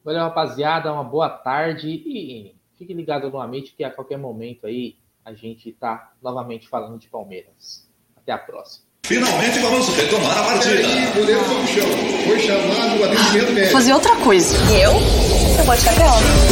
Valeu, 0.04 0.20
rapaziada. 0.20 0.92
Uma 0.92 1.02
boa 1.02 1.30
tarde 1.30 1.88
e 1.88 2.54
fique 2.78 2.92
ligado 2.92 3.30
no 3.30 3.40
Amit 3.40 3.74
que 3.74 3.82
a 3.82 3.90
qualquer 3.90 4.18
momento 4.18 4.66
aí 4.66 4.96
a 5.24 5.32
gente 5.32 5.70
está 5.70 6.12
novamente 6.22 6.68
falando 6.68 6.98
de 6.98 7.08
Palmeiras. 7.08 7.88
Até 8.16 8.32
a 8.32 8.38
próxima. 8.38 8.84
Finalmente 9.06 9.58
vamos 9.58 9.88
retomar 9.96 10.38
a 10.38 10.42
partida. 10.44 10.78
Aí, 10.78 12.26
foi 12.26 12.40
chamado 12.40 13.00
o 13.00 13.04
atendimento 13.04 13.52
médico. 13.52 13.72
Fazer 13.72 13.92
outra 13.92 14.16
coisa. 14.16 14.54
Eu? 14.72 14.92
Eu 15.58 15.64
vou 15.64 15.76
de 15.76 15.82
KTO. 15.82 16.02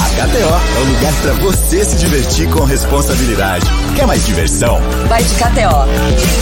A 0.01 0.09
KTO 0.11 0.77
é 0.77 0.81
o 0.81 0.95
lugar 0.95 1.13
para 1.23 1.33
você 1.45 1.85
se 1.85 1.99
divertir 1.99 2.51
com 2.51 2.65
responsabilidade. 2.65 3.67
Quer 3.97 4.07
mais 4.07 4.27
diversão? 4.27 4.79
Vai 5.09 5.23
de 5.23 5.35
KTO. 5.35 6.33